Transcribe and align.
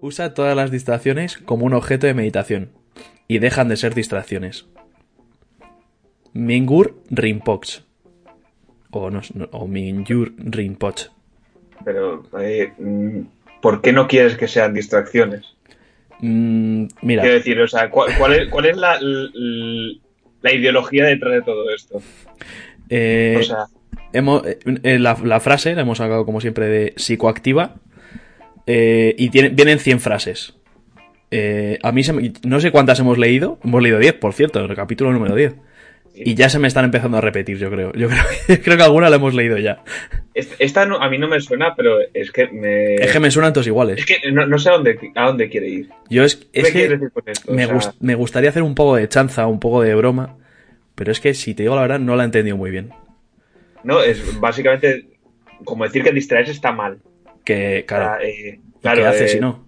Usa 0.00 0.34
todas 0.34 0.54
las 0.56 0.70
distracciones 0.70 1.38
como 1.38 1.64
un 1.66 1.74
objeto 1.74 2.06
de 2.06 2.14
meditación 2.14 2.70
y 3.28 3.38
dejan 3.38 3.68
de 3.68 3.76
ser 3.76 3.94
distracciones. 3.94 4.66
Mingur 6.32 7.02
Rinpoche. 7.10 7.82
O, 8.90 9.10
no, 9.10 9.20
o 9.52 9.66
Mingyur 9.66 10.32
Rinpoche. 10.38 11.08
Pero, 11.84 12.22
eh, 12.40 12.72
mm, 12.78 13.20
¿por 13.60 13.80
qué 13.82 13.92
no 13.92 14.06
quieres 14.06 14.36
que 14.36 14.48
sean 14.48 14.74
distracciones? 14.74 15.44
Mm, 16.20 16.86
mira, 17.02 17.22
Quiero 17.22 17.36
decir, 17.36 17.60
o 17.60 17.68
sea, 17.68 17.90
¿cuál, 17.90 18.10
cuál 18.16 18.32
es, 18.34 18.48
cuál 18.48 18.66
es 18.66 18.76
la, 18.76 18.96
l- 18.96 20.00
la 20.40 20.52
ideología 20.52 21.04
detrás 21.06 21.34
de 21.34 21.42
todo 21.42 21.68
esto? 21.74 22.00
eh, 22.88 23.38
O 23.40 23.42
sea, 23.42 23.66
hemos- 24.12 24.46
eh, 24.46 24.58
eh, 24.82 24.98
la, 24.98 25.16
la 25.24 25.40
frase 25.40 25.74
la 25.74 25.82
hemos 25.82 25.98
sacado 25.98 26.24
como 26.24 26.40
siempre 26.40 26.66
de 26.68 26.92
psicoactiva 26.96 27.74
eh, 28.66 29.14
y 29.18 29.30
tiene, 29.30 29.50
vienen 29.50 29.78
100 29.78 30.00
frases. 30.00 30.54
Eh, 31.30 31.78
a 31.82 31.92
mí 31.92 32.02
se 32.04 32.12
me- 32.12 32.32
no 32.46 32.60
sé 32.60 32.70
cuántas 32.70 32.98
hemos 33.00 33.18
leído, 33.18 33.58
hemos 33.64 33.82
leído 33.82 33.98
10, 33.98 34.14
por 34.14 34.32
cierto, 34.32 34.60
el 34.64 34.74
capítulo 34.76 35.12
número 35.12 35.34
10. 35.34 35.54
Y 36.18 36.34
ya 36.34 36.48
se 36.48 36.58
me 36.58 36.66
están 36.66 36.86
empezando 36.86 37.18
a 37.18 37.20
repetir, 37.20 37.58
yo 37.58 37.70
creo. 37.70 37.92
Yo 37.92 38.08
creo, 38.08 38.22
que- 38.46 38.62
creo 38.62 38.76
que 38.78 38.82
alguna 38.82 39.10
la 39.10 39.16
hemos 39.16 39.34
leído 39.34 39.58
ya. 39.58 39.82
est- 40.34 40.54
esta 40.58 40.86
no- 40.86 40.96
a 41.02 41.10
mí 41.10 41.18
no 41.18 41.28
me 41.28 41.40
suena, 41.40 41.74
pero 41.76 41.98
es 42.14 42.30
que 42.30 42.46
me... 42.48 42.94
Es 42.94 43.12
que 43.12 43.20
me 43.20 43.30
suenan 43.30 43.52
todos 43.52 43.66
iguales. 43.66 43.98
es 43.98 44.06
que 44.06 44.32
no, 44.32 44.46
no 44.46 44.58
sé 44.58 44.70
a 44.70 44.72
dónde, 44.72 44.98
a 45.14 45.26
dónde 45.26 45.50
quiere 45.50 45.68
ir. 45.68 45.90
Yo 46.08 46.24
es, 46.24 46.36
¿Qué 46.36 46.60
es 46.60 46.62
me 46.64 46.70
quieres 46.70 46.88
que 46.88 46.94
decir 46.94 47.10
con 47.12 47.22
esto? 47.28 47.52
me, 47.52 47.64
O 47.66 47.68
sea, 47.68 47.76
gust- 47.92 47.96
me 48.00 48.14
gustaría 48.14 48.48
hacer 48.50 48.62
un 48.62 48.74
poco 48.74 48.96
de 48.96 49.08
chanza, 49.08 49.46
un 49.46 49.60
poco 49.60 49.82
de 49.82 49.94
broma, 49.94 50.36
pero 50.94 51.12
es 51.12 51.20
que 51.20 51.34
si 51.34 51.54
te 51.54 51.64
digo 51.64 51.74
la 51.76 51.82
verdad 51.82 51.98
no 51.98 52.16
la 52.16 52.22
he 52.22 52.26
entendido 52.26 52.56
muy 52.56 52.70
bien. 52.70 52.92
No, 53.86 54.02
es 54.02 54.38
básicamente 54.40 55.06
como 55.64 55.84
decir 55.84 56.02
que 56.02 56.12
distraerse 56.12 56.52
está 56.52 56.72
mal. 56.72 56.98
Que, 57.44 57.54
O 57.54 57.70
sea, 57.70 57.86
claro, 57.86 58.22
eh, 58.24 58.58
¿y 58.60 58.80
claro, 58.82 59.02
¿qué 59.02 59.06
hace 59.08 59.24
eh, 59.24 59.28
si 59.28 59.40
no? 59.40 59.66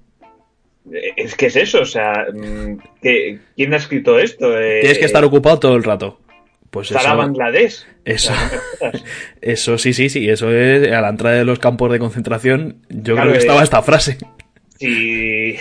eh, 0.92 1.12
Es 1.16 1.34
que 1.36 1.46
es 1.46 1.56
eso, 1.56 1.80
o 1.82 1.86
sea, 1.86 2.26
mm, 2.32 2.78
¿qué- 3.00 3.38
¿quién 3.56 3.72
ha 3.72 3.76
escrito 3.76 4.18
esto? 4.18 4.58
Eh, 4.60 4.80
Tienes 4.80 4.98
que 4.98 5.04
estar 5.04 5.24
ocupado 5.24 5.58
todo 5.60 5.76
el 5.76 5.84
rato. 5.84 6.20
Pues 6.70 6.88
Sara 6.88 7.08
eso, 7.10 7.16
Bangladesh. 7.16 7.86
eso, 8.04 8.32
eso 9.40 9.78
sí, 9.78 9.92
sí, 9.94 10.08
sí, 10.10 10.28
eso 10.28 10.52
es 10.52 10.90
a 10.92 11.00
la 11.00 11.08
entrada 11.08 11.36
de 11.36 11.44
los 11.44 11.58
campos 11.58 11.90
de 11.92 11.98
concentración. 11.98 12.82
Yo 12.90 13.14
Claro, 13.14 13.30
creo 13.30 13.32
que 13.34 13.38
estaba 13.38 13.62
esta 13.62 13.82
frase. 13.82 14.18
si, 14.78 15.56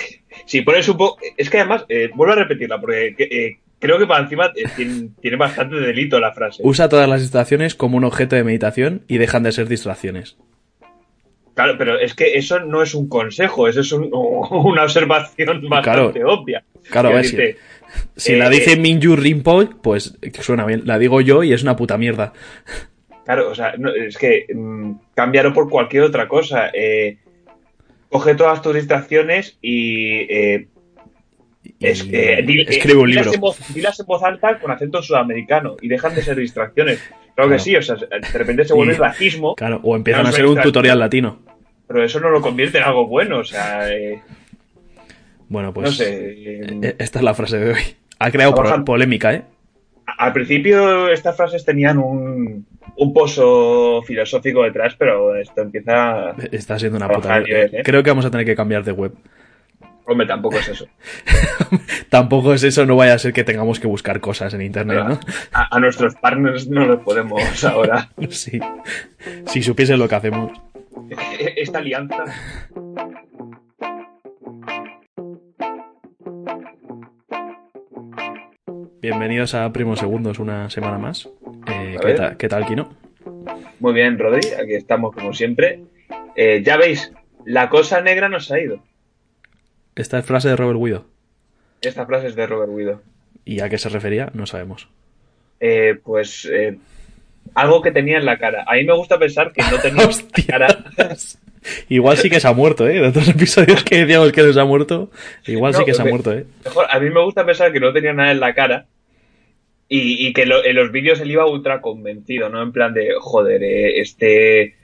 si 0.46 0.62
pones 0.62 0.88
un 0.90 0.98
poco. 0.98 1.18
Es 1.38 1.50
que 1.50 1.60
además, 1.60 1.86
vuelvo 2.16 2.34
a 2.34 2.38
repetirla, 2.38 2.80
porque 2.82 3.16
eh, 3.20 3.60
creo 3.80 3.98
que 4.00 4.08
para 4.08 4.24
encima 4.24 4.52
eh, 4.56 4.64
tiene, 4.76 5.10
tiene 5.22 5.38
bastante 5.38 5.76
delito 5.76 6.20
la 6.20 6.32
frase. 6.34 6.62
Usa 6.66 6.90
todas 6.90 7.08
las 7.10 7.22
distracciones 7.22 7.76
como 7.76 7.98
un 7.98 8.04
objeto 8.04 8.36
de 8.36 8.44
meditación 8.44 9.04
y 9.08 9.18
dejan 9.18 9.44
de 9.44 9.52
ser 9.52 9.68
distracciones. 9.68 10.38
Claro, 11.54 11.76
pero 11.78 11.98
es 12.00 12.14
que 12.14 12.36
eso 12.38 12.60
no 12.60 12.84
es 12.84 12.94
un 12.94 13.10
consejo, 13.10 13.68
eso 13.68 13.82
es 13.82 13.92
un- 13.92 14.10
una 14.52 14.84
observación 14.84 15.68
bastante 15.70 16.24
obvia. 16.24 16.64
Claro, 16.90 17.10
a 17.10 17.14
ver 17.14 17.26
si, 17.26 17.38
si 18.16 18.34
eh, 18.34 18.38
la 18.38 18.50
dice 18.50 18.74
eh, 18.74 18.78
Minju 18.78 19.16
Rinpoche, 19.16 19.72
pues 19.82 20.18
suena 20.40 20.66
bien. 20.66 20.84
La 20.86 21.00
digo 21.00 21.20
yo 21.22 21.44
y 21.44 21.54
es 21.54 21.64
una 21.64 21.76
puta 21.76 21.98
mierda. 21.98 22.34
Claro, 23.26 23.50
o 23.50 23.56
sea, 23.56 23.74
no, 23.78 23.94
es 23.94 24.18
que 24.18 24.46
mm, 24.54 24.92
cámbialo 25.16 25.52
por 25.54 25.70
cualquier 25.70 26.04
otra 26.04 26.28
cosa. 26.28 26.70
Eh, 26.74 27.18
coge 28.10 28.36
todas 28.36 28.62
tus 28.62 28.76
distracciones 28.76 29.58
y. 29.62 30.32
eh, 30.34 30.68
es- 31.80 32.08
eh, 32.12 32.44
di- 32.46 32.62
eh, 32.62 32.66
escribe 32.70 33.00
un 33.00 33.10
libro. 33.10 33.32
dilas 33.74 34.00
en 34.00 34.06
voz 34.06 34.24
alta 34.24 34.60
con 34.60 34.72
acento 34.72 35.02
sudamericano 35.02 35.76
y 35.82 35.88
dejan 35.88 36.16
de 36.16 36.22
ser 36.22 36.38
distracciones. 36.38 37.00
Claro, 37.00 37.24
Claro. 37.36 37.52
que 37.52 37.60
sí, 37.60 37.76
o 37.76 37.82
sea, 37.82 37.96
de 37.96 38.38
repente 38.38 38.66
se 38.66 38.74
vuelve 38.74 38.94
racismo, 38.96 39.56
Claro, 39.56 39.80
o 39.84 39.96
empiezan 39.96 40.26
a 40.26 40.32
ser 40.32 40.46
un 40.48 40.60
tutorial 40.62 41.00
latino. 41.00 41.40
pero 41.88 42.04
eso 42.04 42.20
no 42.20 42.30
lo 42.30 42.42
convierte 42.42 42.78
en 42.80 42.84
algo 42.84 43.08
bueno, 43.08 43.40
o 43.40 43.44
sea, 43.44 43.90
eh, 43.94 44.20
Bueno, 45.50 45.74
pues 45.74 45.86
no 45.86 45.92
sé. 45.92 46.14
eh, 46.32 46.62
eh, 46.82 46.96
esta 47.00 47.20
es 47.20 47.24
la 47.26 47.34
frase 47.34 47.58
de 47.60 47.72
hoy. 47.74 47.82
Ha 48.20 48.32
creado 48.32 48.56
pro- 48.56 48.84
polémica, 48.84 49.34
¿eh? 49.34 49.44
al 50.18 50.34
principio 50.34 51.10
estas 51.10 51.36
frases 51.38 51.64
tenían 51.66 51.98
un, 52.00 52.66
un 52.96 53.14
pozo 53.14 54.02
filosófico 54.04 54.64
detrás, 54.64 54.96
pero 54.98 55.36
esto 55.36 55.62
empieza. 55.62 56.32
Está 56.52 56.80
siendo 56.80 56.98
una 56.98 57.08
puta. 57.10 57.40
¿eh? 57.40 57.82
Creo 57.84 58.02
que 58.04 58.10
vamos 58.10 58.26
a 58.26 58.32
tener 58.32 58.46
que 58.46 58.56
cambiar 58.56 58.84
de 58.84 58.94
web. 58.94 59.12
Hombre, 60.10 60.26
tampoco 60.26 60.58
es 60.58 60.70
eso. 60.70 60.88
Tampoco 62.10 62.54
es 62.54 62.64
eso, 62.64 62.86
no 62.86 62.96
vaya 62.96 63.14
a 63.14 63.20
ser 63.20 63.34
que 63.34 63.44
tengamos 63.44 63.82
que 63.82 63.88
buscar 63.88 64.22
cosas 64.22 64.54
en 64.54 64.62
internet, 64.62 65.04
¿no? 65.06 65.20
A, 65.52 65.76
a 65.76 65.80
nuestros 65.82 66.16
partners 66.16 66.70
no 66.70 66.86
los 66.86 67.02
podemos 67.02 67.64
ahora. 67.66 68.10
Sí. 68.30 68.58
Si 69.48 69.62
supiesen 69.62 70.00
lo 70.00 70.08
que 70.08 70.16
hacemos. 70.16 70.58
Esta 71.58 71.80
alianza. 71.80 72.24
Bienvenidos 79.02 79.56
a 79.56 79.74
Primos 79.74 80.00
Segundos 80.00 80.40
una 80.40 80.70
semana 80.70 80.98
más. 80.98 81.30
Eh, 81.68 81.98
¿qué, 82.02 82.14
tal, 82.14 82.38
¿Qué 82.38 82.48
tal, 82.48 82.66
Kino? 82.66 82.90
Muy 83.82 83.94
bien, 83.94 84.18
Rodri, 84.18 84.48
aquí 84.54 84.74
estamos 84.74 85.14
como 85.14 85.34
siempre. 85.34 85.82
Eh, 86.38 86.64
ya 86.66 86.78
veis, 86.78 87.12
la 87.46 87.68
cosa 87.70 88.00
negra 88.02 88.30
nos 88.30 88.50
ha 88.52 88.60
ido. 88.60 88.82
Esta 89.98 90.20
es 90.20 90.26
frase 90.26 90.50
de 90.50 90.56
Robert 90.56 90.80
Guido. 90.80 91.06
Esta 91.82 92.06
frase 92.06 92.28
es 92.28 92.36
de 92.36 92.48
Robert 92.48 92.72
Guido. 92.76 93.02
¿Y 93.46 93.60
a 93.62 93.70
qué 93.70 93.78
se 93.78 93.90
refería? 93.90 94.30
No 94.34 94.46
sabemos. 94.46 94.88
Eh, 95.60 95.96
pues 96.04 96.48
eh, 96.52 96.78
algo 97.56 97.82
que 97.82 97.92
tenía 97.92 98.18
en 98.18 98.26
la 98.26 98.38
cara. 98.38 98.64
A 98.68 98.76
mí 98.76 98.84
me 98.84 98.96
gusta 98.96 99.18
pensar 99.18 99.52
que 99.54 99.62
no 99.64 99.78
tenía 99.82 99.90
en 99.90 99.96
la 99.98 100.08
Hostia. 100.08 100.46
cara. 100.48 100.68
Igual 101.90 102.18
sí 102.18 102.30
que 102.30 102.40
se 102.40 102.48
ha 102.48 102.54
muerto, 102.54 102.88
¿eh? 102.88 102.94
De 103.02 103.08
otros 103.08 103.28
episodios 103.28 103.84
que 103.84 103.98
decíamos 104.06 104.32
que 104.32 104.42
no 104.44 104.54
se 104.54 104.60
ha 104.60 104.64
muerto, 104.66 105.10
igual 105.48 105.74
sí 105.74 105.84
que 105.84 105.94
se 105.94 106.02
ha 106.02 106.06
me- 106.06 106.12
muerto, 106.12 106.32
¿eh? 106.32 106.46
Mejor, 106.64 106.86
a 106.90 106.98
mí 107.00 107.10
me 107.10 107.22
gusta 107.24 107.46
pensar 107.46 107.74
que 107.74 107.80
no 107.82 107.92
tenía 107.92 108.14
nada 108.14 108.32
en 108.32 108.40
la 108.40 108.54
cara 108.54 108.86
y, 109.90 110.28
y 110.28 110.32
que 110.34 110.46
lo- 110.46 110.64
en 110.64 110.76
los 110.78 110.94
vídeos 110.94 111.20
él 111.20 111.32
iba 111.32 111.46
ultra 111.46 111.82
convencido, 111.82 112.48
¿no? 112.48 112.62
En 112.64 112.72
plan 112.72 112.94
de, 112.94 113.10
joder, 113.20 113.62
eh, 113.64 114.00
este, 114.00 114.76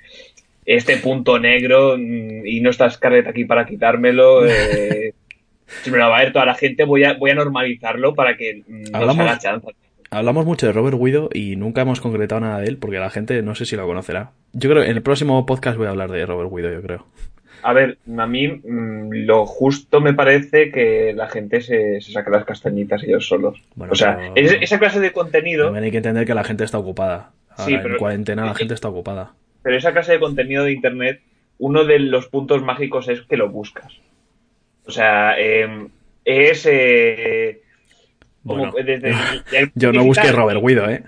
este 0.65 0.97
punto 0.97 1.39
negro 1.39 1.95
mm, 1.97 2.45
y 2.45 2.61
no 2.61 2.69
está 2.69 2.89
Scarlett 2.89 3.27
aquí 3.27 3.45
para 3.45 3.65
quitármelo. 3.65 4.45
eh, 4.47 5.13
si 5.81 5.91
me 5.91 5.97
lo 5.97 6.09
va 6.09 6.17
a 6.17 6.23
ver 6.23 6.33
toda 6.33 6.45
la 6.45 6.55
gente, 6.55 6.83
voy 6.83 7.03
a, 7.03 7.13
voy 7.13 7.31
a 7.31 7.35
normalizarlo 7.35 8.13
para 8.13 8.37
que 8.37 8.63
mm, 8.67 8.91
no 8.91 9.13
se 9.13 9.21
haga 9.21 9.37
chanza. 9.37 9.69
Hablamos 10.11 10.45
mucho 10.45 10.67
de 10.67 10.73
Robert 10.73 10.97
Guido 10.99 11.29
y 11.33 11.55
nunca 11.55 11.81
hemos 11.81 11.99
concretado 11.99 12.41
nada 12.41 12.59
de 12.59 12.67
él 12.67 12.77
porque 12.77 12.99
la 12.99 13.09
gente 13.09 13.41
no 13.41 13.55
sé 13.55 13.65
si 13.65 13.75
lo 13.75 13.87
conocerá. 13.87 14.31
Yo 14.51 14.69
creo 14.69 14.83
que 14.83 14.89
en 14.89 14.97
el 14.97 15.01
próximo 15.01 15.43
podcast 15.47 15.77
voy 15.77 15.87
a 15.87 15.89
hablar 15.89 16.11
de 16.11 16.25
Robert 16.25 16.51
Guido, 16.51 16.71
yo 16.71 16.81
creo. 16.83 17.07
A 17.63 17.73
ver, 17.73 17.97
a 18.17 18.27
mí 18.27 18.47
mm, 18.47 19.25
lo 19.25 19.45
justo 19.45 20.01
me 20.01 20.13
parece 20.13 20.69
que 20.69 21.13
la 21.15 21.29
gente 21.29 21.61
se, 21.61 22.01
se 22.01 22.11
saque 22.11 22.29
las 22.29 22.45
castañitas 22.45 23.03
ellos 23.03 23.25
solos. 23.25 23.59
Bueno, 23.75 23.93
o 23.93 23.95
sea, 23.95 24.31
pero- 24.35 24.51
esa 24.61 24.77
clase 24.77 24.99
de 24.99 25.11
contenido... 25.11 25.65
También 25.65 25.85
hay 25.85 25.91
que 25.91 25.97
entender 25.97 26.27
que 26.27 26.35
la 26.35 26.43
gente 26.43 26.63
está 26.63 26.77
ocupada. 26.77 27.31
Ahora, 27.49 27.65
Sí, 27.65 27.73
en 27.73 27.97
cuarentena 27.97 28.45
la 28.45 28.53
gente 28.53 28.73
está 28.73 28.89
ocupada. 28.89 29.33
Pero 29.63 29.77
esa 29.77 29.93
clase 29.93 30.11
de 30.13 30.19
contenido 30.19 30.63
de 30.65 30.73
internet, 30.73 31.21
uno 31.57 31.85
de 31.85 31.97
los 31.99 32.27
puntos 32.27 32.61
mágicos 32.61 33.07
es 33.09 33.21
que 33.21 33.37
lo 33.37 33.49
buscas. 33.49 33.93
O 34.85 34.91
sea, 34.91 35.35
eh, 35.39 35.87
es. 36.25 36.67
eh, 36.69 37.61
como 38.45 38.69
Bueno, 38.71 38.85
desde 38.85 39.09
el- 39.09 39.43
el- 39.53 39.71
yo 39.75 39.91
no 39.93 40.03
busqué 40.03 40.31
Robert 40.31 40.61
Guido, 40.61 40.89
¿eh? 40.89 41.03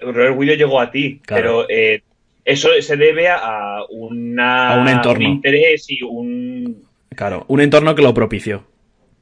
Robert 0.00 0.38
Guido 0.38 0.54
llegó 0.54 0.80
a 0.80 0.90
ti, 0.90 1.20
Claro. 1.26 1.42
pero 1.42 1.66
eh, 1.68 2.02
eso 2.46 2.70
se 2.80 2.96
debe 2.96 3.28
a 3.28 3.80
una, 3.90 4.74
A 4.74 4.80
un 4.80 4.88
entorno. 4.88 5.28
interés 5.28 5.84
y 5.90 6.02
un. 6.02 6.84
Claro, 7.14 7.44
un 7.48 7.60
entorno 7.60 7.94
que 7.94 8.00
lo 8.02 8.14
propició. 8.14 8.64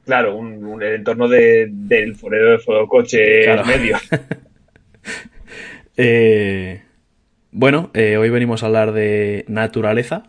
Claro, 0.05 0.37
un, 0.37 0.63
un- 0.63 0.81
el 0.81 0.95
entorno 0.95 1.27
de- 1.27 1.67
del 1.69 2.15
forero 2.15 2.51
de 2.51 2.59
fotocoche 2.59 3.43
Claro. 3.43 3.65
medio. 3.65 3.97
Eh, 5.97 6.81
bueno, 7.51 7.89
eh, 7.93 8.17
hoy 8.17 8.29
venimos 8.29 8.63
a 8.63 8.67
hablar 8.67 8.91
de 8.93 9.45
naturaleza 9.47 10.23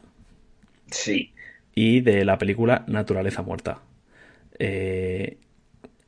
Sí. 0.91 1.32
y 1.75 2.00
de 2.00 2.25
la 2.25 2.38
película 2.38 2.85
Naturaleza 2.87 3.43
Muerta. 3.43 3.79
Eh, 4.58 5.38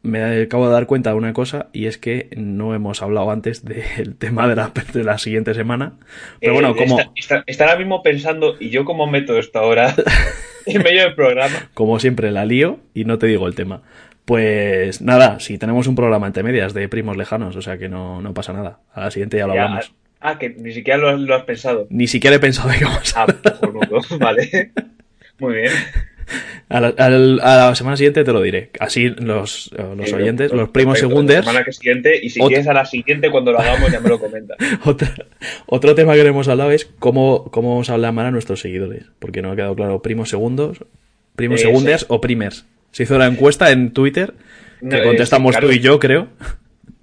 me 0.02 0.42
acabo 0.42 0.66
de 0.66 0.72
dar 0.74 0.86
cuenta 0.86 1.10
de 1.10 1.16
una 1.16 1.32
cosa 1.32 1.68
y 1.72 1.86
es 1.86 1.96
que 1.96 2.28
no 2.36 2.74
hemos 2.74 3.00
hablado 3.00 3.30
antes 3.30 3.64
del 3.64 4.14
tema 4.18 4.46
de 4.48 4.56
la, 4.56 4.70
de 4.92 5.04
la 5.04 5.16
siguiente 5.18 5.54
semana. 5.54 5.94
Pero 6.40 6.52
Eh, 6.52 6.54
bueno, 6.54 6.76
como, 6.76 6.98
está, 7.00 7.12
está- 7.16 7.44
está 7.46 7.64
ahora 7.64 7.78
mismo 7.78 8.02
pensando, 8.02 8.56
¿y 8.60 8.70
yo 8.70 8.84
cómo 8.84 9.06
meto 9.06 9.38
esto 9.38 9.58
ahora 9.60 9.94
en 10.66 10.82
medio 10.82 11.02
del 11.04 11.14
programa? 11.14 11.70
como 11.74 11.98
siempre 12.00 12.30
la 12.32 12.44
lío 12.44 12.80
y 12.92 13.04
no 13.04 13.18
te 13.18 13.26
digo 13.26 13.46
el 13.46 13.54
tema. 13.54 13.82
Pues 14.26 15.00
nada, 15.02 15.38
si 15.40 15.58
tenemos 15.58 15.86
un 15.86 15.94
programa 15.96 16.26
entre 16.26 16.42
medias 16.42 16.72
de 16.74 16.88
primos 16.88 17.16
lejanos, 17.16 17.56
o 17.56 17.62
sea 17.62 17.76
que 17.78 17.88
no, 17.90 18.20
no 18.22 18.32
pasa 18.34 18.52
nada. 18.54 18.80
A 18.94 19.00
la 19.02 19.10
siguiente 19.10 19.36
ya 19.38 19.46
lo 19.46 19.54
Ya, 19.54 19.64
hablamos. 19.64 19.94
Ah, 20.24 20.38
que 20.38 20.50
ni 20.50 20.72
siquiera 20.72 20.98
lo, 20.98 21.16
lo 21.16 21.34
has 21.36 21.44
pensado. 21.44 21.86
Ni 21.90 22.06
siquiera 22.08 22.34
he 22.36 22.40
pensado 22.40 22.68
de 22.70 22.78
qué 22.78 22.84
vamos 22.84 23.16
a 23.16 23.22
Ah, 23.22 23.26
cojonudo, 23.60 24.00
vale. 24.18 24.72
Muy 25.38 25.54
bien. 25.54 25.72
A 26.70 26.80
la, 26.80 26.88
al- 26.96 27.38
a 27.42 27.56
la 27.68 27.74
semana 27.74 27.96
siguiente 27.98 28.24
te 28.24 28.32
lo 28.32 28.40
diré. 28.40 28.70
Así 28.80 29.10
los, 29.10 29.70
los 29.72 30.08
Sí, 30.08 30.14
oyentes, 30.14 30.50
lo- 30.50 30.56
los 30.58 30.68
primos 30.70 30.98
segunders. 30.98 31.44
La 31.44 31.52
semana 31.52 31.64
que 31.66 31.72
siguiente, 31.72 32.18
y 32.22 32.30
si 32.30 32.40
quieres 32.40 32.66
a 32.66 32.72
la 32.72 32.86
siguiente, 32.86 33.30
cuando 33.30 33.52
lo 33.52 33.60
hagamos, 33.60 33.92
ya 33.92 34.00
me 34.00 34.08
lo 34.08 34.18
comentas. 34.18 34.56
Otra- 34.84 35.14
otro 35.66 35.94
tema 35.94 36.14
que 36.14 36.22
no 36.22 36.30
hemos 36.30 36.48
hablado 36.48 36.70
es 36.70 36.86
cómo, 36.98 37.44
cómo 37.50 37.70
vamos 37.70 37.90
a 37.90 37.94
hablar 37.94 38.12
mal 38.14 38.26
a 38.26 38.30
nuestros 38.30 38.60
seguidores. 38.60 39.04
Porque 39.18 39.42
no 39.42 39.50
ha 39.52 39.56
quedado 39.56 39.76
claro, 39.76 40.00
primos 40.00 40.30
segundos, 40.30 40.78
primos 41.36 41.60
Eh, 41.60 41.64
segunders 41.64 42.00
sí. 42.00 42.06
o 42.08 42.20
primers. 42.22 42.64
Se 42.92 43.02
hizo 43.02 43.18
la 43.18 43.26
encuesta 43.26 43.70
en 43.70 43.90
Twitter, 43.92 44.32
que 44.80 44.86
No, 44.86 44.96
eh, 44.96 45.02
contestamos 45.02 45.54
sí, 45.54 45.60
tú 45.60 45.66
claro. 45.66 45.76
y 45.76 45.80
yo, 45.84 45.98
creo. 45.98 46.28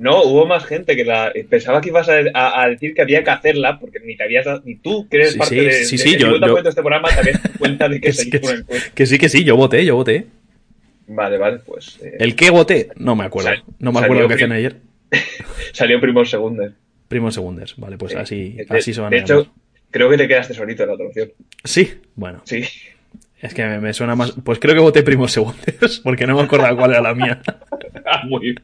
No, 0.02 0.24
hubo 0.24 0.48
más 0.48 0.66
gente 0.66 0.96
que 0.96 1.06
la 1.06 1.32
pensaba 1.48 1.80
que 1.80 1.90
ibas 1.90 2.10
a, 2.10 2.16
a- 2.34 2.64
a 2.64 2.70
decir 2.70 2.96
que 2.96 3.04
había 3.04 3.24
que 3.24 3.30
hacerla, 3.30 3.80
porque 3.80 4.00
ni 4.00 4.18
te 4.18 4.24
habías 4.24 4.48
ni 4.66 4.76
tú, 4.78 5.08
que 5.08 5.18
eres 5.18 5.34
Sí, 5.34 5.38
parte 5.40 5.56
sí, 5.56 5.62
de, 5.66 5.72
sí, 5.86 5.98
de- 5.98 6.04
sí, 6.04 6.10
del 6.14 6.20
yo- 6.20 6.28
50% 6.38 6.48
yo- 6.58 6.64
de 6.64 6.70
este 6.70 6.82
programa, 6.82 7.08
te 7.10 7.20
habías 7.20 7.40
cuenta 7.60 7.88
de 7.88 7.96
que 8.02 8.08
Que 8.08 8.14
se 8.14 8.24
sí, 8.24 8.30
que, 8.32 8.38
hizo 8.38 8.48
una 8.50 8.60
encuesta. 8.60 8.92
que 8.96 9.06
sí, 9.06 9.18
que 9.20 9.30
sí, 9.30 9.44
yo 9.44 9.56
voté, 9.56 9.86
yo 9.86 9.96
voté. 9.96 10.26
Vale, 11.08 11.38
vale, 11.38 11.60
pues 11.60 12.00
eh, 12.02 12.16
¿El 12.20 12.36
qué 12.36 12.50
voté? 12.50 12.90
No 12.96 13.16
me 13.16 13.26
acuerdo. 13.26 13.50
Sal- 13.50 13.64
No 13.80 13.92
me 13.92 14.00
acuerdo 14.00 14.24
lo 14.24 14.28
que 14.28 14.34
hacían 14.36 14.54
ayer. 14.54 14.78
salió 15.74 16.00
primo 16.02 16.26
segundo. 16.26 16.64
Primos 17.08 17.34
segunders. 17.36 17.76
Vale, 17.78 17.98
pues 17.98 18.16
así, 18.16 18.54
De- 18.54 18.66
así 18.70 18.94
se 18.94 19.02
van 19.02 19.12
de 19.12 19.18
a 19.18 19.20
hecho, 19.20 19.42
llamar. 19.44 19.52
creo 19.92 20.10
que 20.10 20.18
te 20.18 20.28
quedaste 20.28 20.54
solito 20.54 20.84
en 20.84 20.90
la 20.90 20.96
otra 20.96 21.08
opción. 21.08 21.32
Sí, 21.64 21.92
bueno. 22.16 22.42
Sí. 22.46 22.64
Es 23.42 23.54
que 23.54 23.66
me, 23.66 23.80
me 23.80 23.94
suena 23.94 24.16
más. 24.16 24.34
Pues 24.44 24.60
creo 24.60 24.76
que 24.76 24.82
voté 24.82 25.04
primos 25.04 25.32
segundos, 25.32 26.00
porque 26.04 26.28
no 26.28 26.36
me 26.36 26.44
acuerdo 26.44 26.76
cuál 26.78 26.92
era 26.92 27.02
la 27.02 27.14
mía. 27.16 27.42
Ah, 28.06 28.22
Muy 28.28 28.42
bien. 28.42 28.56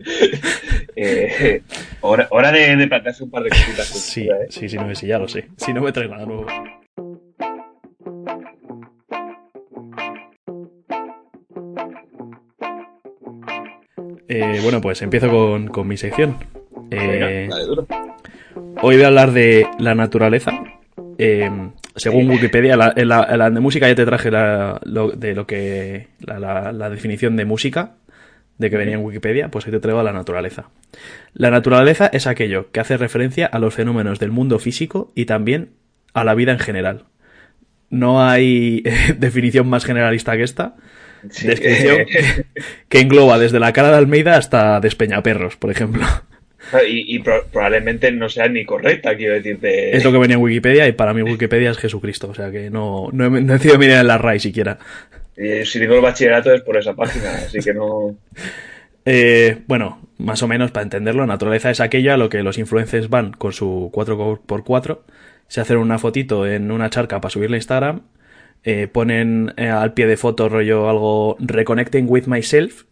Eh, 0.95 1.61
hora, 2.01 2.27
hora 2.29 2.51
de, 2.51 2.75
de 2.75 2.87
plantearse 2.87 3.23
un 3.23 3.31
par 3.31 3.43
de 3.43 3.49
cositas. 3.49 3.87
Sí, 3.87 4.27
¿eh? 4.27 4.47
sí, 4.49 4.69
sí, 4.69 4.77
no, 4.77 4.93
sí, 4.93 5.07
ya 5.07 5.17
lo 5.19 5.27
sé. 5.27 5.47
Si 5.57 5.73
no 5.73 5.81
me 5.81 5.91
trae 5.91 6.07
nada 6.07 6.25
nuevo. 6.25 6.45
Eh, 14.27 14.59
bueno, 14.61 14.81
pues 14.81 15.01
empiezo 15.01 15.29
con, 15.29 15.67
con 15.67 15.87
mi 15.87 15.97
sección. 15.97 16.37
Eh, 16.91 16.97
Venga, 16.97 17.55
dale 17.55 17.65
duro. 17.65 17.87
Hoy 18.81 18.95
voy 18.95 19.03
a 19.03 19.07
hablar 19.07 19.31
de 19.31 19.67
la 19.79 19.95
naturaleza. 19.95 20.51
Eh, 21.17 21.49
según 21.95 22.29
Wikipedia, 22.29 22.77
la, 22.77 22.93
en, 22.95 23.07
la, 23.09 23.27
en 23.29 23.39
la 23.39 23.49
de 23.49 23.59
música 23.59 23.87
ya 23.87 23.95
te 23.95 24.05
traje 24.05 24.29
la, 24.31 24.79
lo- 24.83 25.11
de 25.11 25.33
lo 25.35 25.47
que 25.47 26.07
la, 26.19 26.39
la- 26.39 26.71
la 26.71 26.89
definición 26.89 27.35
de 27.35 27.45
música 27.45 27.93
de 28.59 28.69
que 28.69 28.77
venía 28.77 28.95
en 28.95 29.03
Wikipedia, 29.03 29.49
pues 29.49 29.65
hoy 29.65 29.71
te 29.71 29.79
traigo 29.79 29.99
a 29.99 30.03
la 30.03 30.13
naturaleza. 30.13 30.69
La 31.33 31.51
naturaleza 31.51 32.07
es 32.11 32.25
aquello 32.27 32.71
que 32.71 32.79
hace 32.79 32.97
referencia 32.97 33.45
a 33.45 33.59
los 33.59 33.73
fenómenos 33.73 34.19
del 34.19 34.31
mundo 34.31 34.57
físico 34.59 35.11
y 35.15 35.25
también 35.25 35.69
a 36.13 36.23
la 36.23 36.33
vida 36.35 36.51
en 36.53 36.59
general. 36.59 37.05
No 37.89 38.23
hay 38.23 38.81
eh, 38.85 39.15
definición 39.17 39.67
más 39.69 39.85
generalista 39.85 40.35
que 40.37 40.43
esta. 40.43 40.75
Sí, 41.29 41.47
descripción 41.47 41.97
que, 42.05 42.45
que 42.89 42.99
engloba 42.99 43.39
desde 43.39 43.59
la 43.59 43.73
cara 43.73 43.89
de 43.91 43.97
Almeida 43.97 44.37
hasta 44.37 44.79
Despeñaperros, 44.79 45.55
por 45.55 45.71
ejemplo. 45.71 46.03
Y, 46.87 47.15
y 47.15 47.19
pro- 47.19 47.45
probablemente 47.51 48.11
no 48.11 48.29
sea 48.29 48.47
ni 48.47 48.65
correcta, 48.65 49.15
quiero 49.15 49.33
decirte. 49.35 49.95
Es 49.95 50.03
lo 50.03 50.11
que 50.11 50.17
venía 50.17 50.35
en 50.35 50.41
Wikipedia 50.41 50.87
y 50.87 50.91
para 50.91 51.13
mí 51.13 51.21
Wikipedia 51.21 51.71
es 51.71 51.77
Jesucristo. 51.77 52.29
O 52.29 52.33
sea 52.33 52.51
que 52.51 52.69
no, 52.69 53.09
no 53.11 53.25
he, 53.25 53.29
no 53.29 53.37
he 53.53 53.57
decidido 53.57 53.77
mirar 53.79 54.01
en 54.01 54.07
la 54.07 54.17
RAI 54.17 54.39
siquiera. 54.39 54.77
Eh, 55.35 55.63
si 55.65 55.79
tengo 55.79 55.95
el 55.95 56.01
bachillerato 56.01 56.53
es 56.53 56.61
por 56.61 56.77
esa 56.77 56.93
página, 56.95 57.31
así 57.35 57.59
que 57.59 57.73
no. 57.73 58.15
Eh, 59.09 59.59
bueno, 59.67 60.01
más 60.17 60.43
o 60.43 60.49
menos 60.49 60.71
para 60.71 60.83
entenderlo, 60.83 61.25
naturaleza 61.25 61.71
es 61.71 61.79
aquello 61.79 62.13
a 62.13 62.17
lo 62.17 62.27
que 62.27 62.43
los 62.43 62.57
influencers 62.57 63.09
van 63.09 63.31
con 63.31 63.53
su 63.53 63.89
4x4, 63.93 64.99
se 65.47 65.61
hacen 65.61 65.77
una 65.77 65.97
fotito 65.97 66.45
en 66.45 66.71
una 66.71 66.89
charca 66.89 67.21
para 67.21 67.29
subirla 67.29 67.55
a 67.55 67.59
Instagram, 67.59 68.01
eh, 68.65 68.87
ponen 68.91 69.53
eh, 69.55 69.69
al 69.69 69.93
pie 69.93 70.07
de 70.07 70.17
foto 70.17 70.49
rollo 70.49 70.89
algo 70.89 71.37
reconnecting 71.39 72.05
with 72.09 72.25
myself 72.25 72.83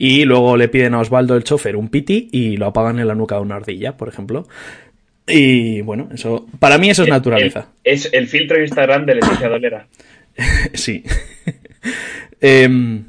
y 0.00 0.24
luego 0.24 0.56
le 0.56 0.68
piden 0.68 0.94
a 0.94 1.00
Osvaldo 1.00 1.36
el 1.36 1.44
chofer 1.44 1.76
un 1.76 1.90
piti 1.90 2.30
y 2.32 2.56
lo 2.56 2.64
apagan 2.66 2.98
en 2.98 3.06
la 3.06 3.14
nuca 3.14 3.34
de 3.34 3.42
una 3.42 3.56
ardilla, 3.56 3.96
por 3.98 4.08
ejemplo. 4.08 4.48
Y 5.28 5.82
bueno, 5.82 6.08
eso 6.14 6.46
para 6.58 6.78
mí 6.78 6.88
eso 6.88 7.02
es 7.04 7.10
naturaleza. 7.10 7.68
El- 7.84 7.92
es 7.94 8.08
el 8.12 8.26
filtro 8.26 8.56
de 8.56 8.64
Instagram 8.64 9.04
de 9.06 9.14
Leticia 9.16 9.48
Dolera. 9.48 9.86
Sí. 10.74 11.04
Em, 12.40 13.04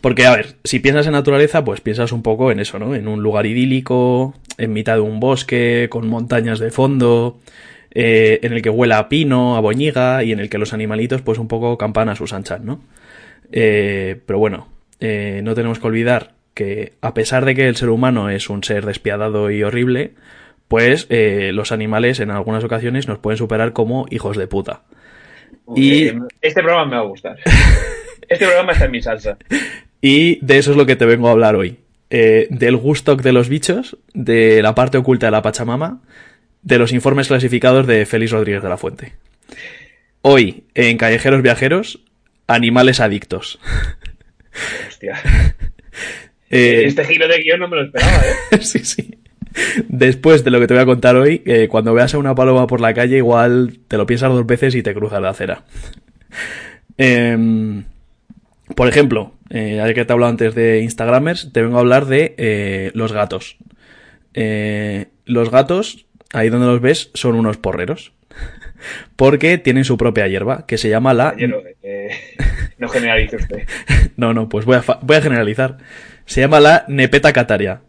porque, 0.00 0.26
a 0.26 0.34
ver, 0.34 0.56
si 0.64 0.80
piensas 0.80 1.06
en 1.06 1.12
naturaleza, 1.12 1.64
pues 1.64 1.80
piensas 1.80 2.10
un 2.12 2.22
poco 2.22 2.50
en 2.50 2.58
eso, 2.60 2.78
¿no? 2.78 2.94
En 2.94 3.06
un 3.06 3.22
lugar 3.22 3.46
idílico, 3.46 4.34
en 4.58 4.72
mitad 4.72 4.94
de 4.94 5.00
un 5.00 5.20
bosque, 5.20 5.86
con 5.90 6.08
montañas 6.08 6.58
de 6.58 6.70
fondo, 6.72 7.38
eh, 7.92 8.40
en 8.42 8.52
el 8.52 8.62
que 8.62 8.70
huela 8.70 8.98
a 8.98 9.08
pino, 9.08 9.56
a 9.56 9.60
boñiga, 9.60 10.24
y 10.24 10.32
en 10.32 10.40
el 10.40 10.48
que 10.48 10.58
los 10.58 10.72
animalitos, 10.72 11.22
pues 11.22 11.38
un 11.38 11.48
poco 11.48 11.78
campan 11.78 12.08
a 12.08 12.16
sus 12.16 12.32
anchas, 12.32 12.60
¿no? 12.62 12.80
Eh, 13.52 14.16
pero 14.26 14.38
bueno, 14.40 14.66
eh, 15.00 15.40
no 15.42 15.54
tenemos 15.54 15.78
que 15.78 15.86
olvidar 15.86 16.32
que, 16.54 16.92
a 17.00 17.14
pesar 17.14 17.44
de 17.44 17.54
que 17.54 17.68
el 17.68 17.76
ser 17.76 17.88
humano 17.90 18.30
es 18.30 18.50
un 18.50 18.62
ser 18.64 18.86
despiadado 18.86 19.50
y 19.50 19.62
horrible, 19.62 20.12
pues 20.68 21.06
eh, 21.10 21.50
los 21.54 21.72
animales 21.72 22.20
en 22.20 22.30
algunas 22.30 22.62
ocasiones 22.64 23.08
nos 23.08 23.18
pueden 23.18 23.38
superar 23.38 23.72
como 23.72 24.06
hijos 24.10 24.36
de 24.36 24.46
puta. 24.46 24.82
Y- 25.74 26.10
Este 26.40 26.62
programa 26.62 26.84
me 26.86 26.96
va 26.96 27.02
a 27.02 27.06
gustar. 27.06 27.36
Este 28.28 28.44
programa 28.46 28.72
está 28.72 28.84
en 28.84 28.90
mi 28.92 29.02
salsa. 29.02 29.36
Y 30.00 30.38
de 30.44 30.58
eso 30.58 30.70
es 30.70 30.76
lo 30.76 30.86
que 30.86 30.94
te 30.94 31.04
vengo 31.04 31.26
a 31.28 31.32
hablar 31.32 31.56
hoy. 31.56 31.78
Eh, 32.10 32.46
del 32.50 32.76
gusto 32.76 33.16
de 33.16 33.32
los 33.32 33.48
bichos, 33.48 33.96
de 34.14 34.62
la 34.62 34.74
parte 34.76 34.98
oculta 34.98 35.26
de 35.26 35.32
la 35.32 35.42
Pachamama, 35.42 36.00
de 36.62 36.78
los 36.78 36.92
informes 36.92 37.26
clasificados 37.28 37.86
de 37.88 38.06
Félix 38.06 38.30
Rodríguez 38.30 38.62
de 38.62 38.68
la 38.68 38.76
Fuente. 38.76 39.14
Hoy, 40.22 40.64
en 40.74 40.96
Callejeros 40.96 41.42
Viajeros, 41.42 42.04
animales 42.46 43.00
adictos. 43.00 43.58
Hostia. 44.88 45.18
Eh, 46.52 46.86
Este 46.86 47.04
giro 47.04 47.28
de 47.28 47.38
guion 47.42 47.60
no 47.60 47.68
me 47.68 47.76
lo 47.76 47.84
esperaba, 47.84 48.22
¿eh? 48.50 48.58
sí, 48.60 48.80
sí. 48.80 49.18
Después 49.86 50.42
de 50.42 50.50
lo 50.50 50.58
que 50.58 50.66
te 50.66 50.74
voy 50.74 50.82
a 50.82 50.86
contar 50.86 51.14
hoy, 51.14 51.42
eh, 51.46 51.68
cuando 51.68 51.94
veas 51.94 52.12
a 52.12 52.18
una 52.18 52.34
paloma 52.34 52.66
por 52.66 52.80
la 52.80 52.92
calle, 52.92 53.18
igual 53.18 53.78
te 53.86 53.96
lo 53.96 54.04
piensas 54.04 54.32
dos 54.32 54.44
veces 54.44 54.74
y 54.74 54.82
te 54.82 54.92
cruzas 54.92 55.22
la 55.22 55.28
acera. 55.30 55.62
Em, 56.98 57.84
por 58.74 58.88
ejemplo, 58.88 59.34
eh, 59.48 59.74
ya 59.76 59.86
que 59.94 60.04
te 60.04 60.10
he 60.10 60.12
hablado 60.12 60.30
antes 60.30 60.56
de 60.56 60.80
Instagramers, 60.80 61.52
te 61.52 61.62
vengo 61.62 61.76
a 61.76 61.80
hablar 61.80 62.06
de 62.06 62.90
los 62.94 63.12
gatos. 63.12 63.56
Los 64.34 65.50
gatos, 65.52 66.06
ahí 66.32 66.48
donde 66.48 66.66
los 66.66 66.80
ves, 66.80 67.10
son 67.14 67.36
unos 67.36 67.58
porreros. 67.58 68.12
Porque 69.14 69.56
tienen 69.56 69.84
su 69.84 69.96
propia 69.96 70.26
hierba, 70.26 70.66
que 70.66 70.78
se 70.78 70.88
llama 70.88 71.14
la... 71.14 71.34
no 72.80 72.88
generalice 72.88 73.36
usted. 73.36 73.68
No, 74.16 74.34
no, 74.34 74.48
pues 74.48 74.64
voy 74.64 74.76
a, 74.76 74.84
voy 75.02 75.16
a 75.16 75.22
generalizar. 75.22 75.78
Se 76.26 76.40
llama 76.40 76.60
la 76.60 76.84
Nepeta 76.88 77.32
cataria. 77.32 77.82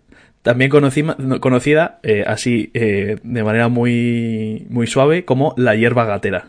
También 0.43 0.71
conocida 0.71 1.99
eh, 2.03 2.23
así 2.25 2.71
eh, 2.73 3.17
de 3.21 3.43
manera 3.43 3.67
muy, 3.67 4.65
muy 4.69 4.87
suave 4.87 5.23
como 5.25 5.53
la 5.57 5.75
hierba 5.75 6.05
gatera. 6.05 6.47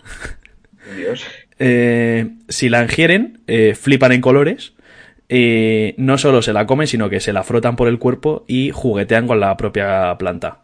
Dios. 0.97 1.27
Eh, 1.59 2.31
si 2.49 2.69
la 2.69 2.83
ingieren, 2.83 3.43
flipan 3.75 4.13
en 4.13 4.21
colores. 4.21 4.73
no 5.29 6.19
solo 6.19 6.43
se 6.43 6.53
la 6.53 6.67
comen, 6.67 6.87
sino 6.87 7.11
que 7.11 7.21
se 7.21 7.33
la 7.33 7.43
frotan 7.43 7.77
por 7.77 7.89
el 7.89 7.99
cuerpo 7.99 8.45
y 8.49 8.71
juguetean 8.71 9.27
con 9.27 9.41
la 9.41 9.57
propia 9.57 10.17
planta. 10.19 10.63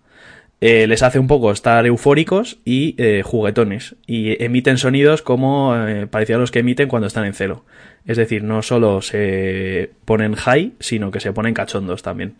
Eh, 0.60 0.86
les 0.88 1.02
hace 1.02 1.18
un 1.18 1.28
poco 1.28 1.52
estar 1.52 1.86
eufóricos 1.86 2.58
y 2.64 2.94
eh, 2.98 3.22
juguetones. 3.24 3.96
Y 4.06 4.42
emiten 4.42 4.78
sonidos 4.78 5.22
como 5.22 5.76
eh, 5.76 6.06
parecidos 6.06 6.38
a 6.38 6.40
los 6.40 6.50
que 6.50 6.60
emiten 6.60 6.88
cuando 6.88 7.06
están 7.06 7.24
en 7.24 7.34
celo. 7.34 7.64
Es 8.06 8.16
decir, 8.16 8.42
no 8.42 8.62
solo 8.62 9.02
se 9.02 9.90
ponen 10.04 10.34
high, 10.34 10.72
sino 10.80 11.10
que 11.10 11.20
se 11.20 11.32
ponen 11.32 11.54
cachondos 11.54 12.02
también. 12.02 12.34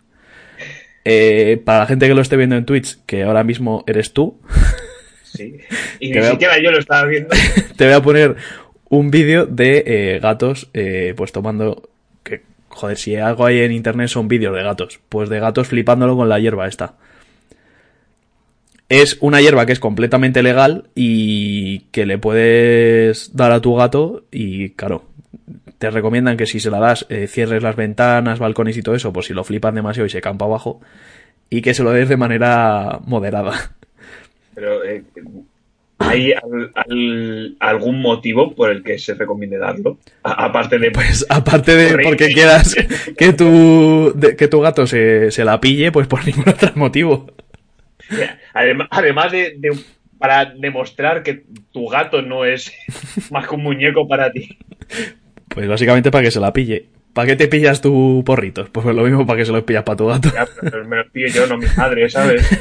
Eh, 1.05 1.61
para 1.63 1.79
la 1.79 1.85
gente 1.85 2.07
que 2.07 2.13
lo 2.13 2.21
esté 2.21 2.35
viendo 2.35 2.57
en 2.57 2.65
Twitch, 2.65 2.97
que 3.05 3.23
ahora 3.23 3.43
mismo 3.43 3.83
eres 3.87 4.13
tú, 4.13 4.39
Sí. 5.33 5.57
Y 5.99 6.11
ni 6.11 6.23
siquiera 6.23 6.61
yo 6.61 6.71
lo 6.71 6.79
estaba 6.79 7.05
viendo. 7.05 7.29
te 7.77 7.85
voy 7.85 7.93
a 7.93 8.01
poner 8.01 8.35
un 8.89 9.11
vídeo 9.11 9.45
de 9.45 9.83
eh, 9.85 10.19
gatos, 10.19 10.69
eh, 10.73 11.13
pues 11.15 11.31
tomando. 11.31 11.89
Que, 12.23 12.41
joder, 12.69 12.97
si 12.97 13.15
algo 13.15 13.45
hay 13.45 13.59
en 13.59 13.71
internet 13.71 14.07
son 14.07 14.27
vídeos 14.27 14.55
de 14.55 14.63
gatos. 14.63 14.99
Pues 15.09 15.29
de 15.29 15.39
gatos 15.39 15.67
flipándolo 15.67 16.15
con 16.15 16.29
la 16.29 16.39
hierba 16.39 16.67
esta. 16.67 16.95
Es 18.89 19.17
una 19.21 19.39
hierba 19.39 19.65
que 19.67 19.71
es 19.73 19.79
completamente 19.79 20.41
legal 20.41 20.85
y 20.95 21.79
que 21.91 22.05
le 22.07 22.17
puedes 22.17 23.35
dar 23.35 23.51
a 23.51 23.61
tu 23.61 23.75
gato 23.75 24.23
y, 24.31 24.69
claro, 24.71 25.03
te 25.77 25.91
recomiendan 25.91 26.37
que 26.37 26.47
si 26.47 26.59
se 26.59 26.71
la 26.71 26.79
das, 26.79 27.05
eh, 27.09 27.27
cierres 27.27 27.61
las 27.61 27.75
ventanas, 27.75 28.39
balcones 28.39 28.75
y 28.77 28.81
todo 28.81 28.95
eso, 28.95 29.13
por 29.13 29.23
si 29.23 29.33
lo 29.33 29.43
flipan 29.43 29.75
demasiado 29.75 30.07
y 30.07 30.09
se 30.09 30.21
campa 30.21 30.45
abajo, 30.45 30.81
y 31.51 31.61
que 31.61 31.73
se 31.75 31.83
lo 31.83 31.91
des 31.91 32.09
de 32.09 32.17
manera 32.17 32.99
moderada. 33.05 33.73
Pero, 34.55 34.83
eh, 34.83 35.03
¿hay 35.99 36.33
al- 36.33 36.71
al- 36.75 37.55
algún 37.59 38.01
motivo 38.01 38.55
por 38.55 38.71
el 38.71 38.83
que 38.83 38.97
se 38.97 39.13
recomiende 39.13 39.57
darlo? 39.59 39.99
A- 40.23 40.45
aparte 40.45 40.79
de. 40.79 40.89
Pues 40.91 41.25
aparte 41.29 41.75
de 41.75 42.03
porque 42.03 42.33
quieras 42.33 42.75
que 43.17 43.33
tu, 43.33 44.11
de- 44.15 44.35
que 44.35 44.47
tu 44.47 44.59
gato 44.61 44.87
se, 44.87 45.29
se 45.31 45.45
la 45.45 45.61
pille, 45.61 45.91
pues 45.91 46.07
por 46.07 46.25
ningún 46.25 46.49
otro 46.49 46.71
motivo. 46.75 47.27
Además, 48.53 48.87
además 48.91 49.31
de, 49.31 49.55
de- 49.57 49.79
Para 50.17 50.45
demostrar 50.45 51.23
que 51.23 51.43
tu 51.71 51.87
gato 51.87 52.21
no 52.21 52.43
es 52.45 52.71
más 53.31 53.47
que 53.47 53.55
un 53.55 53.63
muñeco 53.63 54.07
para 54.07 54.31
ti. 54.31 54.57
Pues 55.47 55.67
básicamente 55.67 56.11
para 56.11 56.23
que 56.25 56.31
se 56.31 56.39
la 56.39 56.51
pille. 56.53 56.87
¿Para 57.13 57.27
qué 57.27 57.35
te 57.35 57.47
pillas 57.47 57.81
tu 57.81 58.21
porritos? 58.25 58.69
Pues 58.69 58.85
lo 58.85 59.03
mismo 59.03 59.25
para 59.25 59.37
que 59.39 59.45
se 59.45 59.51
los 59.51 59.63
pillas 59.63 59.83
para 59.83 59.95
tu 59.97 60.07
gato. 60.07 60.29
Ya, 60.33 60.45
pero 60.61 60.85
me 60.87 60.97
los 60.97 61.09
pillo 61.11 61.27
yo, 61.27 61.47
no 61.47 61.57
mi 61.57 61.65
madre, 61.77 62.09
¿sabes? 62.09 62.47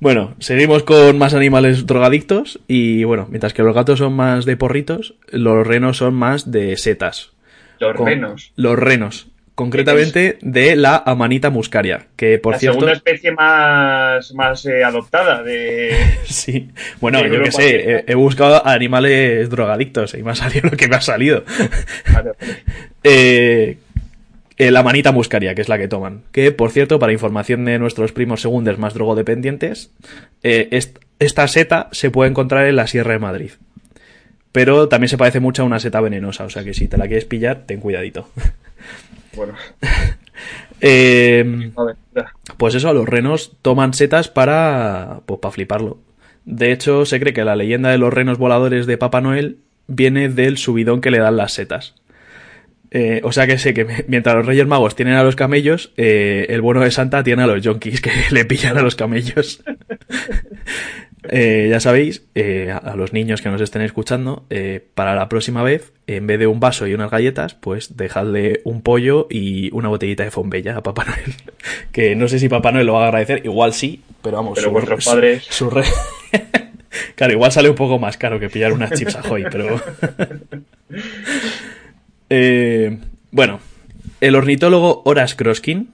Bueno, 0.00 0.34
seguimos 0.38 0.82
con 0.82 1.16
más 1.16 1.32
animales 1.34 1.86
drogadictos 1.86 2.60
y 2.68 3.04
bueno, 3.04 3.26
mientras 3.30 3.54
que 3.54 3.62
los 3.62 3.74
gatos 3.74 4.00
son 4.00 4.12
más 4.14 4.44
de 4.44 4.56
porritos, 4.56 5.14
los 5.30 5.66
renos 5.66 5.96
son 5.96 6.14
más 6.14 6.50
de 6.50 6.76
setas. 6.76 7.32
Los 7.78 7.96
Con- 7.96 8.06
renos. 8.06 8.52
Los 8.56 8.78
renos. 8.78 9.28
Concretamente 9.54 10.38
de 10.40 10.74
la 10.74 11.00
amanita 11.06 11.48
muscaria, 11.50 12.06
que 12.16 12.38
por 12.38 12.54
la 12.54 12.58
cierto... 12.58 12.80
segunda 12.80 12.92
especie 12.96 13.30
más, 13.30 14.34
más 14.34 14.66
eh, 14.66 14.82
adoptada 14.82 15.44
de... 15.44 15.94
Sí. 16.24 16.70
Bueno, 17.00 17.22
de 17.22 17.30
yo 17.30 17.40
qué 17.42 17.52
sé, 17.52 17.90
he, 17.90 18.04
he 18.08 18.14
buscado 18.16 18.66
animales 18.66 19.48
drogadictos 19.50 20.14
y 20.14 20.22
me 20.24 20.32
ha 20.32 20.34
salido 20.34 20.68
lo 20.72 20.76
que 20.76 20.88
me 20.88 20.96
ha 20.96 21.00
salido. 21.00 21.44
Vale, 22.12 22.32
vale. 22.38 22.54
Eh, 23.06 23.76
eh, 24.56 24.70
la 24.70 24.82
manita 24.82 25.12
muscaria, 25.12 25.54
que 25.54 25.60
es 25.60 25.68
la 25.68 25.76
que 25.78 25.88
toman. 25.88 26.22
Que, 26.32 26.52
por 26.52 26.70
cierto, 26.70 26.98
para 26.98 27.12
información 27.12 27.64
de 27.66 27.78
nuestros 27.78 28.12
primos 28.12 28.40
segundos 28.40 28.78
más 28.78 28.94
drogodependientes, 28.94 29.90
est- 30.42 30.98
esta 31.18 31.46
seta 31.48 31.88
se 31.92 32.10
puede 32.10 32.30
encontrar 32.30 32.66
en 32.66 32.76
la 32.76 32.86
Sierra 32.86 33.12
de 33.12 33.18
Madrid. 33.18 33.50
Pero 34.52 34.88
también 34.88 35.08
se 35.10 35.18
parece 35.18 35.40
mucho 35.40 35.62
a 35.62 35.66
una 35.66 35.80
seta 35.80 36.00
venenosa, 36.00 36.44
o 36.44 36.50
sea 36.50 36.64
que 36.64 36.72
si 36.72 36.88
te 36.88 36.96
la 36.96 37.06
quieres 37.06 37.24
pillar, 37.26 37.64
ten 37.66 37.80
cuidadito. 37.80 38.30
Bueno, 39.36 39.54
Eh, 40.86 41.70
pues 42.58 42.74
eso, 42.74 42.92
los 42.92 43.08
renos 43.08 43.56
toman 43.62 43.94
setas 43.94 44.28
para, 44.28 45.20
pues, 45.24 45.40
para 45.40 45.52
fliparlo. 45.52 45.98
De 46.44 46.72
hecho, 46.72 47.06
se 47.06 47.18
cree 47.20 47.32
que 47.32 47.44
la 47.44 47.56
leyenda 47.56 47.90
de 47.90 47.96
los 47.96 48.12
renos 48.12 48.36
voladores 48.36 48.86
de 48.86 48.98
Papá 48.98 49.22
Noel 49.22 49.58
viene 49.86 50.28
del 50.28 50.58
subidón 50.58 51.00
que 51.00 51.10
le 51.10 51.18
dan 51.18 51.36
las 51.36 51.52
setas. 51.52 51.94
Eh, 52.90 53.22
o 53.24 53.32
sea 53.32 53.48
que 53.48 53.58
sé 53.58 53.74
que 53.74 53.86
mientras 54.08 54.36
los 54.36 54.46
Reyes 54.46 54.66
Magos 54.66 54.94
tienen 54.94 55.14
a 55.14 55.24
los 55.24 55.36
camellos, 55.36 55.92
eh, 55.96 56.46
el 56.50 56.60
bueno 56.60 56.80
de 56.80 56.90
Santa 56.90 57.24
tiene 57.24 57.42
a 57.42 57.46
los 57.46 57.62
yonkis 57.62 58.00
que 58.00 58.10
le 58.30 58.44
pillan 58.44 58.78
a 58.78 58.82
los 58.82 58.94
camellos. 58.94 59.62
Eh, 61.28 61.68
ya 61.70 61.80
sabéis, 61.80 62.24
eh, 62.34 62.70
a, 62.70 62.94
los 62.96 63.12
niños 63.12 63.40
que 63.42 63.48
nos 63.48 63.60
estén 63.60 63.82
escuchando, 63.82 64.44
eh, 64.50 64.84
para 64.94 65.14
la 65.14 65.28
próxima 65.28 65.62
vez, 65.62 65.92
en 66.06 66.26
vez 66.26 66.38
de 66.38 66.46
un 66.46 66.60
vaso 66.60 66.86
y 66.86 66.94
unas 66.94 67.10
galletas, 67.10 67.54
pues 67.54 67.96
dejadle 67.96 68.60
un 68.64 68.82
pollo 68.82 69.26
y 69.30 69.70
una 69.72 69.88
botellita 69.88 70.24
de 70.24 70.30
fombella 70.30 70.76
a 70.76 70.82
Papá 70.82 71.04
Noel. 71.04 71.34
Que 71.92 72.14
no 72.16 72.28
sé 72.28 72.38
si 72.38 72.48
Papá 72.48 72.72
Noel 72.72 72.86
lo 72.86 72.94
va 72.94 73.04
a 73.04 73.08
agradecer, 73.08 73.40
igual 73.44 73.72
sí, 73.72 74.02
pero 74.22 74.36
vamos, 74.36 74.58
Pero 74.58 74.70
vuestros 74.70 75.04
padres- 75.06 75.44
su 75.48 75.70
re- 75.70 75.84
Claro, 77.16 77.32
igual 77.32 77.50
sale 77.52 77.68
un 77.70 77.74
poco 77.76 77.98
más 77.98 78.16
caro 78.16 78.38
que 78.38 78.48
pillar 78.50 78.72
unas 78.72 78.92
chips 78.92 79.16
Ahoy, 79.16 79.44
pero... 79.50 79.80
Bueno, 83.30 83.60
el 84.20 84.34
ornitólogo 84.36 85.02
Horace 85.04 85.36
Kroskin 85.36 85.90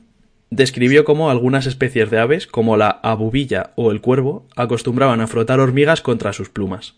describió 0.51 1.05
cómo 1.05 1.31
algunas 1.31 1.67
especies 1.67 2.11
de 2.11 2.19
aves, 2.19 2.47
como 2.47 2.77
la 2.77 2.89
abubilla 3.03 3.71
o 3.77 3.91
el 3.91 4.01
cuervo, 4.01 4.47
acostumbraban 4.57 5.21
a 5.21 5.27
frotar 5.27 5.61
hormigas 5.61 6.01
contra 6.03 6.33
sus 6.33 6.51
plumas, 6.51 6.97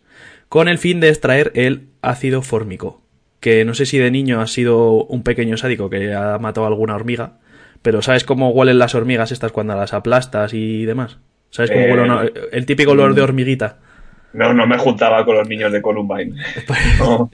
con 0.49 0.68
el 0.68 0.78
fin 0.78 1.00
de 1.00 1.09
extraer 1.09 1.52
el 1.54 1.88
ácido 2.00 2.42
fórmico, 2.42 3.02
que 3.40 3.64
no 3.64 3.75
sé 3.75 3.87
si 3.87 3.99
de 3.99 4.11
niño 4.11 4.40
has 4.40 4.52
sido 4.52 5.04
un 5.04 5.23
pequeño 5.23 5.56
sádico 5.56 5.90
que 5.90 6.14
ha 6.14 6.38
matado 6.38 6.64
a 6.64 6.68
alguna 6.68 6.94
hormiga, 6.94 7.38
pero 7.82 8.00
¿sabes 8.00 8.25
cómo 8.25 8.50
huelen 8.50 8.78
las 8.78 8.94
hormigas 8.94 9.32
estas 9.32 9.52
cuando 9.52 9.75
las 9.75 9.92
aplastas 9.92 10.54
y 10.54 10.85
demás? 10.85 11.18
¿Sabes 11.50 11.71
cómo 11.71 11.82
Eh, 11.82 11.90
huele 11.90 12.02
una- 12.04 12.25
el 12.52 12.64
típico 12.66 12.92
olor 12.92 13.14
de 13.14 13.23
hormiguita? 13.23 13.78
No, 14.32 14.54
no 14.54 14.66
me 14.66 14.78
juntaba 14.78 15.26
con 15.26 15.37
los 15.37 15.47
niños 15.47 15.73
de 15.73 15.82
Columbine. 15.82 16.35
No, 16.99 17.30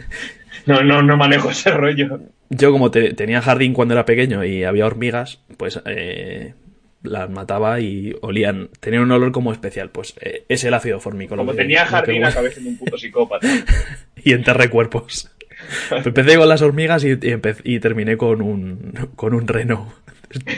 no, 0.66 0.82
no, 0.82 1.02
no 1.02 1.16
manejo 1.16 1.50
ese 1.50 1.70
rollo. 1.70 2.20
Yo 2.50 2.72
como 2.72 2.90
te- 2.90 3.12
tenía 3.14 3.42
jardín 3.42 3.74
cuando 3.74 3.94
era 3.94 4.04
pequeño 4.04 4.44
y 4.44 4.64
había 4.64 4.86
hormigas, 4.86 5.40
pues 5.56 5.80
eh, 5.86 6.54
las 7.02 7.28
mataba 7.30 7.80
y 7.80 8.14
olían, 8.22 8.70
tenían 8.80 9.02
un 9.04 9.12
olor 9.12 9.32
como 9.32 9.52
especial, 9.52 9.90
pues 9.90 10.14
eh, 10.20 10.44
es 10.48 10.64
el 10.64 10.74
ácido 10.74 10.98
fórmico. 11.00 11.36
Como 11.36 11.52
que- 11.52 11.58
tenía 11.58 11.84
jardín, 11.86 12.16
huele. 12.16 12.26
acabé 12.28 12.50
siendo 12.50 12.70
un 12.70 12.78
puto 12.78 12.96
psicópata. 12.98 13.46
y 14.16 14.32
enterré 14.32 14.70
cuerpos. 14.70 15.30
Empecé 15.90 16.36
con 16.36 16.48
las 16.48 16.62
hormigas 16.62 17.04
y, 17.04 17.08
y 17.08 17.14
empe- 17.14 17.60
y 17.64 17.80
terminé 17.80 18.16
con 18.16 18.40
un, 18.42 18.92
con 19.16 19.34
un 19.34 19.46
reno. 19.46 19.92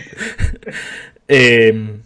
Eh, 1.32 2.00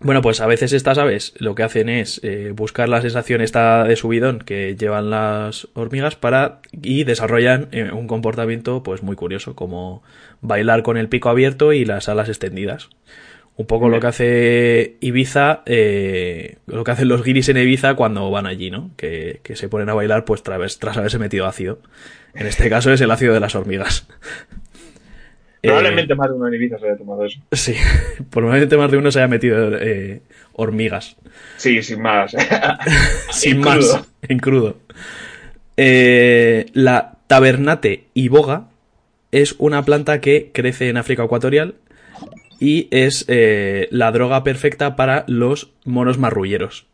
bueno, 0.00 0.22
pues 0.22 0.40
a 0.40 0.46
veces 0.46 0.72
estas 0.72 0.96
aves 0.98 1.34
lo 1.38 1.56
que 1.56 1.64
hacen 1.64 1.88
es 1.88 2.20
eh, 2.22 2.52
buscar 2.54 2.88
la 2.88 3.00
sensación 3.00 3.40
esta 3.40 3.82
de 3.82 3.96
subidón 3.96 4.38
que 4.38 4.76
llevan 4.76 5.10
las 5.10 5.66
hormigas 5.74 6.14
para 6.14 6.60
y 6.70 7.02
desarrollan 7.02 7.68
eh, 7.72 7.90
un 7.90 8.06
comportamiento 8.06 8.84
pues 8.84 9.02
muy 9.02 9.16
curioso 9.16 9.56
como 9.56 10.04
bailar 10.40 10.84
con 10.84 10.96
el 10.98 11.08
pico 11.08 11.30
abierto 11.30 11.72
y 11.72 11.84
las 11.84 12.08
alas 12.08 12.28
extendidas. 12.28 12.90
Un 13.56 13.66
poco 13.66 13.88
lo 13.88 13.98
que 13.98 14.06
hace 14.06 14.96
Ibiza, 15.00 15.62
eh, 15.66 16.58
lo 16.66 16.84
que 16.84 16.92
hacen 16.92 17.08
los 17.08 17.24
guiris 17.24 17.48
en 17.48 17.56
Ibiza 17.56 17.94
cuando 17.94 18.30
van 18.30 18.46
allí, 18.46 18.70
¿no? 18.70 18.92
Que, 18.96 19.40
que 19.42 19.56
se 19.56 19.68
ponen 19.68 19.88
a 19.88 19.94
bailar 19.94 20.24
pues 20.24 20.44
tras, 20.44 20.78
tras 20.78 20.96
haberse 20.96 21.18
metido 21.18 21.44
ácido. 21.44 21.80
En 22.34 22.46
este 22.46 22.70
caso 22.70 22.92
es 22.92 23.00
el 23.00 23.10
ácido 23.10 23.34
de 23.34 23.40
las 23.40 23.56
hormigas. 23.56 24.06
Eh, 25.62 25.68
Probablemente 25.68 26.14
más 26.14 26.28
de 26.30 26.36
uno 26.36 26.48
en 26.48 26.54
Ibiza 26.54 26.78
se 26.78 26.86
haya 26.86 26.96
tomado 26.96 27.24
eso. 27.24 27.40
Sí, 27.52 27.74
probablemente 28.30 28.76
más 28.76 28.90
de 28.90 28.96
uno 28.96 29.10
se 29.10 29.18
haya 29.18 29.28
metido 29.28 29.76
eh, 29.78 30.20
hormigas. 30.52 31.16
Sí, 31.56 31.82
sin 31.82 32.00
más. 32.02 32.34
Sin 33.32 33.56
En 33.56 33.60
más, 33.60 33.76
crudo. 33.78 34.06
en 34.22 34.38
crudo. 34.38 34.76
Eh, 35.76 36.66
la 36.72 37.18
tabernate 37.26 38.04
iboga 38.14 38.68
es 39.30 39.54
una 39.58 39.84
planta 39.84 40.20
que 40.20 40.50
crece 40.52 40.88
en 40.88 40.96
África 40.96 41.24
Ecuatorial 41.24 41.74
y 42.60 42.88
es 42.90 43.24
eh, 43.28 43.86
la 43.90 44.10
droga 44.10 44.42
perfecta 44.42 44.96
para 44.96 45.24
los 45.28 45.72
monos 45.84 46.18
marrulleros. 46.18 46.86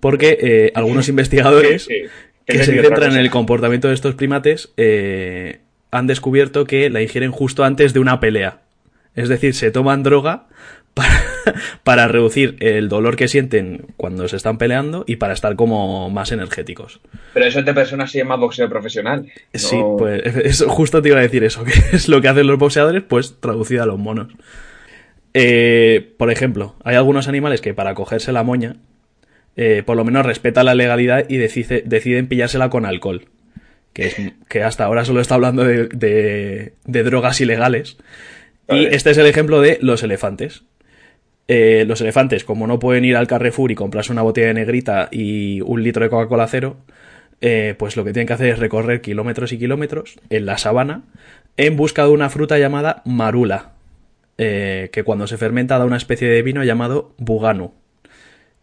Porque 0.00 0.38
eh, 0.40 0.72
algunos 0.74 1.08
investigadores 1.10 1.84
Sí, 1.84 1.94
sí. 1.94 2.08
que 2.46 2.64
se 2.64 2.82
centran 2.82 3.12
en 3.12 3.18
el 3.18 3.30
comportamiento 3.30 3.88
de 3.88 3.94
estos 3.94 4.14
primates 4.14 4.72
eh, 4.76 5.60
han 5.90 6.06
descubierto 6.06 6.64
que 6.64 6.90
la 6.90 7.02
ingieren 7.02 7.30
justo 7.32 7.64
antes 7.64 7.92
de 7.94 8.00
una 8.00 8.20
pelea. 8.20 8.60
Es 9.14 9.28
decir, 9.28 9.54
se 9.54 9.70
toman 9.70 10.02
droga 10.02 10.46
para, 10.94 11.10
para 11.84 12.08
reducir 12.08 12.56
el 12.60 12.88
dolor 12.88 13.16
que 13.16 13.28
sienten 13.28 13.86
cuando 13.96 14.26
se 14.28 14.36
están 14.36 14.58
peleando 14.58 15.04
y 15.06 15.16
para 15.16 15.32
estar 15.32 15.54
como 15.56 16.10
más 16.10 16.30
energéticos. 16.32 17.00
Pero 17.34 17.46
eso 17.46 17.62
de 17.62 17.72
personas 17.74 18.10
se 18.10 18.18
llama 18.18 18.36
boxeo 18.36 18.68
profesional. 18.68 19.22
No- 19.24 19.58
Sí, 19.58 19.76
pues 19.98 20.22
eso, 20.44 20.68
justo 20.68 21.00
te 21.02 21.08
iba 21.08 21.18
a 21.18 21.22
decir 21.22 21.42
eso, 21.44 21.64
que 21.64 21.72
es 21.92 22.08
lo 22.08 22.20
que 22.20 22.28
hacen 22.28 22.46
los 22.46 22.58
boxeadores, 22.58 23.02
pues 23.02 23.36
traducido 23.40 23.82
a 23.82 23.86
los 23.86 23.98
monos. 23.98 24.28
Eh, 25.34 26.14
por 26.16 26.30
ejemplo, 26.30 26.74
hay 26.84 26.96
algunos 26.96 27.28
animales 27.28 27.60
que 27.60 27.74
para 27.74 27.94
cogerse 27.94 28.32
la 28.32 28.42
moña, 28.42 28.76
eh, 29.56 29.82
por 29.84 29.96
lo 29.96 30.04
menos 30.04 30.24
respetan 30.24 30.66
la 30.66 30.74
legalidad 30.74 31.26
y 31.28 31.36
decide- 31.36 31.82
deciden 31.84 32.28
pillársela 32.28 32.70
con 32.70 32.86
alcohol. 32.86 33.26
Que, 33.98 34.06
es, 34.06 34.16
que 34.48 34.62
hasta 34.62 34.84
ahora 34.84 35.04
solo 35.04 35.20
está 35.20 35.34
hablando 35.34 35.64
de, 35.64 35.88
de- 35.88 36.72
de 36.84 37.02
drogas 37.02 37.40
ilegales. 37.40 37.96
Y 38.68 38.84
este 38.94 39.10
es 39.10 39.18
el 39.18 39.26
ejemplo 39.26 39.60
de 39.60 39.78
los 39.82 40.02
elefantes. 40.02 40.62
Eh, 41.48 41.84
los 41.86 42.00
elefantes, 42.00 42.44
como 42.44 42.66
no 42.66 42.78
pueden 42.78 43.04
ir 43.04 43.16
al 43.16 43.26
Carrefour 43.26 43.72
y 43.72 43.74
comprarse 43.74 44.12
una 44.12 44.22
botella 44.22 44.48
de 44.48 44.54
negrita 44.54 45.08
y 45.10 45.60
un 45.62 45.82
litro 45.82 46.04
de 46.04 46.10
Coca-Cola 46.10 46.46
cero, 46.46 46.76
eh, 47.40 47.74
pues 47.78 47.96
lo 47.96 48.04
que 48.04 48.12
tienen 48.12 48.26
que 48.26 48.34
hacer 48.34 48.48
es 48.50 48.58
recorrer 48.58 49.00
kilómetros 49.00 49.52
y 49.52 49.58
kilómetros 49.58 50.16
en 50.30 50.44
la 50.46 50.58
sabana 50.58 51.02
en 51.56 51.76
busca 51.76 52.04
de 52.04 52.10
una 52.10 52.28
fruta 52.30 52.58
llamada 52.58 53.02
marula, 53.04 53.72
eh, 54.36 54.90
que 54.92 55.02
cuando 55.02 55.26
se 55.26 55.38
fermenta 55.38 55.78
da 55.78 55.84
una 55.86 55.96
especie 55.96 56.28
de 56.28 56.42
vino 56.42 56.62
llamado 56.62 57.14
bugano, 57.18 57.72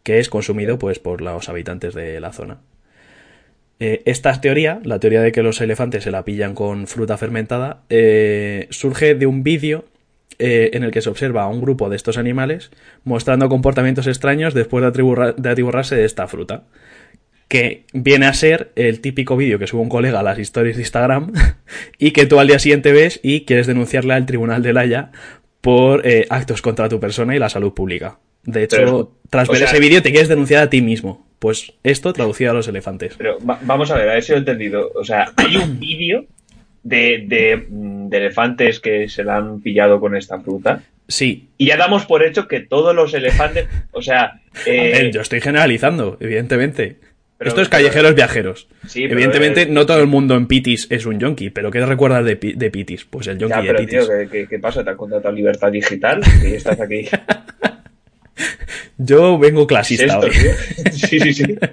que 0.03 0.19
es 0.19 0.29
consumido 0.29 0.77
pues 0.77 0.99
por 0.99 1.19
los 1.21 1.49
habitantes 1.49 1.93
de 1.95 2.19
la 2.21 2.31
zona. 2.31 2.59
Eh, 3.79 4.03
esta 4.05 4.39
teoría, 4.39 4.79
la 4.83 4.99
teoría 4.99 5.21
de 5.21 5.31
que 5.31 5.43
los 5.43 5.59
elefantes 5.59 6.03
se 6.05 6.11
la 6.11 6.23
pillan 6.23 6.55
con 6.55 6.87
fruta 6.87 7.17
fermentada, 7.17 7.81
eh, 7.89 8.67
surge 8.69 9.15
de 9.15 9.25
un 9.25 9.43
vídeo 9.43 9.85
eh, 10.39 10.71
en 10.73 10.83
el 10.83 10.91
que 10.91 11.01
se 11.01 11.09
observa 11.09 11.43
a 11.43 11.47
un 11.47 11.61
grupo 11.61 11.89
de 11.89 11.95
estos 11.95 12.17
animales 12.17 12.71
mostrando 13.03 13.49
comportamientos 13.49 14.07
extraños 14.07 14.53
después 14.53 14.81
de, 14.81 14.87
atiburra- 14.89 15.33
de 15.89 16.05
esta 16.05 16.27
fruta. 16.27 16.63
Que 17.47 17.85
viene 17.93 18.25
a 18.25 18.33
ser 18.33 18.71
el 18.75 19.01
típico 19.01 19.37
vídeo 19.37 19.59
que 19.59 19.67
sube 19.67 19.81
un 19.81 19.89
colega 19.89 20.21
a 20.21 20.23
las 20.23 20.39
historias 20.39 20.77
de 20.77 20.81
Instagram 20.81 21.31
y 21.99 22.11
que 22.11 22.25
tú 22.25 22.39
al 22.39 22.47
día 22.47 22.59
siguiente 22.59 22.91
ves 22.91 23.19
y 23.23 23.41
quieres 23.45 23.67
denunciarle 23.67 24.13
al 24.13 24.25
tribunal 24.25 24.63
de 24.63 24.73
La 24.73 24.81
Haya 24.81 25.11
por 25.61 26.03
actos 26.29 26.61
contra 26.61 26.89
tu 26.89 26.99
persona 26.99 27.35
y 27.35 27.39
la 27.39 27.49
salud 27.49 27.73
pública. 27.73 28.19
De 28.45 28.63
hecho, 28.63 28.77
Pero, 28.77 29.11
tras 29.29 29.47
ver 29.47 29.57
sea- 29.57 29.67
ese 29.67 29.79
vídeo 29.79 30.01
te 30.01 30.11
quieres 30.11 30.29
denunciar 30.29 30.63
a 30.63 30.69
ti 30.69 30.81
mismo. 30.81 31.25
Pues 31.39 31.73
esto 31.83 32.13
traducido 32.13 32.51
a 32.51 32.53
los 32.53 32.67
elefantes. 32.67 33.15
Pero 33.17 33.37
va- 33.45 33.59
vamos 33.63 33.91
a 33.91 33.95
ver, 33.97 34.09
a 34.09 34.13
ver 34.13 34.23
si 34.23 34.31
lo 34.31 34.37
he 34.37 34.39
entendido. 34.39 34.91
O 34.95 35.03
sea, 35.03 35.31
hay 35.37 35.57
un 35.57 35.79
vídeo 35.79 36.25
de, 36.83 37.25
de, 37.27 37.65
mm, 37.69 38.09
de 38.09 38.17
elefantes 38.17 38.79
que 38.79 39.09
se 39.09 39.23
la 39.23 39.37
han 39.37 39.61
pillado 39.61 39.99
con 39.99 40.15
esta 40.15 40.39
fruta. 40.39 40.81
Sí, 41.07 41.49
Y 41.59 41.67
ya 41.67 41.77
damos 41.77 42.05
por 42.05 42.23
hecho 42.25 42.47
que 42.47 42.61
todos 42.61 42.95
los 42.95 43.13
elefantes, 43.13 43.67
o 43.91 44.01
sea, 44.01 44.23
A 44.23 44.39
eh, 44.65 44.91
ver, 44.91 45.11
yo 45.11 45.21
estoy 45.21 45.39
generalizando, 45.41 46.17
evidentemente. 46.19 46.95
Pero- 47.37 47.49
Esto 47.49 47.61
es 47.61 47.67
pero- 47.67 47.77
callejeros 47.83 48.15
viajeros. 48.15 48.67
Sí, 48.87 49.03
Evidentemente, 49.03 49.63
es- 49.63 49.69
no 49.69 49.85
todo 49.85 49.99
el 49.99 50.07
mundo 50.07 50.35
en 50.35 50.47
Pitis 50.47 50.87
es 50.89 51.05
un 51.05 51.19
yonki, 51.19 51.49
pero 51.49 51.69
¿qué 51.69 51.85
recuerdas 51.85 52.23
de, 52.25 52.35
de 52.55 52.71
Pitis? 52.71 53.03
Pues 53.05 53.27
el 53.27 53.37
Ya, 53.37 53.47
yonki 53.47 53.67
de 53.67 53.73
pero 53.73 53.79
Pitis. 53.79 53.99
tío, 53.99 54.07
¿qué, 54.07 54.27
qué, 54.31 54.47
qué 54.47 54.59
pasa? 54.59 54.83
¿Te 54.83 54.91
han 54.91 54.97
contratado 54.97 55.35
Libertad 55.35 55.69
Digital? 55.71 56.21
Y 56.43 56.53
estás 56.53 56.79
aquí. 56.79 57.05
Yo 58.97 59.37
vengo 59.37 59.67
¿Qué 59.67 59.75
es 59.75 59.79
clasista 59.79 60.19
hoy. 60.19 60.31
Sí, 60.91 61.19
sí, 61.19 61.33
sí. 61.33 61.57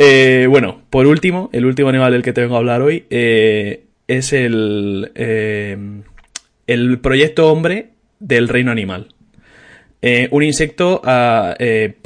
Eh, 0.00 0.46
bueno, 0.48 0.82
por 0.90 1.08
último, 1.08 1.50
el 1.52 1.66
último 1.66 1.88
animal 1.88 2.12
del 2.12 2.22
que 2.22 2.32
te 2.32 2.40
vengo 2.40 2.54
a 2.54 2.58
hablar 2.58 2.82
hoy 2.82 3.06
eh, 3.10 3.82
es 4.06 4.32
el, 4.32 5.10
eh, 5.16 5.76
el 6.68 6.98
proyecto 7.00 7.50
hombre 7.50 7.90
del 8.20 8.48
reino 8.48 8.70
animal. 8.70 9.08
Eh, 10.00 10.28
un 10.30 10.44
insecto 10.44 11.02
eh, 11.58 11.96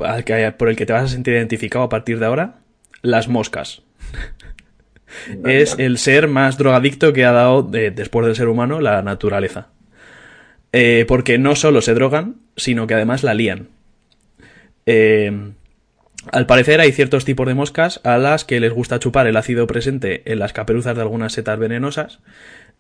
por 0.57 0.69
el 0.69 0.77
que 0.77 0.87
te 0.87 0.93
vas 0.93 1.05
a 1.05 1.09
sentir 1.09 1.35
identificado 1.35 1.85
a 1.85 1.89
partir 1.89 2.19
de 2.19 2.27
ahora, 2.27 2.61
las 3.03 3.29
moscas. 3.29 3.83
Es 5.45 5.79
el 5.79 5.99
ser 5.99 6.27
más 6.27 6.57
drogadicto 6.57 7.13
que 7.13 7.27
ha 7.27 7.33
dado, 7.33 7.63
después 7.63 8.25
del 8.25 8.35
ser 8.35 8.49
humano, 8.49 8.81
la 8.81 9.03
naturaleza. 9.03 9.69
Eh, 10.73 11.05
porque 11.07 11.39
no 11.39 11.55
solo 11.55 11.83
se 11.83 11.95
drogan, 11.95 12.37
sino 12.57 12.87
que 12.87 12.95
además 12.95 13.23
la 13.23 13.35
lían. 13.35 13.69
Eh, 14.87 15.53
al 16.31 16.47
parecer 16.47 16.81
hay 16.81 16.93
ciertos 16.93 17.25
tipos 17.25 17.47
de 17.47 17.55
moscas 17.55 18.01
a 18.05 18.17
las 18.17 18.45
que 18.45 18.61
les 18.61 18.73
gusta 18.73 19.01
chupar 19.01 19.27
el 19.27 19.37
ácido 19.37 19.67
presente 19.67 20.23
en 20.31 20.39
las 20.39 20.53
caperuzas 20.53 20.95
de 20.95 21.03
algunas 21.03 21.33
setas 21.33 21.59
venenosas 21.59 22.21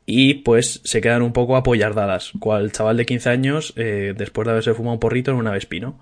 y 0.06 0.34
pues 0.34 0.80
se 0.84 1.00
quedan 1.00 1.22
un 1.22 1.32
poco 1.32 1.56
apoyardadas, 1.56 2.32
cual 2.38 2.72
chaval 2.72 2.96
de 2.96 3.06
15 3.06 3.30
años 3.30 3.72
eh, 3.76 4.14
después 4.16 4.46
de 4.46 4.52
haberse 4.52 4.74
fumado 4.74 4.94
un 4.94 5.00
porrito 5.00 5.32
en 5.32 5.38
una 5.38 5.52
vespino. 5.52 5.98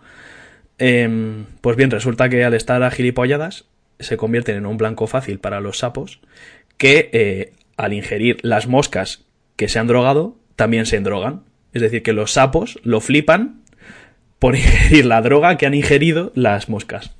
Em, 0.78 1.44
pues 1.60 1.76
bien, 1.76 1.90
resulta 1.90 2.28
que 2.28 2.44
al 2.44 2.54
estar 2.54 2.82
agilipolladas 2.82 3.66
se 3.98 4.16
convierten 4.16 4.56
en 4.56 4.66
un 4.66 4.78
blanco 4.78 5.06
fácil 5.06 5.38
para 5.38 5.60
los 5.60 5.78
sapos 5.78 6.20
que 6.78 7.10
eh, 7.12 7.52
al 7.76 7.92
ingerir 7.92 8.38
las 8.42 8.66
moscas 8.66 9.24
que 9.56 9.68
se 9.68 9.78
han 9.78 9.86
drogado 9.86 10.36
también 10.56 10.86
se 10.86 10.96
endrogan. 10.96 11.42
Es 11.72 11.82
decir, 11.82 12.02
que 12.02 12.12
los 12.12 12.32
sapos 12.32 12.78
lo 12.82 13.00
flipan 13.00 13.62
por 14.38 14.56
ingerir 14.56 15.06
la 15.06 15.20
droga 15.22 15.56
que 15.56 15.66
han 15.66 15.74
ingerido 15.74 16.32
las 16.34 16.68
moscas. 16.68 17.14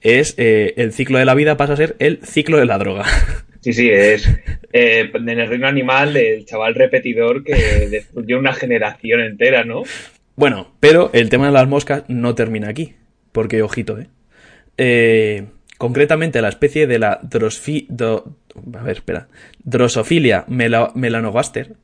Es 0.00 0.34
eh, 0.38 0.74
el 0.76 0.92
ciclo 0.92 1.18
de 1.18 1.24
la 1.24 1.34
vida 1.34 1.56
pasa 1.56 1.72
a 1.72 1.76
ser 1.76 1.96
el 1.98 2.20
ciclo 2.24 2.58
de 2.58 2.66
la 2.66 2.78
droga. 2.78 3.04
Sí, 3.60 3.72
sí, 3.72 3.90
es 3.90 4.24
eh, 4.72 5.10
en 5.12 5.28
el 5.28 5.48
reino 5.48 5.66
animal 5.66 6.16
el 6.16 6.46
chaval 6.46 6.76
repetidor 6.76 7.42
que 7.42 7.88
destruyó 7.90 8.38
una 8.38 8.52
generación 8.54 9.18
entera, 9.20 9.64
¿no? 9.64 9.82
Bueno, 10.36 10.72
pero 10.78 11.10
el 11.12 11.28
tema 11.28 11.46
de 11.46 11.52
las 11.52 11.66
moscas 11.66 12.04
no 12.06 12.36
termina 12.36 12.68
aquí. 12.68 12.94
Porque, 13.32 13.60
ojito, 13.62 13.98
¿eh? 13.98 14.06
Eh, 14.78 15.46
concretamente 15.76 16.40
la 16.40 16.50
especie 16.50 16.86
de 16.86 17.00
la 17.00 17.18
drosfi, 17.20 17.86
do- 17.90 18.36
a 18.78 18.82
ver, 18.84 18.98
espera, 18.98 19.26
Drosophila 19.64 20.46
mela- 20.46 20.92
melanogaster 20.94 21.74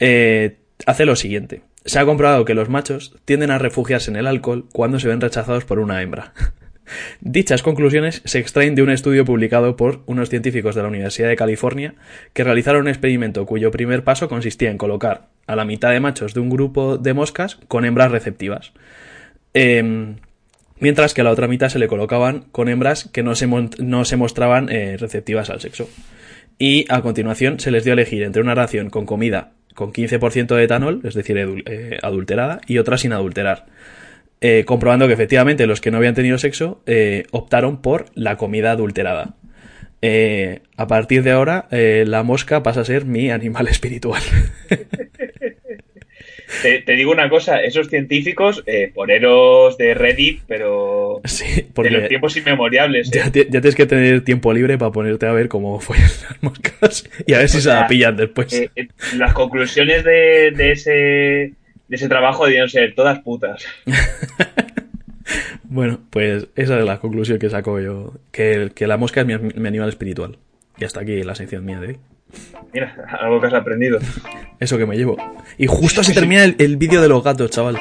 eh, 0.00 0.56
hace 0.86 1.04
lo 1.04 1.16
siguiente. 1.16 1.62
Se 1.84 1.98
ha 1.98 2.04
comprobado 2.04 2.44
que 2.44 2.54
los 2.54 2.68
machos 2.68 3.16
tienden 3.24 3.50
a 3.50 3.58
refugiarse 3.58 4.10
en 4.10 4.16
el 4.16 4.26
alcohol 4.26 4.66
cuando 4.72 4.98
se 4.98 5.08
ven 5.08 5.20
rechazados 5.20 5.64
por 5.64 5.78
una 5.78 6.02
hembra. 6.02 6.32
Dichas 7.20 7.62
conclusiones 7.62 8.22
se 8.24 8.38
extraen 8.38 8.74
de 8.74 8.82
un 8.82 8.90
estudio 8.90 9.24
publicado 9.24 9.76
por 9.76 10.02
unos 10.06 10.28
científicos 10.28 10.74
de 10.74 10.82
la 10.82 10.88
Universidad 10.88 11.28
de 11.28 11.36
California 11.36 11.94
que 12.32 12.44
realizaron 12.44 12.82
un 12.82 12.88
experimento 12.88 13.46
cuyo 13.46 13.70
primer 13.70 14.04
paso 14.04 14.28
consistía 14.28 14.70
en 14.70 14.78
colocar 14.78 15.28
a 15.46 15.56
la 15.56 15.64
mitad 15.64 15.90
de 15.90 16.00
machos 16.00 16.34
de 16.34 16.40
un 16.40 16.50
grupo 16.50 16.98
de 16.98 17.14
moscas 17.14 17.56
con 17.68 17.84
hembras 17.84 18.10
receptivas. 18.10 18.72
Em, 19.54 20.16
mientras 20.78 21.14
que 21.14 21.22
a 21.22 21.24
la 21.24 21.30
otra 21.30 21.48
mitad 21.48 21.68
se 21.68 21.78
le 21.78 21.88
colocaban 21.88 22.46
con 22.52 22.68
hembras 22.68 23.08
que 23.12 23.22
no 23.22 23.34
se, 23.34 23.46
mostraban 24.16 24.68
eh, 24.68 24.96
receptivas 24.98 25.50
al 25.50 25.60
sexo. 25.60 25.88
Y 26.58 26.86
a 26.88 27.02
continuación 27.02 27.58
se 27.60 27.70
les 27.70 27.84
dio 27.84 27.92
a 27.92 27.94
elegir 27.94 28.22
entre 28.22 28.42
una 28.42 28.54
ración 28.54 28.90
con 28.90 29.06
comida 29.06 29.52
con 29.74 29.92
15% 29.92 30.54
de 30.54 30.64
etanol, 30.64 31.00
es 31.04 31.14
decir, 31.14 31.36
eh, 31.38 31.98
adulterada, 32.02 32.60
y 32.66 32.78
otra 32.78 32.96
sin 32.96 33.12
adulterar. 33.12 33.66
Eh, 34.40 34.64
comprobando 34.66 35.06
que 35.06 35.14
efectivamente 35.14 35.66
los 35.66 35.80
que 35.80 35.90
no 35.90 35.98
habían 35.98 36.14
tenido 36.14 36.38
sexo 36.38 36.82
eh, 36.86 37.24
optaron 37.30 37.80
por 37.80 38.06
la 38.14 38.36
comida 38.36 38.72
adulterada. 38.72 39.34
A 40.76 40.86
partir 40.86 41.22
de 41.22 41.30
ahora, 41.30 41.66
la 41.70 42.22
mosca 42.22 42.62
pasa 42.62 42.82
a 42.82 42.84
ser 42.84 43.06
mi 43.06 43.30
animal 43.30 43.68
espiritual. 43.70 44.22
Te, 46.62 46.80
te 46.82 46.92
digo 46.92 47.10
una 47.12 47.28
cosa, 47.28 47.60
esos 47.62 47.88
científicos, 47.88 48.62
eh, 48.66 48.90
poneros 48.94 49.76
de 49.78 49.94
Reddit, 49.94 50.42
pero 50.46 51.20
sí, 51.24 51.66
de 51.76 51.90
los 51.90 52.08
tiempos 52.08 52.36
inmemoriales. 52.36 53.08
¿eh? 53.08 53.20
ya, 53.24 53.30
ti- 53.32 53.44
ya 53.44 53.60
tienes 53.60 53.74
que 53.74 53.86
tener 53.86 54.20
tiempo 54.22 54.52
libre 54.52 54.76
para 54.78 54.92
ponerte 54.92 55.26
a 55.26 55.32
ver 55.32 55.48
cómo 55.48 55.80
fue 55.80 55.98
las 55.98 56.26
moscas 56.42 57.08
y 57.26 57.34
a 57.34 57.38
ver 57.38 57.48
si 57.48 57.58
O 57.58 57.60
se 57.60 57.68
la 57.68 57.78
sea, 57.80 57.86
pillan 57.86 58.16
después. 58.16 58.52
Eh, 58.52 58.70
eh, 58.76 58.88
las 59.16 59.32
conclusiones 59.34 60.04
de, 60.04 60.52
de 60.56 60.72
ese 60.72 60.90
de 61.86 61.96
ese 61.96 62.08
trabajo 62.08 62.46
debían 62.46 62.68
ser 62.68 62.94
todas 62.94 63.18
putas. 63.20 63.64
Bueno, 65.64 65.98
pues 66.10 66.46
esa 66.54 66.78
es 66.78 66.84
la 66.84 67.00
conclusión 67.00 67.38
que 67.38 67.50
saco 67.50 67.80
yo. 67.80 68.12
Que, 68.30 68.70
que 68.74 68.86
la 68.86 68.96
mosca 68.96 69.22
es 69.22 69.26
mi, 69.26 69.36
mi 69.38 69.68
animal 69.68 69.88
espiritual. 69.88 70.38
Y 70.78 70.84
hasta 70.84 71.00
aquí 71.00 71.22
la 71.22 71.34
sección 71.34 71.64
mía 71.64 71.80
de 71.80 71.86
hoy. 71.88 71.96
Mira, 72.72 72.94
algo 73.20 73.40
que 73.40 73.46
has 73.48 73.54
aprendido. 73.54 73.98
Eso 74.60 74.78
que 74.78 74.86
me 74.86 74.96
llevo. 74.96 75.16
Y 75.58 75.66
justo 75.66 76.02
se 76.02 76.12
termina 76.14 76.44
el, 76.44 76.56
el 76.58 76.76
vídeo 76.76 77.00
de 77.02 77.08
los 77.08 77.22
gatos, 77.22 77.50
chaval. 77.50 77.76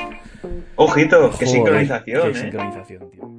Ojito, 0.76 1.30
qué 1.32 1.46
Joder, 1.46 1.48
sincronización, 1.48 2.24
Qué 2.24 2.30
¿eh? 2.38 2.42
sincronización, 2.42 3.12
tío. 3.12 3.36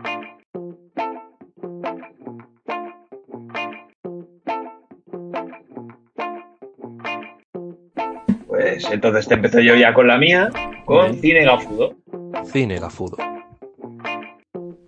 Pues 8.47 8.85
entonces 8.91 9.27
te 9.29 9.35
empiezo 9.35 9.61
yo 9.61 9.75
ya 9.75 9.93
con 9.95 10.07
la 10.07 10.19
mía, 10.19 10.51
con 10.85 11.11
Bien. 11.13 11.21
Cine 11.23 11.45
Gafudo. 11.45 11.97
Cine 12.53 12.79
gafudo. 12.79 13.17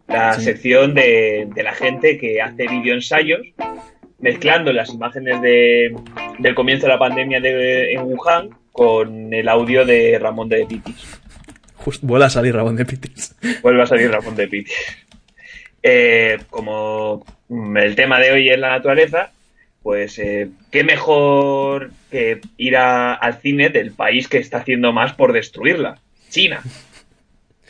la 0.08 0.32
Sí. 0.34 0.42
sección 0.44 0.94
de, 0.94 1.48
de 1.54 1.62
la 1.62 1.72
gente 1.72 2.16
que 2.18 2.40
hace 2.40 2.66
videoensayos 2.68 3.40
mezclando 4.30 4.72
las 4.72 4.92
imágenes 4.92 5.40
de, 5.40 5.94
del 6.40 6.54
comienzo 6.56 6.86
de 6.86 6.92
la 6.92 6.98
pandemia 6.98 7.40
de, 7.40 7.92
en 7.92 8.00
Wuhan 8.02 8.50
con 8.72 9.32
el 9.32 9.48
audio 9.48 9.84
de 9.84 10.18
Ramón 10.18 10.48
de 10.48 10.66
Pitis. 10.66 11.20
Justo 11.74 12.04
vuela 12.06 12.26
a 12.26 12.30
salir 12.30 12.52
Ramón 12.54 12.74
de 12.74 12.84
Pitis. 12.84 13.36
Vuelve 13.62 13.82
a 13.82 13.86
salir 13.86 14.10
Ramón 14.10 14.34
de 14.34 14.48
Pitis. 14.48 14.74
Eh, 15.80 16.38
como 16.50 17.24
el 17.76 17.94
tema 17.94 18.18
de 18.18 18.32
hoy 18.32 18.48
es 18.48 18.58
la 18.58 18.70
naturaleza, 18.70 19.30
pues 19.84 20.18
eh, 20.18 20.48
qué 20.72 20.82
mejor 20.82 21.92
que 22.10 22.40
ir 22.56 22.76
a- 22.76 23.14
al 23.14 23.34
cine 23.40 23.68
del 23.68 23.92
país 23.92 24.26
que 24.26 24.38
está 24.38 24.58
haciendo 24.58 24.92
más 24.92 25.12
por 25.12 25.32
destruirla, 25.32 26.00
China. 26.30 26.60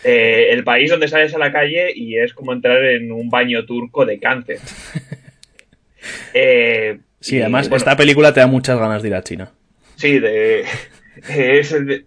Eh, 0.04 0.48
el 0.52 0.64
país 0.64 0.88
donde 0.88 1.08
sales 1.08 1.34
a 1.34 1.38
la 1.38 1.52
calle 1.52 1.92
y 1.94 2.16
es 2.16 2.32
como 2.32 2.54
entrar 2.54 2.82
en 2.82 3.12
un 3.12 3.28
baño 3.28 3.66
turco 3.66 4.06
de 4.06 4.18
cáncer. 4.18 4.60
Eh, 6.34 6.98
Sí, 7.20 7.36
y, 7.36 7.40
además, 7.40 7.68
bueno, 7.68 7.78
esta 7.78 7.96
película 7.96 8.32
te 8.32 8.40
da 8.40 8.46
muchas 8.46 8.78
ganas 8.78 9.02
de 9.02 9.08
ir 9.08 9.14
a 9.14 9.22
China. 9.24 9.50
Sí, 9.96 10.18
de, 10.18 10.64
es 11.28 11.70
de- 11.86 12.04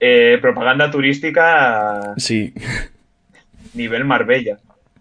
eh, 0.00 0.38
propaganda 0.40 0.90
turística 0.90 2.14
Sí. 2.16 2.52
nivel 3.74 4.04
Marbella. 4.04 4.58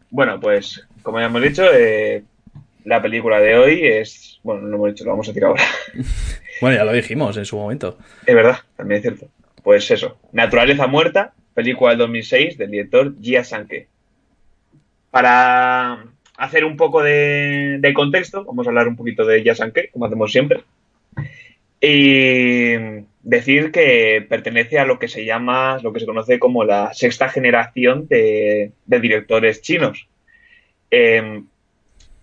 Bueno, 0.10 0.40
pues 0.40 0.86
como 1.04 1.20
ya 1.20 1.26
hemos 1.28 1.42
dicho, 1.42 1.64
eh, 1.74 2.24
la 2.84 3.02
película 3.02 3.40
de 3.40 3.58
hoy 3.58 3.86
es... 3.88 4.40
Bueno, 4.44 4.62
no 4.62 4.68
lo 4.70 4.76
hemos 4.76 4.90
dicho, 4.90 5.04
lo 5.06 5.12
vamos 5.12 5.28
a 5.28 5.32
decir 5.32 5.46
ahora. 5.46 5.64
Bueno, 6.62 6.78
ya 6.78 6.86
lo 6.86 6.94
dijimos 6.94 7.36
en 7.36 7.44
su 7.44 7.58
momento. 7.58 7.98
Es 8.26 8.34
verdad, 8.34 8.60
también 8.78 9.00
es 9.00 9.02
cierto. 9.02 9.28
Pues 9.62 9.92
eso, 9.92 10.18
Naturaleza 10.32 10.88
Muerta, 10.88 11.34
película 11.54 11.90
del 11.90 12.00
2006 12.00 12.58
del 12.58 12.72
director 12.72 13.14
Jia 13.22 13.44
Sanke. 13.44 13.88
Para 15.12 16.06
hacer 16.38 16.66
un 16.66 16.78
poco 16.78 17.02
de, 17.02 17.92
contexto, 17.94 18.44
vamos 18.44 18.68
a 18.68 18.70
hablar 18.70 18.88
un 18.88 18.96
poquito 18.96 19.26
de 19.26 19.42
Jia 19.42 19.56
Sanke, 19.56 19.90
como 19.92 20.06
hacemos 20.06 20.32
siempre. 20.32 20.64
Y 21.82 22.74
decir 23.22 23.72
que 23.72 24.26
pertenece 24.28 24.80
a 24.80 24.86
lo 24.86 25.00
que 25.00 25.08
se 25.08 25.26
llama, 25.26 25.80
lo 25.82 25.94
que 25.94 26.00
se 26.00 26.06
conoce 26.06 26.40
como 26.40 26.64
la 26.64 26.94
sexta 26.94 27.30
generación 27.30 28.08
de, 28.08 28.72
directores 28.86 29.62
chinos. 29.62 30.08
Eh, 30.92 31.44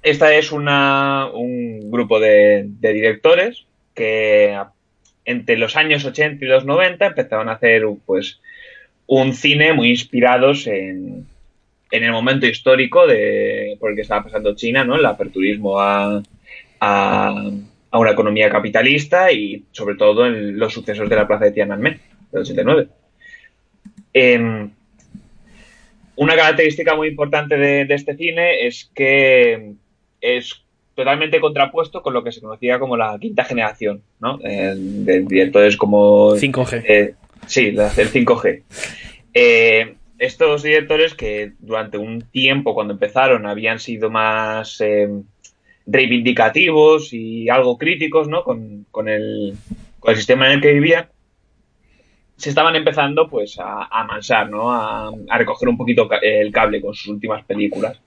esta 0.02 0.34
es 0.34 0.52
una, 0.52 1.28
un 1.32 1.90
grupo 1.90 2.18
de, 2.18 2.64
de 2.66 2.92
directores 2.92 3.66
que 3.94 4.58
entre 5.24 5.56
los 5.56 5.76
años 5.76 6.04
80 6.04 6.44
y 6.44 6.48
los 6.48 6.64
90 6.64 7.06
empezaron 7.06 7.48
a 7.48 7.52
hacer 7.52 7.84
pues 8.04 8.40
un 9.06 9.34
cine 9.34 9.72
muy 9.72 9.90
inspirados 9.90 10.66
en, 10.66 11.26
en 11.92 12.04
el 12.04 12.10
momento 12.10 12.46
histórico 12.46 13.06
de 13.06 13.76
por 13.78 13.90
el 13.90 13.96
que 13.96 14.02
estaba 14.02 14.24
pasando 14.24 14.56
China, 14.56 14.82
¿no? 14.82 14.96
El 14.96 15.04
aperturismo 15.04 15.78
a, 15.78 16.22
a, 16.80 17.50
a 17.90 17.98
una 17.98 18.10
economía 18.10 18.48
capitalista 18.48 19.30
y 19.30 19.62
sobre 19.72 19.96
todo 19.96 20.26
en 20.26 20.58
los 20.58 20.72
sucesos 20.72 21.08
de 21.08 21.16
la 21.16 21.26
plaza 21.28 21.44
de 21.44 21.52
Tiananmen 21.52 22.00
del 22.32 22.42
89. 22.42 22.88
Em, 24.14 24.70
una 26.16 26.34
característica 26.34 26.96
muy 26.96 27.08
importante 27.08 27.58
de, 27.58 27.84
de 27.84 27.94
este 27.94 28.16
cine 28.16 28.66
es 28.66 28.90
que 28.94 29.72
es 30.22 30.62
totalmente 30.94 31.40
contrapuesto 31.40 32.00
con 32.00 32.14
lo 32.14 32.24
que 32.24 32.32
se 32.32 32.40
conocía 32.40 32.78
como 32.78 32.96
la 32.96 33.18
quinta 33.20 33.44
generación, 33.44 34.02
¿no? 34.18 34.38
Eh, 34.42 34.74
de 34.76 35.20
directores 35.20 35.76
como... 35.76 36.36
5G. 36.36 36.84
eh, 36.86 37.14
sí, 37.46 37.66
el 37.66 37.76
5G. 37.78 38.62
Eh, 39.34 39.94
estos 40.22 40.62
directores 40.62 41.14
que 41.14 41.52
durante 41.58 41.98
un 41.98 42.22
tiempo, 42.22 42.74
cuando 42.74 42.94
empezaron, 42.94 43.44
habían 43.46 43.80
sido 43.80 44.08
más 44.08 44.80
eh, 44.80 45.08
reivindicativos 45.86 47.12
y 47.12 47.48
algo 47.48 47.76
críticos, 47.76 48.28
¿no? 48.28 48.44
Con, 48.44 48.86
con 48.90 49.08
el, 49.08 49.54
con 49.98 50.12
el 50.12 50.16
sistema 50.16 50.46
en 50.46 50.52
el 50.52 50.60
que 50.60 50.72
vivían, 50.72 51.08
se 52.36 52.50
estaban 52.50 52.76
empezando, 52.76 53.28
pues, 53.28 53.58
a, 53.58 53.84
a 53.90 54.04
mansar, 54.04 54.48
¿no? 54.48 54.72
A, 54.72 55.10
a 55.28 55.38
recoger 55.38 55.68
un 55.68 55.76
poquito 55.76 56.08
el 56.22 56.52
cable 56.52 56.80
con 56.80 56.94
sus 56.94 57.08
últimas 57.08 57.44
películas. 57.44 58.00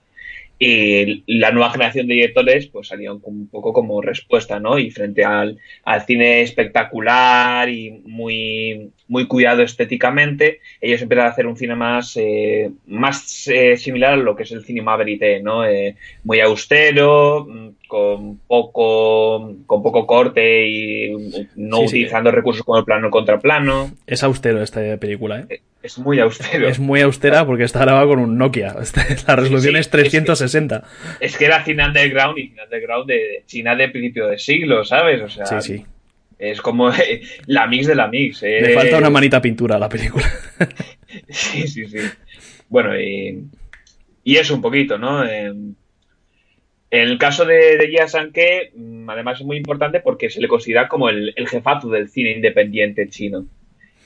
Y 0.58 1.22
la 1.26 1.50
nueva 1.50 1.70
generación 1.70 2.06
de 2.06 2.14
directores 2.14 2.66
pues 2.68 2.88
salieron 2.88 3.20
un 3.24 3.48
poco 3.48 3.72
como 3.72 4.00
respuesta, 4.00 4.58
¿no? 4.58 4.78
Y 4.78 4.90
frente 4.90 5.24
al, 5.24 5.58
al 5.84 6.02
cine 6.06 6.40
espectacular 6.40 7.68
y 7.68 7.90
muy, 8.06 8.90
muy 9.08 9.26
cuidado 9.26 9.62
estéticamente, 9.62 10.60
ellos 10.80 11.02
empezaron 11.02 11.28
a 11.28 11.32
hacer 11.32 11.46
un 11.46 11.56
cine 11.56 11.74
más, 11.76 12.16
eh, 12.16 12.70
más 12.86 13.46
eh, 13.48 13.76
similar 13.76 14.14
a 14.14 14.16
lo 14.16 14.34
que 14.34 14.44
es 14.44 14.52
el 14.52 14.64
cinema 14.64 14.96
verité, 14.96 15.42
¿no? 15.42 15.64
Eh, 15.66 15.96
muy 16.24 16.40
austero, 16.40 17.46
mm, 17.48 17.68
con 17.86 18.38
poco, 18.38 19.54
con 19.66 19.82
poco 19.82 20.06
corte 20.06 20.68
y 20.68 21.10
no 21.56 21.78
Sí, 21.78 21.88
sí. 21.88 21.96
utilizando 21.96 22.30
recursos 22.30 22.64
como 22.64 22.78
el 22.78 22.84
plano 22.84 23.10
contra 23.10 23.38
plano. 23.38 23.90
Es 24.06 24.22
austero 24.22 24.62
esta 24.62 24.96
película, 24.96 25.46
¿eh? 25.48 25.60
Es 25.86 25.98
muy 25.98 26.18
austero. 26.18 26.68
Es 26.68 26.80
muy 26.80 27.00
austera 27.00 27.46
porque 27.46 27.62
está 27.62 27.80
grabada 27.82 28.06
con 28.06 28.18
un 28.18 28.36
Nokia. 28.36 28.74
La 29.28 29.36
resolución 29.36 29.74
Sí, 29.74 29.80
es 29.80 29.88
360. 29.90 30.82
Es 31.20 31.36
que 31.36 31.44
era 31.44 31.64
cine 31.64 31.86
underground 31.86 32.36
y 32.38 32.48
cine 32.48 32.64
underground 32.64 33.06
de, 33.06 33.44
China 33.46 33.76
de 33.76 33.88
principio 33.88 34.26
de 34.26 34.36
siglo, 34.36 34.84
¿sabes? 34.84 35.22
O 35.22 35.28
sea, 35.28 35.46
Sí, 35.46 35.76
sí. 35.76 35.84
es 36.40 36.60
como 36.60 36.90
eh, 36.90 37.22
la 37.46 37.68
mix 37.68 37.86
de 37.86 37.94
la 37.94 38.08
mix. 38.08 38.42
eh. 38.42 38.60
Le 38.60 38.74
falta 38.74 38.98
una 38.98 39.10
manita 39.10 39.40
pintura 39.40 39.76
a 39.76 39.78
la 39.78 39.88
película. 39.88 40.26
Sí, 41.28 41.66
sí, 41.68 41.86
sí. 41.86 41.98
Bueno, 42.68 43.00
y, 43.00 43.44
y 44.24 44.36
eso 44.36 44.54
un 44.54 44.60
poquito, 44.60 44.98
¿no? 44.98 45.24
Eh, 45.24 45.46
en 45.46 47.08
el 47.08 47.16
caso 47.16 47.44
de, 47.44 47.76
de 47.78 48.08
Sanke, 48.08 48.72
mm, 48.74 49.08
además 49.08 49.40
es 49.40 49.46
muy 49.46 49.56
importante 49.56 50.00
porque 50.00 50.30
se 50.30 50.40
le 50.40 50.48
considera 50.48 50.88
como 50.88 51.08
el, 51.08 51.32
el 51.36 51.48
jefazo 51.48 51.88
del 51.90 52.08
cine 52.08 52.32
independiente 52.32 53.08
chino. 53.08 53.46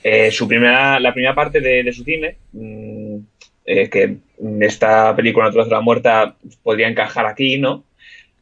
Eh, 0.02 0.30
su 0.30 0.48
primera, 0.48 0.98
la 0.98 1.12
primera 1.12 1.34
parte 1.34 1.60
de, 1.60 1.92
su 1.92 2.04
cine, 2.04 2.36
mm, 2.52 3.16
eh, 3.66 3.90
que 3.90 4.16
esta 4.60 5.14
película 5.14 5.46
Naturaleza 5.46 5.74
de 5.74 5.76
la 5.76 5.82
Muerta 5.82 6.36
podría 6.62 6.88
encajar 6.88 7.26
aquí, 7.26 7.58
¿no? 7.58 7.84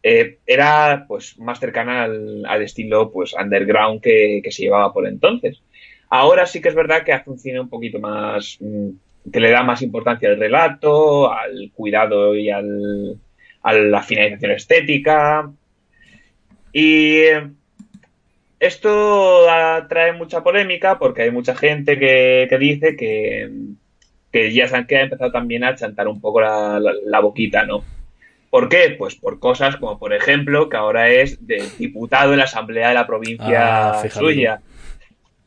Eh, 0.02 0.38
era 0.46 1.04
pues 1.08 1.38
más 1.38 1.58
cercana 1.58 2.04
al, 2.04 2.62
estilo 2.62 3.10
pues 3.10 3.34
underground 3.34 4.00
que, 4.00 4.40
que 4.42 4.52
se 4.52 4.62
llevaba 4.62 4.92
por 4.92 5.06
entonces. 5.06 5.60
Ahora 6.08 6.46
sí 6.46 6.60
que 6.60 6.68
es 6.68 6.74
verdad 6.74 7.04
que 7.04 7.12
hace 7.12 7.30
un 7.30 7.38
cine 7.38 7.60
un 7.60 7.68
poquito 7.68 7.98
más 7.98 8.58
mm, 8.60 8.90
que 9.30 9.40
le 9.40 9.50
da 9.50 9.62
más 9.62 9.82
importancia 9.82 10.28
al 10.28 10.38
relato, 10.38 11.32
al 11.32 11.70
cuidado 11.74 12.36
y 12.36 12.50
al, 12.50 13.18
a 13.62 13.72
la 13.72 14.02
finalización 14.02 14.52
estética. 14.52 15.50
Y 16.72 17.16
eh, 17.16 17.50
esto 18.60 19.48
atrae 19.48 20.12
mucha 20.12 20.42
polémica 20.42 20.98
porque 20.98 21.22
hay 21.22 21.30
mucha 21.30 21.54
gente 21.54 21.98
que, 21.98 22.46
que 22.50 22.58
dice 22.58 22.96
que, 22.96 23.48
que 24.32 24.52
ya 24.52 24.66
se 24.68 24.76
ha 24.76 24.78
empezado 24.80 25.30
también 25.30 25.64
a 25.64 25.74
chantar 25.76 26.08
un 26.08 26.20
poco 26.20 26.40
la, 26.40 26.78
la- 26.80 26.92
la 27.04 27.20
boquita, 27.20 27.64
¿no? 27.64 27.84
¿Por 28.50 28.68
qué? 28.68 28.94
Pues 28.96 29.14
por 29.14 29.38
cosas 29.38 29.76
como, 29.76 29.98
por 29.98 30.12
ejemplo, 30.14 30.68
que 30.70 30.76
ahora 30.78 31.10
es 31.10 31.46
de 31.46 31.68
diputado 31.78 32.32
en 32.32 32.38
la 32.38 32.44
Asamblea 32.44 32.88
de 32.88 32.94
la 32.94 33.06
provincia 33.06 33.90
Ah, 33.90 34.08
suya. 34.10 34.60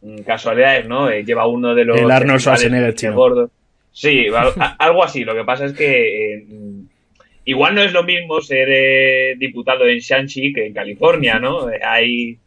Mm, 0.02 0.20
Casualidades, 0.22 0.86
¿no? 0.88 1.10
Eh, 1.10 1.24
lleva 1.24 1.48
uno 1.48 1.74
de 1.74 1.86
los... 1.86 2.00
El 2.00 2.12
Arnold 2.12 2.40
Schwarzenegger 2.40 2.94
chino. 2.96 3.16
gordo. 3.16 3.50
Sí, 3.92 4.28
algo 4.78 5.04
así. 5.04 5.24
Lo 5.26 5.34
que 5.36 5.44
pasa 5.44 5.66
es 5.66 5.74
que 5.74 6.34
eh, 6.36 6.46
igual 7.46 7.74
no 7.76 7.82
es 7.82 7.92
lo 7.92 8.04
mismo 8.04 8.40
ser 8.40 8.68
eh, 8.72 9.36
diputado 9.38 9.88
en 9.88 9.98
Shanxi 10.00 10.54
que 10.54 10.68
en 10.68 10.74
California, 10.74 11.40
¿no? 11.40 11.68
Hay... 11.84 12.38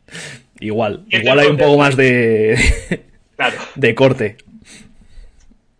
Igual. 0.64 1.04
Igual 1.10 1.38
hay 1.40 1.48
un 1.48 1.58
poco 1.58 1.76
más 1.76 1.94
de, 1.94 2.56
Claro. 3.36 3.56
de 3.74 3.94
corte. 3.94 4.36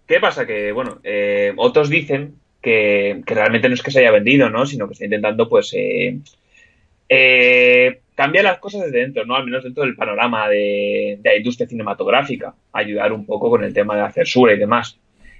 ¿Qué 0.06 0.20
pasa? 0.20 0.46
Que, 0.46 0.72
bueno, 0.72 0.98
eh, 1.02 1.54
otros 1.56 1.88
dicen 1.88 2.34
que, 2.60 3.22
que 3.26 3.34
realmente 3.34 3.68
no 3.68 3.74
es 3.74 3.82
que 3.82 3.90
se 3.90 4.00
haya 4.00 4.10
vendido, 4.10 4.50
¿no? 4.50 4.66
Sino 4.66 4.86
que 4.86 4.92
está 4.92 5.06
intentando, 5.06 5.48
pues, 5.48 5.72
eh, 5.74 6.18
eh, 7.08 8.00
cambiar 8.14 8.44
las 8.44 8.58
cosas 8.58 8.82
desde 8.82 8.98
dentro, 8.98 9.24
¿no? 9.24 9.36
Al 9.36 9.46
menos 9.46 9.64
dentro 9.64 9.84
del 9.84 9.96
panorama 9.96 10.50
de, 10.50 11.18
de 11.22 11.30
la 11.30 11.36
industria 11.36 11.66
cinematográfica. 11.66 12.54
Ayudar 12.74 13.12
un 13.14 13.24
poco 13.24 13.48
con 13.48 13.64
el 13.64 13.72
tema 13.72 13.96
de 13.96 14.02
la 14.02 14.12
censura 14.12 14.52
y 14.52 14.58
demás. 14.58 14.98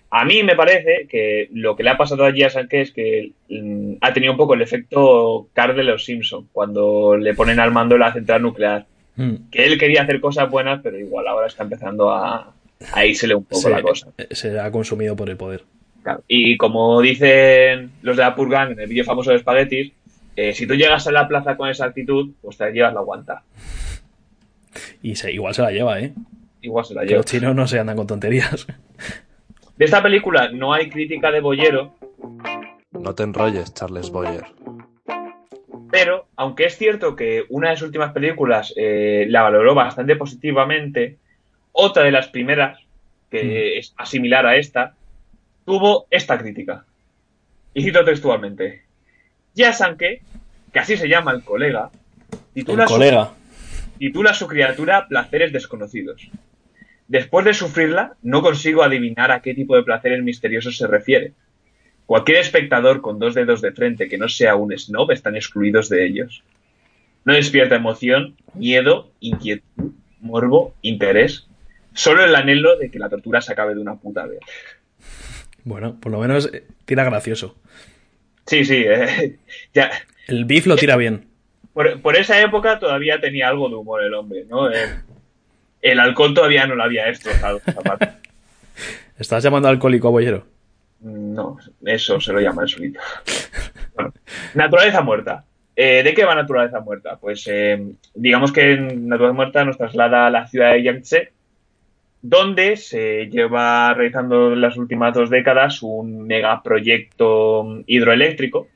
A 0.09 0.25
mí 0.25 0.43
me 0.43 0.57
parece 0.57 1.07
que 1.11 1.49
lo 1.53 1.77
que 1.77 1.83
le 1.83 1.91
ha 1.91 1.99
pasado 1.99 2.25
a 2.25 2.33
Gia 2.33 2.49
Sanke 2.49 2.81
es 2.81 2.93
que 2.93 3.33
mm, 3.51 3.95
ha 4.01 4.15
tenido 4.15 4.33
un 4.33 4.39
poco 4.39 4.55
el 4.55 4.63
efecto 4.63 5.49
Carl 5.53 5.77
de 5.77 5.85
los 5.85 6.05
Simpson 6.05 6.49
cuando 6.53 7.17
le 7.17 7.35
ponen 7.35 7.61
al 7.61 7.73
mando 7.73 7.99
la 7.99 8.13
central 8.13 8.41
nuclear. 8.41 8.87
Mm. 9.17 9.51
Que 9.51 9.65
él 9.67 9.79
quería 9.79 10.03
hacer 10.03 10.21
cosas 10.21 10.51
buenas, 10.51 10.81
pero 10.83 10.99
igual 10.99 11.27
ahora 11.29 11.47
está 11.47 11.63
empezando 11.63 12.11
a, 12.11 12.53
a 12.93 13.07
írsele 13.07 13.35
un 13.35 13.45
poco 13.45 13.61
Se, 13.63 13.71
la 13.71 13.83
cosa. 13.83 14.09
se 14.31 14.59
ha 14.59 14.71
consumido 14.71 15.15
por 15.17 15.31
el 15.31 15.37
poder. 15.37 15.65
Claro. 16.03 16.23
Y 16.29 16.57
como 16.57 17.01
dicen 17.01 17.93
los 18.03 18.17
de 18.17 18.23
la 18.23 18.35
Purgan 18.35 18.73
en 18.73 18.81
el 18.81 18.89
vídeo 18.89 19.05
famoso 19.05 19.31
de 19.31 19.39
Spaghettis, 19.39 19.93
eh, 20.37 20.53
si 20.53 20.67
tú 20.67 20.75
llegas 20.75 21.07
a 21.07 21.13
la 21.13 21.29
plaza 21.29 21.57
con 21.57 21.69
esa 21.69 21.87
actitud, 21.87 22.31
pues 22.43 22.57
te 22.59 22.71
llevas 22.73 22.93
la 22.93 23.01
guanta. 23.01 23.43
Y 25.03 25.15
se, 25.15 25.33
igual 25.33 25.55
se 25.55 25.63
la 25.63 25.71
lleva, 25.71 26.01
¿eh? 26.01 26.13
Igual 26.61 26.85
se 26.85 26.95
la 26.95 27.03
Que 27.03 27.07
lleva. 27.09 27.19
los 27.19 27.27
chinos 27.27 27.55
no 27.55 27.67
se 27.69 27.79
andan 27.79 27.97
con 27.97 28.07
tonterías. 28.07 28.67
De 29.77 29.85
esta 29.85 30.03
película 30.03 30.51
no 30.51 30.73
hay 30.73 30.89
crítica 30.91 31.31
de 31.31 31.41
Bollero, 31.41 31.95
No 32.93 33.15
te 33.15 33.23
enrolles, 33.23 33.73
Charles 33.75 34.11
Boyer. 34.11 34.45
Pero 35.95 36.27
aunque 36.35 36.65
es 36.65 36.77
cierto 36.77 37.15
que 37.15 37.45
una 37.51 37.71
de 37.71 37.77
sus 37.77 37.87
últimas 37.87 38.13
películas 38.13 38.75
eh, 38.77 39.27
la 39.29 39.43
valoró 39.43 39.77
bastante 39.77 40.17
positivamente, 40.17 41.19
otra 41.71 42.03
de 42.03 42.11
las 42.11 42.27
primeras, 42.27 42.81
que 43.31 43.79
es 43.79 43.95
más 43.97 44.09
similar 44.09 44.45
a 44.45 44.57
esta, 44.57 44.97
tuvo 45.65 46.09
esta 46.11 46.37
crítica. 46.37 46.85
Y 47.75 47.85
cito 47.85 48.05
textualmente. 48.05 48.83
Ya 49.55 49.73
Sanke, 49.73 50.23
que 50.73 50.79
así 50.81 50.97
se 50.97 51.09
llama 51.09 51.31
el 51.31 51.45
colega, 51.45 51.91
titula 52.53 52.83
El 52.83 52.89
su- 52.89 52.95
titula 53.97 54.35
su 54.35 54.49
criatura 54.49 55.07
Placeres 55.07 55.53
desconocidos. 55.53 56.29
Después 57.07 57.45
de 57.45 57.55
sufrirla, 57.55 58.15
no 58.23 58.43
consigo 58.43 58.83
adivinar 58.83 59.31
a 59.31 59.43
qué 59.43 59.55
tipo 59.55 59.77
de 59.77 59.85
placeres 59.85 60.25
misteriosos 60.25 60.77
se 60.77 60.89
refiere. 60.89 61.35
Cualquier 62.07 62.39
espectador 62.39 63.01
con 63.01 63.19
dos 63.19 63.35
dedos 63.35 63.61
de 63.63 63.73
frente 63.73 64.09
que 64.09 64.19
no 64.19 64.29
sea 64.29 64.57
un 64.57 64.77
snob 64.77 65.11
están 65.11 65.37
excluidos 65.37 65.89
de 65.89 66.05
ellos. 66.07 66.43
No 67.25 67.33
despierta 67.33 67.77
emoción, 67.77 68.37
miedo, 68.55 69.11
inquietud, 69.21 69.93
morbo, 70.21 70.75
interés. 70.83 71.47
Solo 71.95 72.25
el 72.25 72.35
anhelo 72.35 72.77
de 72.77 72.91
que 72.91 72.99
la 72.99 73.09
tortura 73.09 73.41
se 73.41 73.53
acabe 73.53 73.75
de 73.75 73.81
una 73.81 73.95
puta 73.97 74.27
vez. 74.27 74.41
Bueno, 75.65 75.99
por 75.99 76.13
lo 76.13 76.21
menos 76.21 76.51
eh, 76.53 76.67
tira 76.85 77.05
gracioso. 77.05 77.57
Sí, 78.47 78.65
sí, 78.67 78.85
eh, 78.87 79.39
ya, 79.75 79.91
El 80.27 80.45
beef 80.45 80.67
lo 80.67 80.77
tira 80.77 80.97
bien. 80.97 81.27
por, 81.73 82.03
por 82.03 82.17
esa 82.17 82.39
época 82.43 82.79
todavía 82.79 83.19
tenía 83.21 83.49
algo 83.49 83.71
de 83.71 83.77
humor 83.77 84.03
el 84.03 84.13
hombre, 84.13 84.45
¿no? 84.47 84.71
Eh, 84.71 85.01
el 85.81 86.01
alcohol 86.01 86.35
todavía 86.35 86.67
no 86.67 86.75
lo 86.75 86.83
había 86.83 87.07
destrozado. 87.07 87.63
¿Estás 89.19 89.43
llamando 89.43 89.69
alcohólico 89.69 90.09
a 90.09 90.11
Bollero? 90.11 90.47
No, 91.05 91.59
eso 91.85 92.19
se 92.19 92.33
lo 92.33 92.41
llama 92.41 92.63
el 92.63 92.69
solito. 92.69 92.99
Bueno, 93.95 94.13
naturaleza 94.55 95.03
muerta. 95.03 95.45
Eh, 95.77 96.03
¿De 96.03 96.15
qué 96.15 96.25
va 96.25 96.35
Naturaleza 96.35 96.81
muerta? 96.81 97.19
Pues 97.21 97.47
eh, 97.47 97.95
digamos 98.15 98.53
que 98.53 98.77
Naturaleza 98.77 99.35
muerta 99.35 99.65
nos 99.65 99.77
traslada 99.77 100.27
a 100.27 100.31
la 100.31 100.47
ciudad 100.47 100.73
de 100.73 100.83
Yangtze, 100.83 101.33
donde 102.23 102.77
se 102.77 103.27
lleva 103.27 103.93
realizando 103.93 104.55
las 104.55 104.79
últimas 104.79 105.13
dos 105.13 105.29
décadas 105.29 105.83
un 105.83 106.27
megaproyecto 106.27 107.83
hidroeléctrico 107.87 108.69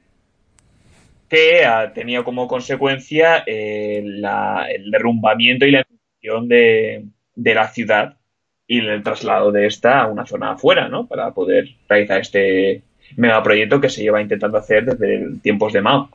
que 1.30 1.64
ha 1.64 1.94
tenido 1.94 2.24
como 2.24 2.46
consecuencia 2.46 3.42
eh, 3.46 4.02
el 4.04 4.90
derrumbamiento 4.90 5.64
y 5.64 5.70
la 5.70 5.78
destrucción 5.78 6.46
de, 6.48 7.06
de 7.34 7.54
la 7.54 7.68
ciudad 7.68 8.18
y 8.68 8.78
el 8.78 9.02
traslado 9.02 9.50
de 9.50 9.66
esta 9.66 10.02
a 10.02 10.06
una 10.06 10.26
zona 10.26 10.52
afuera, 10.52 10.88
¿no? 10.88 11.06
Para 11.06 11.32
poder 11.32 11.70
realizar 11.88 12.20
este 12.20 12.82
megaproyecto 13.16 13.80
que 13.80 13.88
se 13.88 14.02
lleva 14.02 14.20
intentando 14.20 14.58
hacer 14.58 14.84
desde 14.84 15.40
tiempos 15.42 15.72
de 15.72 15.80
Mao. 15.80 16.10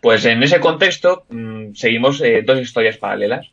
Pues 0.00 0.24
en 0.24 0.42
ese 0.42 0.58
contexto 0.58 1.24
mmm, 1.30 1.72
seguimos 1.74 2.20
eh, 2.20 2.42
dos 2.42 2.58
historias 2.60 2.98
paralelas. 2.98 3.46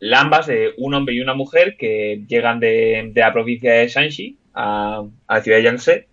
La 0.00 0.20
ambas 0.20 0.46
de 0.46 0.72
un 0.78 0.94
hombre 0.94 1.14
y 1.14 1.20
una 1.20 1.34
mujer 1.34 1.76
que 1.76 2.22
llegan 2.26 2.58
de, 2.58 3.10
de 3.12 3.20
la 3.20 3.32
provincia 3.32 3.74
de 3.74 3.88
Shanxi 3.88 4.36
a, 4.54 5.04
a 5.26 5.34
la 5.34 5.42
ciudad 5.42 5.58
de 5.58 5.64
Yangtze 5.64 6.08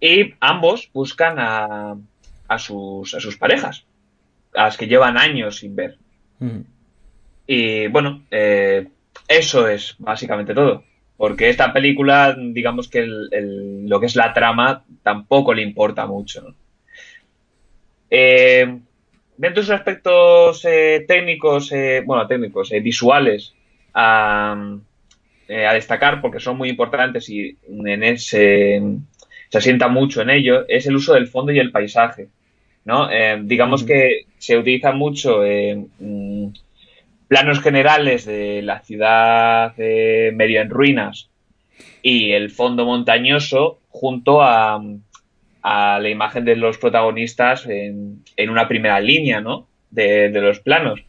y 0.00 0.34
ambos 0.40 0.88
buscan 0.92 1.38
a, 1.38 1.96
a, 2.48 2.58
sus, 2.58 3.14
a 3.14 3.20
sus 3.20 3.36
parejas, 3.36 3.84
a 4.54 4.64
las 4.64 4.76
que 4.76 4.86
llevan 4.86 5.18
años 5.18 5.56
sin 5.58 5.74
ver. 5.74 5.96
Mm. 6.38 6.60
Y 7.46 7.88
bueno, 7.88 8.22
eh, 8.30 8.86
eso 9.28 9.68
es 9.68 9.94
básicamente 9.98 10.54
todo. 10.54 10.84
Porque 11.16 11.48
esta 11.48 11.72
película, 11.72 12.36
digamos 12.38 12.88
que 12.88 12.98
el- 13.00 13.28
el- 13.30 13.86
lo 13.88 14.00
que 14.00 14.06
es 14.06 14.16
la 14.16 14.32
trama 14.32 14.84
tampoco 15.02 15.54
le 15.54 15.62
importa 15.62 16.06
mucho. 16.06 16.42
¿no? 16.42 16.54
Eh, 18.10 18.78
dentro 19.36 19.62
de 19.62 19.66
sus 19.66 19.74
aspectos 19.74 20.64
eh, 20.64 21.04
técnicos, 21.06 21.72
eh, 21.72 22.02
bueno, 22.06 22.26
técnicos, 22.26 22.72
eh, 22.72 22.80
visuales, 22.80 23.54
a, 23.92 24.78
eh, 25.48 25.66
a 25.66 25.72
destacar, 25.74 26.20
porque 26.20 26.40
son 26.40 26.56
muy 26.56 26.68
importantes 26.68 27.28
y 27.28 27.56
en 27.68 28.02
ese, 28.04 28.82
se 29.48 29.58
asienta 29.58 29.88
mucho 29.88 30.22
en 30.22 30.30
ello, 30.30 30.64
es 30.68 30.86
el 30.86 30.96
uso 30.96 31.14
del 31.14 31.28
fondo 31.28 31.52
y 31.52 31.58
el 31.58 31.70
paisaje. 31.72 32.28
¿no? 32.84 33.10
Eh, 33.10 33.40
digamos 33.44 33.82
que 33.84 34.26
se 34.38 34.58
utiliza 34.58 34.92
mucho 34.92 35.40
mm, 35.42 36.48
planos 37.28 37.60
generales 37.60 38.24
de 38.26 38.62
la 38.62 38.80
ciudad 38.80 39.74
eh, 39.78 40.32
medio 40.34 40.60
en 40.60 40.70
ruinas 40.70 41.30
y 42.02 42.32
el 42.32 42.50
fondo 42.50 42.84
montañoso 42.84 43.80
junto 43.88 44.42
a, 44.42 44.82
a 45.62 45.98
la 46.00 46.08
imagen 46.08 46.44
de 46.44 46.56
los 46.56 46.78
protagonistas 46.78 47.66
en, 47.66 48.22
en 48.36 48.50
una 48.50 48.68
primera 48.68 49.00
línea 49.00 49.40
¿no? 49.40 49.66
de, 49.90 50.28
los 50.30 50.60
planos. 50.60 51.00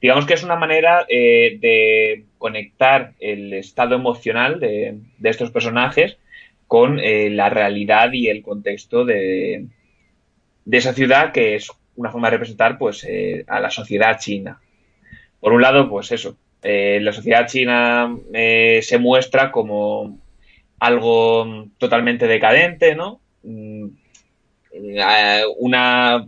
Digamos 0.00 0.26
que 0.26 0.34
es 0.34 0.44
una 0.44 0.56
manera 0.56 1.06
eh, 1.08 1.58
de 1.60 2.24
conectar 2.38 3.14
el 3.20 3.52
estado 3.54 3.94
emocional 3.94 4.60
de, 4.60 4.98
estos 5.22 5.50
personajes 5.50 6.18
con 6.66 6.98
eh, 6.98 7.30
la 7.30 7.48
realidad 7.48 8.12
y 8.12 8.28
el 8.28 8.42
contexto 8.42 9.04
de, 9.04 9.66
de 10.64 10.76
esa 10.76 10.92
ciudad 10.92 11.32
que 11.32 11.56
es 11.56 11.70
una 11.96 12.10
forma 12.10 12.28
de 12.28 12.36
representar 12.36 12.76
pues 12.78 13.06
a 13.46 13.60
la 13.60 13.70
sociedad 13.70 14.18
china. 14.18 14.60
Por 15.44 15.52
un 15.52 15.60
lado, 15.60 15.90
pues 15.90 16.10
eso, 16.10 16.38
eh, 16.62 17.00
la 17.02 17.12
sociedad 17.12 17.46
china 17.46 18.16
eh, 18.32 18.80
se 18.82 18.96
muestra 18.96 19.52
como 19.52 20.18
algo 20.78 21.66
totalmente 21.76 22.26
decadente, 22.26 22.94
¿no? 22.94 23.20
Mm, 23.42 23.88
eh, 24.72 25.42
Una, 25.58 26.26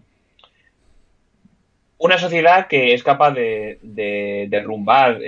una 1.96 2.18
sociedad 2.18 2.66
que 2.66 2.92
es 2.92 3.02
capaz 3.02 3.30
de, 3.30 3.78
de 3.80 4.48
derrumbar 4.50 5.18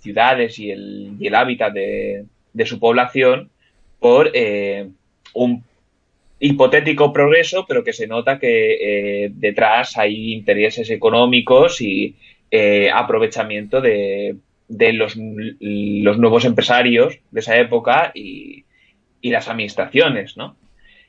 ciudades 0.00 0.58
y 0.58 0.72
el, 0.72 1.12
y 1.20 1.28
el 1.28 1.34
hábitat 1.36 1.72
de, 1.72 2.24
de 2.52 2.66
su 2.66 2.80
población 2.80 3.48
por 4.00 4.32
un 5.34 5.62
hipotético 6.40 7.12
progreso, 7.12 7.64
pero 7.68 7.84
que 7.84 7.92
se 7.92 8.08
nota 8.08 8.40
que 8.40 9.30
detrás 9.34 9.96
hay 9.96 10.32
intereses 10.32 10.90
económicos 10.90 11.80
y 11.80 12.16
eh, 12.50 12.90
aprovechamiento 12.92 13.80
de, 13.80 14.36
de 14.66 14.92
los, 14.92 15.14
los 15.16 16.18
nuevos 16.18 16.44
empresarios 16.44 17.18
de 17.30 17.40
esa 17.40 17.56
época 17.56 18.10
y, 18.12 18.64
y 19.20 19.30
las 19.30 19.48
administraciones, 19.48 20.36
¿no? 20.36 20.56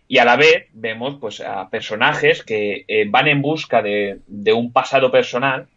Y 0.07 0.19
a 0.19 0.25
la 0.25 0.35
vez 0.35 0.67
vemos 0.73 1.17
pues 1.19 1.39
a 1.39 1.69
personajes 1.69 2.43
que 2.43 2.85
eh, 2.87 3.05
van 3.09 3.27
en 3.27 3.41
busca 3.41 3.81
de, 3.81 4.19
de, 4.27 4.53
un 4.53 4.71
pasado 4.71 5.09
personal 5.09 5.67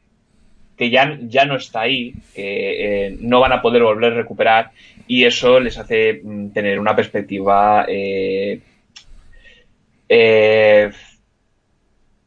que 0.76 0.90
ya, 0.90 1.16
ya 1.22 1.44
no 1.44 1.56
está 1.56 1.82
ahí, 1.82 2.14
que 2.34 3.06
eh, 3.06 3.16
no 3.20 3.40
van 3.40 3.52
a 3.52 3.62
poder 3.62 3.84
volver 3.84 4.12
a 4.12 4.16
recuperar 4.16 4.72
y 5.06 5.24
eso 5.24 5.60
les 5.60 5.78
hace 5.78 6.20
mm, 6.22 6.48
tener 6.48 6.80
una 6.80 6.96
perspectiva 6.96 7.86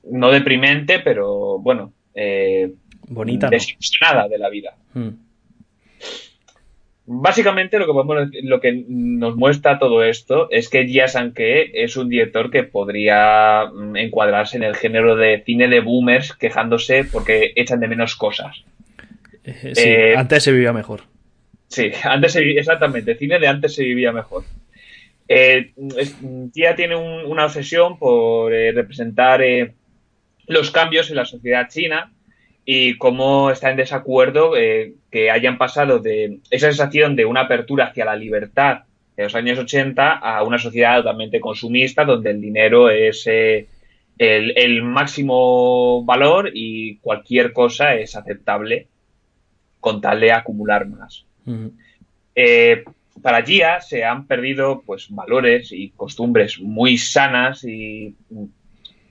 no 0.09 0.31
deprimente, 0.31 0.99
pero 0.99 1.59
bueno, 1.59 1.93
bonita, 3.07 3.49
desilusionada 3.49 4.23
¿no? 4.23 4.29
de 4.29 4.37
la 4.37 4.49
vida. 4.49 4.75
Mm. 4.93 5.09
Básicamente 7.09 7.79
lo 7.79 7.85
que, 7.85 7.93
podemos, 7.93 8.29
lo 8.43 8.59
que 8.59 8.83
nos 8.85 9.37
muestra 9.37 9.79
todo 9.79 10.03
esto 10.03 10.49
es 10.51 10.67
que 10.67 10.85
Jia 10.85 11.07
Sanke 11.07 11.71
es 11.81 11.95
un 11.95 12.09
director 12.09 12.51
que 12.51 12.63
podría 12.63 13.65
mm, 13.73 13.95
encuadrarse 13.95 14.57
en 14.57 14.63
el 14.63 14.75
género 14.75 15.15
de 15.15 15.41
cine 15.45 15.69
de 15.69 15.79
boomers 15.79 16.33
quejándose 16.33 17.05
porque 17.05 17.53
echan 17.55 17.79
de 17.79 17.87
menos 17.87 18.17
cosas. 18.17 18.61
Eh, 19.45 19.71
sí, 19.73 19.83
eh, 19.87 20.17
antes 20.17 20.43
se 20.43 20.51
vivía 20.51 20.73
mejor. 20.73 21.03
Sí, 21.69 21.91
antes 22.03 22.33
se 22.33 22.41
vivía, 22.41 22.59
exactamente, 22.59 23.15
cine 23.15 23.39
de 23.39 23.47
antes 23.47 23.73
se 23.73 23.85
vivía 23.85 24.11
mejor. 24.11 24.43
Eh, 25.29 25.71
Jia 26.53 26.75
tiene 26.75 26.97
un, 26.97 27.23
una 27.25 27.45
obsesión 27.45 27.97
por 27.97 28.53
eh, 28.53 28.73
representar 28.73 29.41
los 30.45 30.71
cambios 30.71 31.09
en 31.09 31.15
la 31.15 31.25
sociedad 31.25 31.69
china 31.69 32.11
y 32.69 32.97
cómo 32.97 33.49
está 33.49 33.71
en 33.71 33.77
desacuerdo 33.77 34.57
eh, 34.57 34.95
que 35.09 35.31
hayan 35.31 35.57
pasado 35.57 35.99
de 35.99 36.39
esa 36.51 36.67
sensación 36.67 37.15
de 37.15 37.23
una 37.23 37.43
apertura 37.43 37.85
hacia 37.85 38.03
la 38.03 38.17
libertad 38.17 38.79
de 39.15 39.23
los 39.23 39.35
años 39.35 39.57
80 39.57 40.17
a 40.17 40.43
una 40.43 40.59
sociedad 40.59 40.97
totalmente 40.97 41.39
consumista 41.39 42.03
donde 42.03 42.31
el 42.31 42.41
dinero 42.41 42.89
es 42.89 43.25
eh, 43.25 43.67
el, 44.17 44.51
el, 44.57 44.83
máximo 44.83 46.03
valor 46.03 46.51
y 46.53 46.97
cualquier 46.97 47.53
cosa 47.53 47.95
es 47.95 48.17
aceptable 48.17 48.87
con 49.79 50.01
tal 50.01 50.19
de 50.19 50.33
acumular 50.33 50.85
más. 50.87 51.23
Uh 51.45 51.51
-huh. 51.51 51.71
eh, 52.35 52.83
para 53.21 53.43
Gia 53.43 53.79
se 53.79 54.03
han 54.03 54.27
perdido 54.27 54.83
pues 54.85 55.07
valores 55.09 55.71
y 55.71 55.91
costumbres 55.91 56.59
muy 56.59 56.97
sanas 56.97 57.63
y 57.63 58.13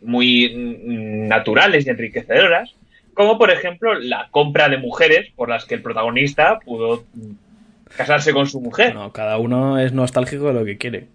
muy 0.02 0.52
naturales 0.54 1.86
y 1.86 1.88
enriquecedoras 1.88 2.74
como 3.16 3.38
por 3.38 3.50
ejemplo 3.50 3.94
la 3.94 4.28
compra 4.30 4.68
de 4.68 4.76
mujeres 4.76 5.32
por 5.34 5.48
las 5.48 5.64
que 5.64 5.74
el 5.74 5.82
protagonista 5.82 6.60
pudo 6.60 7.04
casarse 7.96 8.34
con 8.34 8.46
su 8.46 8.60
mujer. 8.60 8.94
No, 8.94 9.10
cada 9.10 9.38
uno 9.38 9.78
es 9.78 9.92
nostálgico 9.92 10.48
de 10.48 10.52
lo 10.52 10.66
que 10.66 10.76
quiere. 10.76 11.06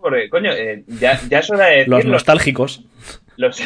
Porque, 0.00 0.30
coño, 0.30 0.50
eh, 0.52 0.84
ya, 0.86 1.20
ya 1.28 1.40
es 1.40 1.50
hora 1.50 1.66
de 1.66 1.86
Los 1.86 2.06
nostálgicos. 2.06 2.82
Los, 3.36 3.62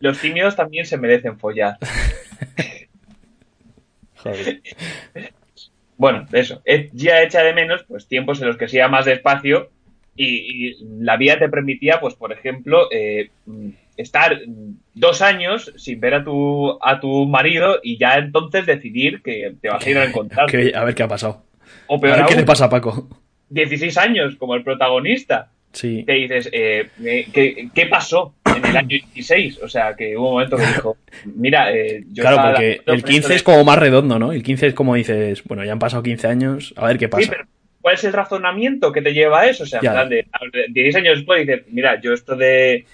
los 0.00 0.20
tímidos 0.20 0.54
también 0.54 0.84
se 0.84 0.98
merecen 0.98 1.38
follar. 1.38 1.78
Joder. 4.16 4.60
Bueno, 5.96 6.26
eso. 6.32 6.62
Ya 6.92 7.22
echa 7.22 7.42
de 7.42 7.54
menos 7.54 7.84
pues 7.88 8.06
tiempos 8.06 8.42
en 8.42 8.48
los 8.48 8.58
se 8.58 8.76
iba 8.76 8.88
más 8.88 9.06
despacio 9.06 9.70
y, 10.14 10.72
y, 10.72 10.76
la 11.00 11.16
vida 11.16 11.38
te 11.38 11.48
permitía, 11.48 12.00
pues, 12.00 12.14
por 12.14 12.32
ejemplo, 12.32 12.88
eh, 12.92 13.30
estar 13.98 14.40
dos 14.94 15.20
años 15.20 15.72
sin 15.76 16.00
ver 16.00 16.14
a 16.14 16.24
tu, 16.24 16.78
a 16.80 17.00
tu 17.00 17.26
marido 17.26 17.80
y 17.82 17.98
ya 17.98 18.14
entonces 18.14 18.64
decidir 18.64 19.20
que 19.22 19.54
te 19.60 19.68
vas 19.68 19.84
a 19.84 19.90
ir 19.90 19.98
a 19.98 20.04
encontrar. 20.04 20.46
A 20.74 20.84
ver 20.84 20.94
qué 20.94 21.02
ha 21.02 21.08
pasado. 21.08 21.42
O 21.88 22.00
peor 22.00 22.12
a 22.12 22.16
ver 22.16 22.22
aún, 22.24 22.32
qué 22.32 22.40
le 22.40 22.46
pasa 22.46 22.66
a 22.66 22.70
Paco. 22.70 23.08
16 23.50 23.98
años 23.98 24.36
como 24.36 24.54
el 24.54 24.62
protagonista. 24.62 25.50
Sí. 25.72 26.04
Te 26.06 26.12
dices, 26.12 26.48
eh, 26.52 26.88
¿qué, 27.32 27.68
¿qué, 27.74 27.86
pasó 27.86 28.34
en 28.46 28.64
el 28.64 28.76
año 28.76 28.88
16? 28.88 29.62
O 29.62 29.68
sea, 29.68 29.94
que 29.94 30.16
hubo 30.16 30.28
un 30.28 30.32
momento 30.34 30.56
que 30.56 30.66
dijo, 30.66 30.96
mira, 31.24 31.72
eh, 31.74 32.04
yo 32.10 32.22
Claro, 32.22 32.52
porque 32.52 32.80
el 32.86 33.04
15 33.04 33.34
es 33.34 33.42
como 33.42 33.64
más 33.64 33.78
redondo, 33.78 34.18
¿no? 34.18 34.32
El 34.32 34.42
15 34.42 34.68
es 34.68 34.74
como 34.74 34.94
dices, 34.94 35.44
bueno, 35.44 35.64
ya 35.64 35.72
han 35.72 35.78
pasado 35.78 36.02
15 36.02 36.26
años, 36.26 36.72
a 36.76 36.86
ver 36.86 36.98
qué 36.98 37.08
pasa. 37.08 37.24
Sí, 37.24 37.28
pero 37.30 37.44
¿cuál 37.82 37.94
es 37.94 38.04
el 38.04 38.12
razonamiento 38.12 38.92
que 38.92 39.02
te 39.02 39.12
lleva 39.12 39.40
a 39.40 39.46
eso? 39.48 39.64
O 39.64 39.66
sea, 39.66 39.80
en 39.82 39.92
plan 39.92 40.08
de, 40.08 40.26
16 40.68 40.96
años 40.96 41.18
después 41.18 41.46
dices, 41.46 41.64
mira, 41.68 42.00
yo 42.00 42.14
esto 42.14 42.34
de 42.34 42.86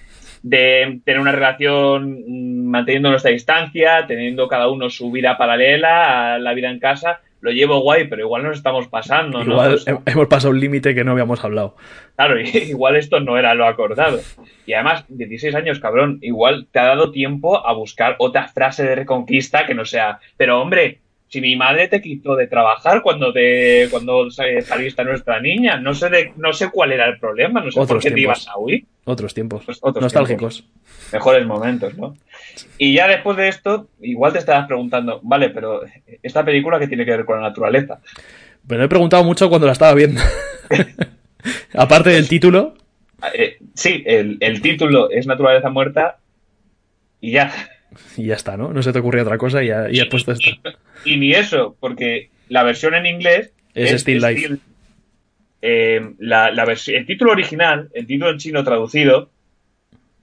de 0.45 0.99
tener 1.03 1.19
una 1.19 1.31
relación 1.31 2.21
mm, 2.27 2.69
manteniendo 2.69 3.09
nuestra 3.09 3.31
distancia, 3.31 4.05
teniendo 4.05 4.47
cada 4.47 4.69
uno 4.69 4.91
su 4.91 5.11
vida 5.11 5.39
paralela 5.39 6.35
a 6.35 6.39
la 6.39 6.53
vida 6.53 6.69
en 6.69 6.77
casa, 6.77 7.21
lo 7.41 7.49
llevo 7.49 7.79
guay, 7.79 8.07
pero 8.07 8.21
igual 8.21 8.43
nos 8.43 8.57
estamos 8.57 8.87
pasando, 8.87 9.43
¿no? 9.43 9.59
Hemos 10.05 10.27
pasado 10.27 10.51
un 10.51 10.59
límite 10.59 10.93
que 10.93 11.03
no 11.03 11.13
habíamos 11.13 11.43
hablado. 11.43 11.75
Claro, 12.15 12.39
igual 12.41 12.95
esto 12.95 13.19
no 13.19 13.39
era 13.39 13.55
lo 13.55 13.65
acordado. 13.65 14.19
Y 14.67 14.73
además, 14.73 15.05
16 15.09 15.55
años, 15.55 15.79
cabrón, 15.79 16.19
igual 16.21 16.67
te 16.71 16.77
ha 16.77 16.85
dado 16.85 17.09
tiempo 17.09 17.65
a 17.65 17.73
buscar 17.73 18.15
otra 18.19 18.47
frase 18.47 18.83
de 18.83 18.93
reconquista 18.93 19.65
que 19.65 19.73
no 19.73 19.85
sea, 19.85 20.19
pero 20.37 20.61
hombre, 20.61 20.99
si 21.27 21.41
mi 21.41 21.55
madre 21.55 21.87
te 21.87 22.01
quitó 22.01 22.35
de 22.35 22.47
trabajar 22.47 23.01
cuando 23.01 23.33
te 23.33 23.87
cuando 23.89 24.29
saliste 24.29 25.01
a 25.01 25.05
nuestra 25.05 25.41
niña, 25.41 25.77
no 25.79 25.93
sé 25.93 26.09
de, 26.09 26.33
no 26.37 26.53
sé 26.53 26.69
cuál 26.69 26.91
era 26.91 27.07
el 27.07 27.19
problema, 27.19 27.61
no 27.61 27.71
sé 27.71 27.79
Otros 27.79 28.03
por 28.03 28.03
qué 28.03 28.15
tiempos. 28.15 28.39
te 28.39 28.43
ibas 28.43 28.47
a 28.55 28.59
huir. 28.59 28.85
Otros 29.05 29.33
tiempos. 29.33 29.63
Pues 29.65 29.79
otros 29.81 30.01
Nostálgicos. 30.03 30.57
Tiempos. 30.61 31.13
Mejores 31.13 31.45
momentos, 31.45 31.95
¿no? 31.97 32.15
Y 32.77 32.93
ya 32.93 33.07
después 33.07 33.37
de 33.37 33.47
esto, 33.49 33.87
igual 34.01 34.33
te 34.33 34.39
estabas 34.39 34.67
preguntando, 34.67 35.19
vale, 35.23 35.49
pero 35.49 35.81
esta 36.23 36.43
película 36.45 36.79
qué 36.79 36.87
tiene 36.87 37.05
que 37.05 37.11
ver 37.11 37.25
con 37.25 37.39
la 37.41 37.47
naturaleza. 37.49 37.99
Pero 38.67 38.83
he 38.83 38.87
preguntado 38.89 39.23
mucho 39.23 39.49
cuando 39.49 39.67
la 39.67 39.73
estaba 39.73 39.93
viendo. 39.93 40.21
Aparte 41.73 42.09
del 42.11 42.27
título. 42.27 42.75
Eh, 43.33 43.57
sí, 43.73 44.03
el, 44.05 44.37
el 44.39 44.61
título 44.61 45.09
es 45.09 45.27
Naturaleza 45.27 45.69
Muerta 45.69 46.17
y 47.21 47.31
ya. 47.31 47.51
Y 48.17 48.25
ya 48.25 48.35
está, 48.35 48.57
¿no? 48.57 48.73
No 48.73 48.81
se 48.81 48.91
te 48.91 48.99
ocurrió 48.99 49.23
otra 49.23 49.37
cosa 49.37 49.63
y 49.63 49.67
ya, 49.67 49.89
y 49.89 49.99
has 49.99 50.07
puesto 50.07 50.31
esto. 50.31 50.49
Y, 51.03 51.17
ni 51.17 51.31
eso, 51.33 51.75
porque 51.79 52.29
la 52.49 52.63
versión 52.63 52.93
en 52.95 53.05
inglés 53.05 53.51
es, 53.73 53.91
es 53.91 54.01
Still 54.01 54.21
Life. 54.21 54.39
Still, 54.41 54.59
eh, 55.61 56.13
la, 56.19 56.51
la 56.51 56.63
el 56.87 57.05
título 57.05 57.31
original, 57.31 57.89
el 57.93 58.05
título 58.07 58.31
en 58.31 58.37
chino 58.37 58.63
traducido, 58.63 59.29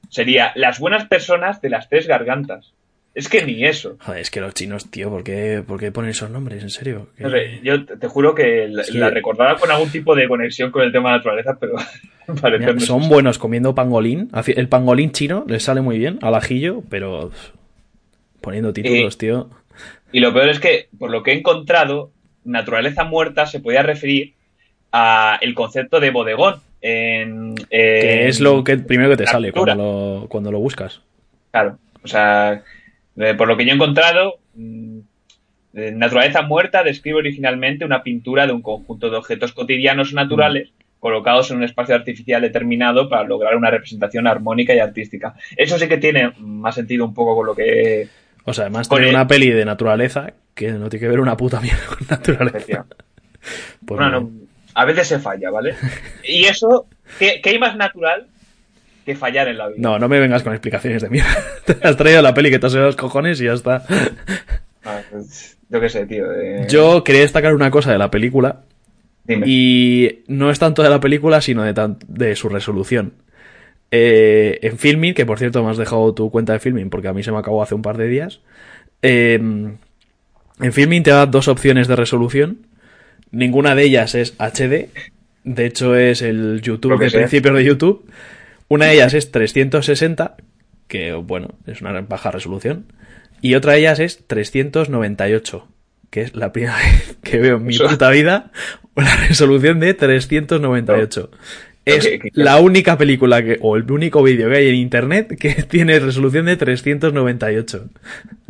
sería 0.09 0.53
Las 0.55 0.79
buenas 0.79 1.07
personas 1.07 1.61
de 1.61 1.71
las 1.71 1.89
tres 1.89 2.07
gargantas. 2.07 2.73
Es 3.15 3.29
que 3.29 3.45
ni 3.45 3.63
eso. 3.67 3.99
Joder, 4.01 4.21
es 4.23 4.31
que 4.31 4.41
los 4.41 4.55
chinos, 4.55 4.91
tío, 4.91 5.11
¿por 5.11 5.23
qué, 5.23 5.63
por 5.67 5.79
qué 5.79 5.93
ponen 5.93 6.13
esos 6.13 6.31
nombres? 6.31 6.63
En 6.63 6.71
serio. 6.71 7.09
Que- 7.17 7.25
No 7.25 7.31
sé, 7.31 7.61
yo 7.63 7.85
te 7.85 7.99
te 7.99 8.09
juro 8.09 8.35
que 8.35 8.69
la, 8.69 8.85
Sí. 8.85 8.97
la 8.97 9.11
recordaba 9.11 9.57
con 9.59 9.71
algún 9.71 9.91
tipo 9.91 10.15
de 10.15 10.27
conexión 10.27 10.71
con 10.71 10.83
el 10.83 10.93
tema 10.93 11.11
de 11.11 11.13
la 11.13 11.17
naturaleza, 11.19 11.59
pero 11.61 11.75
Mira, 12.59 12.81
son 12.81 13.11
buenos 13.11 13.39
comiendo 13.39 13.75
pangolín. 13.75 14.31
El 14.47 14.69
pangolín 14.69 15.13
chino 15.13 15.45
les 15.47 15.63
sale 15.63 15.83
muy 15.83 15.99
bien, 15.99 16.19
al 16.23 16.35
ajillo, 16.35 16.83
pero 16.89 17.31
poniendo 18.41 18.73
títulos, 18.73 19.15
Eh, 19.15 19.19
tío. 19.19 19.51
Y 20.13 20.21
lo 20.21 20.33
peor 20.33 20.49
es 20.51 20.61
que, 20.61 20.89
por 20.99 21.11
lo 21.11 21.23
que 21.23 21.33
he 21.33 21.39
encontrado, 21.39 22.11
naturaleza 22.45 23.05
muerta 23.05 23.47
se 23.47 23.61
podía 23.61 23.83
referir 23.83 24.35
a 24.93 25.39
el 25.41 25.55
concepto 25.55 26.01
de 26.01 26.11
bodegón. 26.11 26.61
En, 26.81 27.55
Que 27.71 28.29
es 28.29 28.41
lo 28.41 28.65
que 28.65 28.77
primero 28.77 29.11
que 29.11 29.19
te 29.19 29.27
sale 29.27 29.53
cuando 29.53 29.75
lo, 29.75 30.29
cuando 30.29 30.53
lo 30.53 30.59
buscas. 30.59 31.01
Claro, 31.51 31.79
o 32.03 32.09
sea, 32.09 32.63
por 33.37 33.49
lo 33.49 33.57
que 33.57 33.65
yo 33.65 33.71
he 33.71 33.75
encontrado, 33.75 34.39
mm, 34.55 34.99
Naturaleza 35.73 36.43
Muerta 36.43 36.83
describe 36.83 37.19
originalmente 37.19 37.85
una 37.85 38.03
pintura 38.03 38.47
de 38.47 38.53
un 38.53 38.63
conjunto 38.63 39.09
de 39.09 39.17
objetos 39.17 39.53
cotidianos 39.53 40.13
naturales 40.13 40.71
colocados 41.01 41.51
en 41.51 41.57
un 41.57 41.65
espacio 41.65 41.95
artificial 41.95 42.43
determinado 42.43 43.09
para 43.09 43.25
lograr 43.25 43.57
una 43.57 43.71
representación 43.71 44.27
armónica 44.27 44.75
y 44.75 44.79
artística. 44.79 45.35
Eso 45.57 45.79
sí 45.79 45.89
que 45.89 45.97
tiene 45.97 46.33
más 46.39 46.75
sentido 46.75 47.05
un 47.05 47.15
poco 47.15 47.35
con 47.35 47.47
lo 47.47 47.55
que 47.55 48.09
O 48.45 48.53
sea, 48.55 48.65
además 48.65 48.89
el- 49.05 49.15
una 49.15 49.27
peli 49.27 49.51
de 49.51 49.65
naturaleza 49.65 50.33
que 50.55 50.73
no 50.73 50.89
tiene 50.89 51.03
que 51.05 51.09
ver 51.09 51.21
una 51.21 51.37
puta 51.37 51.61
mierda 51.61 51.85
con 51.87 52.07
naturaleza. 52.09 52.85
Pues 53.87 53.99
Bueno, 54.01 54.21
no. 54.21 54.31
a 54.75 54.85
veces 54.85 55.09
se 55.09 55.19
falla, 55.19 55.51
¿vale? 55.51 55.75
Y 56.25 56.45
eso, 56.45 56.87
¿qué, 57.19 57.41
qué 57.43 57.51
hay 57.51 57.59
más 57.59 57.77
natural 57.77 58.27
que 59.05 59.15
fallar 59.17 59.49
en 59.49 59.59
la 59.59 59.69
vida? 59.69 59.79
No, 59.81 59.99
no 59.99 60.09
me 60.09 60.21
vengas 60.21 60.43
con 60.43 60.53
explicaciones 60.53 61.03
de 61.03 61.09
mierda. 61.11 61.37
Te 61.67 61.77
has 61.83 61.97
traído 61.97 62.23
la 62.23 62.35
peli 62.35 62.51
que 62.51 62.59
te 62.59 62.67
has 62.67 62.75
los 62.75 62.97
cojones 62.97 63.41
y 63.41 63.45
ya 63.45 63.53
está. 63.55 63.83
Ah, 64.85 65.01
pues, 65.11 65.57
yo 65.69 65.81
qué 65.81 65.89
sé, 65.89 66.07
tío. 66.07 66.25
eh, 66.33 66.67
Yo 66.69 67.03
quería 67.05 67.23
destacar 67.23 67.55
una 67.55 67.71
cosa 67.71 67.93
de 67.93 67.99
la 67.99 68.11
película 68.11 68.61
dime. 69.25 69.47
y 69.47 70.25
no 70.29 70.51
es 70.51 70.59
tanto 70.59 70.83
de 70.83 70.91
la 70.91 71.01
película, 71.01 71.41
sino 71.41 71.63
de 72.09 72.37
su 72.37 72.49
resolución. 72.49 73.15
Eh, 73.95 74.59
en 74.63 74.79
Filming, 74.79 75.13
que 75.13 75.27
por 75.27 75.39
cierto 75.39 75.63
me 75.63 75.71
has 75.71 75.77
dejado 75.77 76.15
tu 76.15 76.31
cuenta 76.31 76.55
de 76.55 76.61
Filming 76.61 76.89
porque 76.89 77.09
a 77.09 77.13
mí 77.13 77.23
se 77.23 77.31
me 77.31 77.37
acabó 77.39 77.63
hace 77.63 77.75
un 77.75 77.83
par 77.83 77.99
de 77.99 78.09
días. 78.09 78.41
eh, 79.03 79.35
en 80.61 80.73
Filming 80.73 81.03
te 81.03 81.11
da 81.11 81.27
dos 81.27 81.49
opciones 81.49 81.89
de 81.89 81.97
resolución. 81.97 82.67
Ninguna 83.31 83.75
de 83.75 83.85
ellas 83.85 84.15
es 84.15 84.35
HD. 84.39 84.89
De 85.45 85.67
hecho, 85.67 85.97
es 85.97 86.23
el 86.23 86.61
YouTube 86.63 86.99
de 86.99 87.11
sea. 87.11 87.21
principios 87.21 87.55
de 87.57 87.65
YouTube. 87.65 88.09
Una 88.69 88.87
de 88.87 88.95
ellas 88.95 89.13
es 89.15 89.31
360, 89.33 90.37
que 90.89 91.13
bueno, 91.15 91.49
es 91.67 91.81
una 91.81 92.01
baja 92.03 92.31
resolución. 92.31 92.87
Y 93.41 93.57
otra 93.57 93.73
de 93.73 93.81
ellas 93.81 93.99
es 93.99 94.25
398, 94.27 95.67
que 96.11 96.23
es 96.23 96.35
la 96.37 96.53
primera 96.53 96.77
vez 96.79 97.17
que 97.23 97.39
veo 97.39 97.57
en 97.57 97.65
mi 97.65 97.75
Eso. 97.75 97.89
puta 97.89 98.09
vida 98.11 98.53
una 98.95 99.17
resolución 99.29 99.81
de 99.81 99.95
398. 99.95 101.31
Es 101.85 102.09
la 102.35 102.59
única 102.61 102.97
película 102.97 103.43
que, 103.43 103.59
o 103.61 103.77
el 103.77 103.91
único 103.91 104.23
vídeo 104.23 104.49
que 104.49 104.57
hay 104.57 104.69
en 104.69 104.77
internet 104.77 105.37
que 105.39 105.55
tiene 105.69 105.99
resolución 105.99 106.47
de 106.47 106.57
398. 106.57 107.89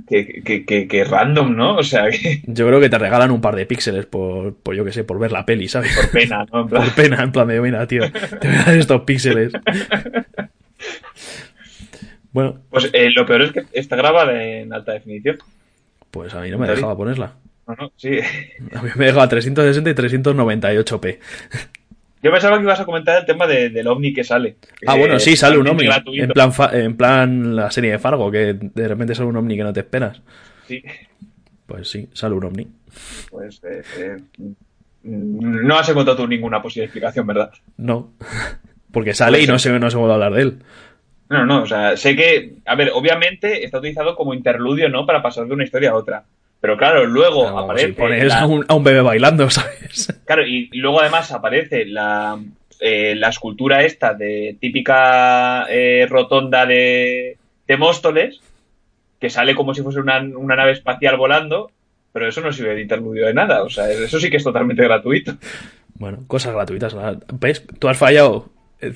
Que, 0.09 0.43
que, 0.45 0.67
que, 0.67 0.89
que 0.89 1.05
random, 1.05 1.57
¿no? 1.57 1.77
O 1.77 1.83
sea, 1.83 2.11
que 2.11 2.43
Yo 2.47 2.67
creo 2.67 2.81
que 2.81 2.91
te 2.91 2.99
regalan 2.99 3.31
un 3.31 3.41
par 3.41 3.57
de 3.57 3.65
píxeles 3.65 4.05
por, 4.05 4.55
por 4.57 4.75
yo 4.75 4.85
que 4.85 4.93
sé, 4.93 5.05
por 5.05 5.19
ver 5.19 5.33
la 5.33 5.47
peli, 5.47 5.69
¿sabes? 5.69 5.95
por 5.97 6.11
pena, 6.11 6.45
¿no? 6.53 6.63
En 6.63 6.69
plan, 6.69 6.85
Por 6.85 6.95
pena, 6.95 7.23
en 7.23 7.33
plan 7.33 7.49
de, 7.49 7.61
mira, 7.61 7.87
tío, 7.87 8.03
te 8.41 8.49
voy 8.49 8.57
a 8.57 8.65
dar 8.65 8.77
estos 8.77 9.01
píxeles. 9.03 9.53
Bueno, 12.33 12.61
Pues 12.71 12.91
eh, 12.93 13.11
lo 13.15 13.27
peor 13.27 13.43
es 13.43 13.53
que 13.53 13.65
está 13.73 13.97
grabada 13.97 14.43
en 14.43 14.73
alta 14.73 14.93
definición. 14.93 15.39
pues 16.11 16.35
a 16.35 16.41
mí 16.41 16.51
no 16.51 16.59
me 16.59 16.69
dejaba 16.69 16.97
ponerla. 16.97 17.35
No, 17.67 17.77
no, 17.79 17.93
sí. 17.97 18.19
A 18.75 18.83
mí 18.83 18.91
me 18.97 19.07
dejaba 19.07 19.29
360 19.29 19.91
y 19.91 19.95
398p. 19.95 21.19
Yo 22.23 22.31
pensaba 22.31 22.57
que 22.57 22.63
ibas 22.63 22.79
a 22.81 22.85
comentar 22.85 23.19
el 23.21 23.27
tema 23.27 23.47
de- 23.47 23.71
del 23.71 23.87
ovni 23.89 24.13
que 24.15 24.23
sale. 24.25 24.57
Ah, 24.87 24.95
Eh, 24.97 24.99
bueno, 25.01 25.19
sí, 25.19 25.35
sale 25.37 25.59
un 25.59 25.67
ovni. 25.67 25.89
En 26.21 26.29
plan, 26.31 26.53
en 26.73 26.97
plan 26.97 27.57
la 27.57 27.71
serie 27.71 27.91
de 27.93 27.99
Fargo, 27.99 28.31
que 28.31 28.55
de 28.55 28.89
repente 28.89 29.15
sale 29.15 29.29
un 29.29 29.37
ovni 29.37 29.57
que 29.57 29.65
no 29.65 29.73
te 29.73 29.81
esperas. 29.81 30.23
Sí, 30.69 30.83
Pues 31.67 31.89
sí, 31.91 32.09
sale 32.13 32.35
un 32.35 32.45
ovni. 32.45 32.69
pues 33.31 33.61
eh, 33.65 33.83
eh, 33.99 34.17
no 35.05 35.79
has 35.79 35.89
encontrado 35.89 36.19
tú 36.23 36.29
ninguna 36.29 36.61
posible 36.63 36.85
explicación, 36.85 37.27
¿verdad? 37.27 37.51
No. 37.77 38.13
Porque 38.93 39.15
sale 39.15 39.41
y 39.43 39.47
no 39.47 39.59
se, 39.59 39.79
no 39.79 39.91
se 39.91 39.97
vuelve 39.97 40.13
a 40.13 40.15
hablar 40.17 40.35
de 40.35 40.43
él. 40.43 40.59
No, 41.31 41.47
no, 41.47 41.63
o 41.63 41.67
sea, 41.67 41.97
sé 41.97 42.15
que, 42.15 42.57
a 42.67 42.75
ver, 42.75 42.91
obviamente 42.95 43.65
está 43.65 43.79
utilizado 43.79 44.15
como 44.15 44.35
interludio, 44.35 44.91
¿no? 44.91 45.07
Para 45.07 45.23
pasar 45.23 45.47
de 45.47 45.55
una 45.55 45.65
historia 45.65 45.91
a 45.91 45.95
otra. 45.95 46.25
Pero 46.63 46.77
claro, 46.79 47.05
luego 47.05 47.45
Como 47.45 47.59
aparece. 47.59 47.87
si 47.89 47.93
pones 47.93 48.25
la- 48.25 48.41
a, 48.41 48.47
un, 48.47 48.65
a 48.69 48.75
un 48.75 48.85
bebé 48.85 49.03
bailando, 49.03 49.51
¿sabes? 49.51 50.09
Claro, 50.25 50.47
y 50.47 50.71
luego 50.79 51.01
además 51.03 51.31
aparece 51.33 51.85
la, 51.85 52.39
eh, 52.81 53.15
la 53.17 53.29
escultura 53.29 53.83
esta 53.83 54.15
de 54.15 54.57
típica 54.61 55.67
eh, 55.69 56.07
rotonda 56.09 56.65
de, 56.65 57.37
de 57.67 57.77
Móstoles, 57.77 58.41
que 59.21 59.29
sale 59.29 59.55
como 59.55 59.75
si 59.75 59.83
fuese 59.83 59.99
una, 60.01 60.21
una 60.21 60.57
nave 60.57 60.73
espacial 60.73 61.17
volando, 61.17 61.71
pero 62.13 62.29
eso 62.29 62.41
no 62.41 62.53
sirve 62.53 62.75
de 62.77 62.83
interludio 62.83 63.27
de 63.27 63.35
nada, 63.35 63.63
o 63.65 63.69
sea, 63.69 63.91
eso 63.91 64.19
sí 64.21 64.31
que 64.31 64.37
es 64.37 64.45
totalmente 64.45 64.85
gratuito. 64.85 65.35
Bueno, 65.95 66.19
cosas 66.27 66.55
gratuitas. 66.55 66.97
¿Ves? 67.41 67.65
Tú 67.79 67.89
has 67.89 67.97
fallado 67.99 68.51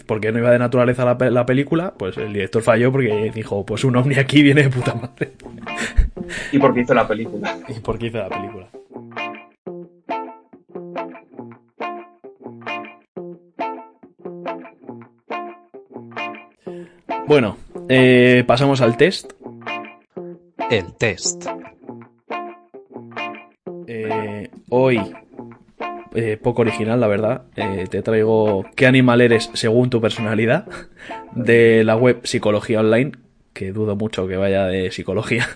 porque 0.07 0.33
no 0.33 0.39
iba 0.39 0.51
de 0.51 0.59
naturaleza 0.59 1.05
la, 1.05 1.17
pe- 1.19 1.31
la 1.31 1.47
película, 1.47 1.95
pues 1.97 2.17
el 2.17 2.33
director 2.33 2.63
falló 2.63 2.91
porque 2.93 3.31
dijo, 3.35 3.65
pues 3.65 3.85
un 3.85 3.97
ovni 3.97 4.17
aquí 4.17 4.43
viene 4.43 4.63
de 4.65 4.71
puta 4.71 4.95
madre. 4.95 5.33
Y 6.51 6.59
porque 6.59 6.81
hizo 6.81 6.93
la 6.93 7.07
película. 7.07 7.57
¿Y 7.69 7.79
por 7.81 7.99
qué 7.99 8.07
hizo 8.07 8.19
la 8.19 8.29
película? 8.29 8.69
Bueno, 17.27 17.57
eh, 17.89 18.45
pasamos 18.47 18.81
al 18.81 18.97
test. 18.97 19.33
El 20.71 20.95
test. 20.95 21.47
Eh, 23.87 24.49
hoy, 24.71 25.01
eh, 26.17 26.37
poco 26.37 26.63
original, 26.63 27.01
la 27.01 27.07
verdad. 27.07 27.43
eh, 27.57 27.87
te 27.91 28.03
traigo 28.03 28.65
qué 28.75 28.87
animal 28.87 29.21
eres 29.21 29.51
según 29.55 29.91
tu 29.91 30.01
personalidad 30.01 30.67
de 31.33 31.85
la 31.85 31.97
web 31.97 32.21
Psicología 32.25 32.81
Online, 32.81 33.13
que 33.53 33.73
dudo 33.73 33.97
mucho 33.97 34.27
que 34.27 34.37
vaya 34.37 34.67
de 34.67 34.91
psicología, 34.91 35.47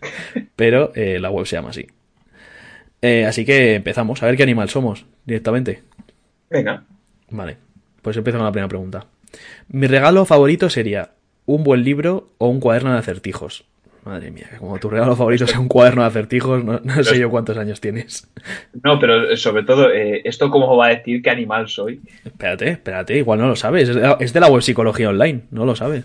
pero 0.56 0.92
eh, 0.94 1.18
la 1.20 1.30
web 1.30 1.46
se 1.46 1.56
llama 1.56 1.70
así. 1.70 1.86
Así 3.26 3.44
que 3.44 3.74
empezamos 3.74 4.22
a 4.22 4.26
ver 4.26 4.36
qué 4.36 4.44
animal 4.44 4.70
somos 4.70 5.04
directamente. 5.26 5.82
Venga. 6.48 6.84
Vale, 7.28 7.58
pues 8.00 8.16
empiezo 8.16 8.38
con 8.38 8.46
la 8.46 8.52
primera 8.52 8.68
pregunta. 8.68 9.06
Mi 9.68 9.86
regalo 9.86 10.24
favorito 10.24 10.70
sería 10.70 11.10
un 11.44 11.64
buen 11.64 11.84
libro 11.84 12.30
o 12.38 12.48
un 12.48 12.60
cuaderno 12.60 12.92
de 12.92 12.98
acertijos. 12.98 13.66
Madre 14.04 14.30
mía, 14.30 14.46
que 14.50 14.58
como 14.58 14.78
tu 14.78 14.90
regalo 14.90 15.16
favorito 15.16 15.46
sea 15.46 15.58
un 15.58 15.68
cuaderno 15.68 16.02
de 16.02 16.08
acertijos, 16.08 16.62
no, 16.62 16.78
no 16.78 17.02
sé 17.02 17.18
yo 17.18 17.30
cuántos 17.30 17.56
años 17.56 17.80
tienes. 17.80 18.28
No, 18.82 18.98
pero 18.98 19.30
eh, 19.30 19.36
sobre 19.38 19.62
todo, 19.62 19.90
eh, 19.90 20.20
¿esto 20.24 20.50
cómo 20.50 20.76
va 20.76 20.86
a 20.86 20.90
decir 20.90 21.22
qué 21.22 21.30
animal 21.30 21.68
soy? 21.68 22.02
Espérate, 22.22 22.68
espérate, 22.68 23.16
igual 23.16 23.38
no 23.38 23.48
lo 23.48 23.56
sabes. 23.56 23.88
Es 23.88 23.94
de 23.94 24.02
la, 24.02 24.16
es 24.20 24.32
de 24.34 24.40
la 24.40 24.48
web 24.48 24.60
Psicología 24.60 25.08
Online, 25.08 25.44
no 25.50 25.64
lo 25.64 25.74
sabes. 25.74 26.04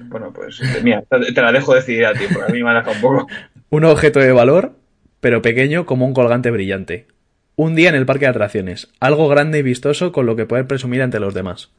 Bueno, 0.00 0.32
pues 0.34 0.60
eh, 0.60 0.80
mira, 0.82 1.02
te 1.02 1.40
la 1.40 1.52
dejo 1.52 1.74
decidir 1.74 2.04
a 2.04 2.12
ti, 2.12 2.24
porque 2.30 2.52
a 2.52 2.54
mí 2.54 2.62
me 2.62 2.70
ha 2.70 2.84
un 2.86 3.00
poco. 3.00 3.26
Un 3.70 3.84
objeto 3.84 4.18
de 4.18 4.32
valor, 4.32 4.72
pero 5.20 5.42
pequeño 5.42 5.86
como 5.86 6.04
un 6.04 6.12
colgante 6.12 6.50
brillante. 6.50 7.06
Un 7.54 7.76
día 7.76 7.88
en 7.88 7.94
el 7.94 8.04
parque 8.04 8.24
de 8.24 8.30
atracciones. 8.30 8.88
Algo 8.98 9.28
grande 9.28 9.60
y 9.60 9.62
vistoso 9.62 10.10
con 10.10 10.26
lo 10.26 10.34
que 10.34 10.44
poder 10.44 10.66
presumir 10.66 11.02
ante 11.02 11.20
los 11.20 11.34
demás. 11.34 11.70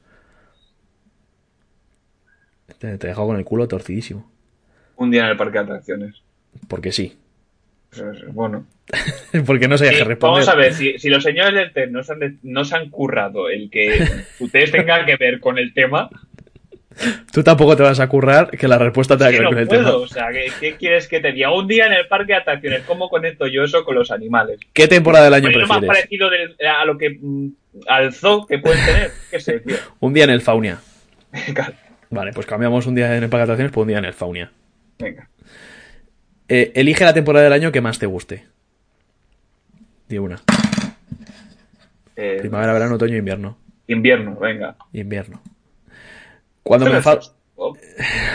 Te, 2.79 2.97
te 2.97 3.07
he 3.07 3.09
dejado 3.09 3.27
con 3.27 3.35
el 3.35 3.43
culo 3.43 3.67
torcidísimo. 3.67 4.31
Un 5.01 5.11
día 5.11 5.23
en 5.23 5.29
el 5.31 5.37
parque 5.37 5.57
de 5.59 5.63
atracciones. 5.63 6.21
Porque 6.67 6.91
sí. 6.91 7.17
Pues, 7.89 8.03
Bueno. 8.33 8.65
Porque 9.45 9.67
no 9.67 9.77
sabía 9.77 9.93
Sí, 9.93 9.97
qué 9.99 10.03
responder. 10.05 10.45
vamos 10.45 10.49
a 10.49 10.55
ver, 10.55 10.73
si, 10.73 10.99
si 10.99 11.09
los 11.09 11.23
señores 11.23 11.53
del 11.53 11.71
test 11.73 11.91
no 11.91 12.03
se, 12.03 12.13
han, 12.13 12.19
de- 12.19 12.35
no 12.43 12.63
se 12.65 12.75
han 12.75 12.89
currado 12.89 13.49
el 13.49 13.69
que 13.69 14.05
tu 14.37 14.47
test 14.49 14.73
tenga 14.73 15.05
que 15.05 15.15
ver 15.15 15.39
con 15.39 15.57
el 15.57 15.73
tema, 15.73 16.09
Tú 17.31 17.41
tampoco 17.41 17.75
te 17.77 17.83
vas 17.83 18.01
a 18.01 18.09
currar 18.09 18.49
que 18.51 18.67
la 18.67 18.77
respuesta 18.77 19.17
tenga 19.17 19.31
que 19.31 19.37
que 19.37 19.43
ver 19.43 19.45
no 19.45 19.49
con 19.51 19.59
el 19.59 19.67
puedo. 19.67 19.81
tema. 19.83 19.95
O 19.95 20.07
sea, 20.07 20.27
¿qué, 20.31 20.51
qué 20.59 20.75
quieres 20.75 21.07
que 21.07 21.21
te 21.21 21.31
diga? 21.31 21.49
Un 21.51 21.65
día 21.65 21.85
en 21.87 21.93
el 21.93 22.05
parque 22.07 22.33
de 22.33 22.39
atracciones, 22.39 22.81
¿cómo 22.83 23.07
conecto 23.09 23.47
yo 23.47 23.63
eso 23.63 23.85
con 23.85 23.95
los 23.95 24.11
animales? 24.11 24.59
¿Qué 24.73 24.89
temporada 24.89 25.25
del 25.25 25.33
año 25.35 25.49
lo 25.51 25.59
más 25.67 25.79
prefieres? 25.79 25.87
parecido 25.87 26.29
del- 26.29 26.55
a 26.67 26.83
lo 26.83 26.97
que 26.97 27.17
mm, 27.19 27.47
al 27.87 28.13
zoo 28.13 28.45
que 28.45 28.59
pueden 28.59 28.85
tener. 28.85 29.11
¿Qué 29.31 29.39
sé, 29.39 29.61
tío? 29.61 29.77
Un 30.01 30.13
día 30.13 30.25
en 30.25 30.31
el 30.31 30.41
Faunia. 30.41 30.79
Vale, 32.09 32.33
pues 32.33 32.45
cambiamos 32.45 32.85
un 32.85 32.93
día 32.95 33.15
en 33.15 33.23
el 33.23 33.29
parque 33.29 33.37
de 33.39 33.43
atracciones 33.43 33.71
por 33.71 33.83
un 33.83 33.87
día 33.87 33.97
en 33.99 34.05
el 34.05 34.13
Faunia. 34.13 34.51
Venga. 35.01 35.29
Eh, 36.47 36.71
elige 36.75 37.05
la 37.05 37.13
temporada 37.13 37.43
del 37.45 37.53
año 37.53 37.71
que 37.71 37.81
más 37.81 37.97
te 37.99 38.05
guste. 38.05 38.45
Di 40.07 40.17
una. 40.17 40.41
Eh, 42.15 42.37
Primavera, 42.39 42.73
verano, 42.73 42.95
otoño, 42.95 43.15
invierno. 43.15 43.57
invierno, 43.87 44.35
venga. 44.37 44.75
Invierno. 44.93 45.41
Cuando 46.63 46.85
me 46.91 47.01
oh, 47.55 47.77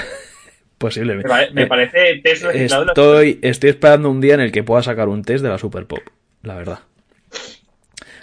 Posiblemente. 0.78 1.28
Me, 1.28 1.34
pare- 1.34 1.50
me 1.52 1.62
Eh, 1.62 1.66
parece 1.66 2.20
test 2.22 2.44
Estoy, 2.44 3.38
estoy 3.42 3.70
esperando 3.70 4.10
un 4.10 4.20
día 4.20 4.34
en 4.34 4.40
el 4.40 4.52
que 4.52 4.62
pueda 4.62 4.82
sacar 4.82 5.08
un 5.08 5.22
test 5.22 5.42
de 5.42 5.50
la 5.50 5.58
Super 5.58 5.86
Pop, 5.86 6.00
la 6.42 6.54
verdad. 6.54 6.80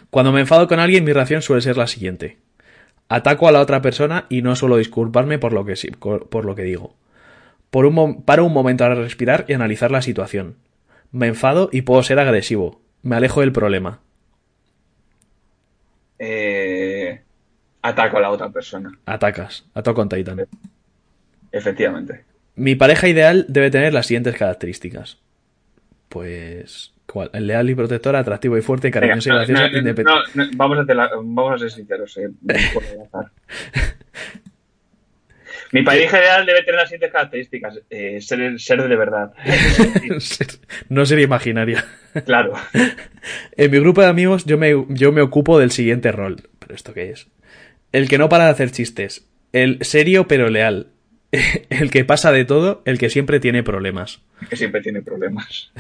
Cuando 0.09 0.31
me 0.31 0.41
enfado 0.41 0.67
con 0.67 0.79
alguien, 0.79 1.03
mi 1.03 1.13
reacción 1.13 1.41
suele 1.41 1.61
ser 1.61 1.77
la 1.77 1.87
siguiente. 1.87 2.37
Ataco 3.09 3.47
a 3.47 3.51
la 3.51 3.61
otra 3.61 3.81
persona 3.81 4.25
y 4.29 4.41
no 4.43 4.55
suelo 4.55 4.77
disculparme 4.77 5.39
por 5.39 5.53
lo 5.53 5.65
que, 5.65 5.75
por 5.99 6.45
lo 6.45 6.55
que 6.55 6.63
digo. 6.63 6.95
Por 7.73 7.87
un 7.87 8.21
paro 8.21 8.45
un 8.45 8.53
momento 8.53 8.85
a 8.85 8.93
respirar 8.93 9.45
y 9.47 9.53
analizar 9.53 9.89
la 9.89 10.03
situación. 10.03 10.57
Me 11.11 11.25
enfado 11.25 11.69
y 11.71 11.81
puedo 11.81 12.03
ser 12.03 12.19
agresivo. 12.19 12.79
Me 13.01 13.15
alejo 13.15 13.41
del 13.41 13.51
problema. 13.51 13.99
Eh, 16.19 17.19
ataco 17.81 18.17
a 18.17 18.21
la 18.21 18.29
otra 18.29 18.49
persona, 18.51 18.91
Atacas. 19.07 19.65
Ataco 19.73 19.95
con 19.95 20.07
Titan. 20.09 20.45
efectivamente. 21.51 22.25
Mi 22.55 22.75
pareja 22.75 23.07
ideal 23.07 23.47
debe 23.49 23.71
tener 23.71 23.91
las 23.91 24.05
siguientes 24.05 24.35
características. 24.37 25.17
Pues... 26.09 26.91
¿Cuál? 27.07 27.31
El 27.33 27.47
leal 27.47 27.67
y 27.71 27.75
protector, 27.75 28.15
atractivo 28.15 28.55
y 28.55 28.61
fuerte, 28.61 28.91
cariñoso 28.91 29.29
y 29.29 29.33
gracioso, 29.33 29.63
no, 30.35 30.45
vamos, 30.55 30.77
a 30.87 30.93
la- 30.93 31.09
vamos 31.15 31.53
a 31.55 31.57
ser 31.57 31.71
sinceros. 31.71 32.17
eh. 32.17 32.29
Mi 35.73 35.81
pareja 35.83 36.19
ideal 36.19 36.45
debe 36.45 36.61
tener 36.63 36.75
las 36.79 36.89
siguientes 36.89 37.11
características. 37.11 37.79
eh, 37.89 38.21
ser, 38.21 38.59
ser 38.59 38.87
de 38.87 38.95
verdad. 38.95 39.33
no 40.89 41.05
sería 41.05 41.25
imaginaria. 41.25 41.85
claro. 42.25 42.53
En 43.55 43.71
mi 43.71 43.79
grupo 43.79 44.01
de 44.01 44.07
amigos 44.07 44.43
yo 44.45 44.57
me, 44.57 44.85
yo 44.89 45.11
me 45.13 45.21
ocupo 45.21 45.57
del 45.59 45.71
siguiente 45.71 46.11
rol. 46.11 46.41
¿Pero 46.59 46.75
esto 46.75 46.93
qué 46.93 47.09
es? 47.11 47.27
El 47.91 48.07
que 48.09 48.17
no 48.17 48.27
para 48.29 48.45
de 48.45 48.51
hacer 48.51 48.71
chistes. 48.71 49.27
El 49.53 49.77
serio 49.81 50.27
pero 50.27 50.49
leal. 50.49 50.87
El 51.69 51.89
que 51.89 52.03
pasa 52.05 52.31
de 52.31 52.45
todo, 52.45 52.81
el 52.85 52.97
que 52.99 53.09
siempre 53.09 53.39
tiene 53.39 53.63
problemas. 53.63 54.21
Que 54.49 54.55
siempre 54.55 54.81
tiene 54.81 55.01
problemas. 55.01 55.71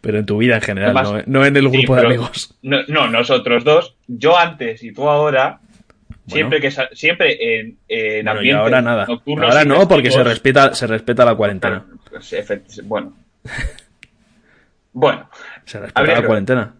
Pero 0.00 0.18
en 0.18 0.26
tu 0.26 0.38
vida 0.38 0.56
en 0.56 0.60
general, 0.62 0.96
Además- 0.96 1.26
no, 1.26 1.40
no 1.40 1.46
en 1.46 1.56
el 1.56 1.70
Sí, 1.70 1.76
grupo 1.78 1.94
de 1.96 2.06
amigos. 2.06 2.54
No, 2.62 2.78
no, 2.88 3.08
nosotros 3.08 3.64
dos. 3.64 3.96
Yo 4.08 4.36
antes 4.36 4.82
y 4.82 4.92
tú 4.92 5.08
ahora. 5.08 5.60
Siempre 6.28 6.60
que 6.60 6.70
siempre 6.92 7.58
en, 7.60 7.78
en 7.88 8.24
Bueno, 8.26 8.58
ahora 8.60 8.82
nada. 8.82 9.06
Ahora 9.06 9.64
no, 9.64 9.88
porque 9.88 10.10
se 10.10 10.22
respeta, 10.22 10.74
se 10.74 10.86
respeta 10.86 11.24
la 11.24 11.34
cuarentena. 11.34 11.84
Pues, 12.10 12.32
efe- 12.32 12.62
Bueno. 12.84 13.14
Bueno, 14.92 15.28
Se 15.64 15.78
respeta 15.78 16.12
la 16.20 16.26
cuarentena. 16.26 16.74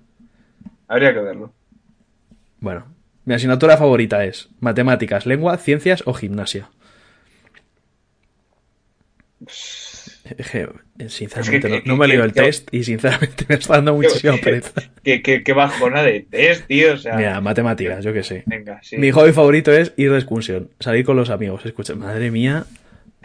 habría 0.88 1.12
que 1.14 1.20
verlo. 1.20 1.52
Bueno, 2.58 2.86
mi 3.26 3.34
asignatura 3.34 3.76
favorita 3.76 4.24
es 4.24 4.48
matemáticas, 4.60 5.24
lengua, 5.24 5.56
ciencias 5.58 6.02
o 6.04 6.14
gimnasia. 6.14 6.68
Sinceramente, 11.08 11.68
que- 11.68 11.74
no, 11.76 11.82
que- 11.82 11.88
no 11.88 11.96
me 11.96 12.04
he 12.04 12.06
que- 12.06 12.08
leído 12.12 12.24
el 12.24 12.32
que- 12.32 12.42
test 12.42 12.68
y 12.74 12.84
sinceramente 12.84 13.44
me 13.48 13.54
está 13.54 13.74
dando 13.74 13.94
muchísima 13.94 14.36
pereza. 14.42 14.72
Qué, 15.02 15.42
bajona 15.54 16.02
de 16.02 16.20
test, 16.30 16.66
tío. 16.66 16.94
O 16.94 16.96
sea, 16.98 17.16
Mira, 17.16 17.40
matemáticas, 17.40 18.04
yo 18.04 18.12
qué 18.12 18.22
sé. 18.22 18.42
venga, 18.46 18.80
sí. 18.82 18.96
Mi 18.96 19.10
hobby 19.10 19.32
favorito 19.32 19.72
es 19.72 19.92
ir 19.96 20.10
de 20.10 20.18
excursión, 20.18 20.70
salir 20.80 21.04
con 21.04 21.16
los 21.16 21.30
amigos. 21.30 21.64
Escucha, 21.66 21.94
madre 21.94 22.30
mía, 22.30 22.64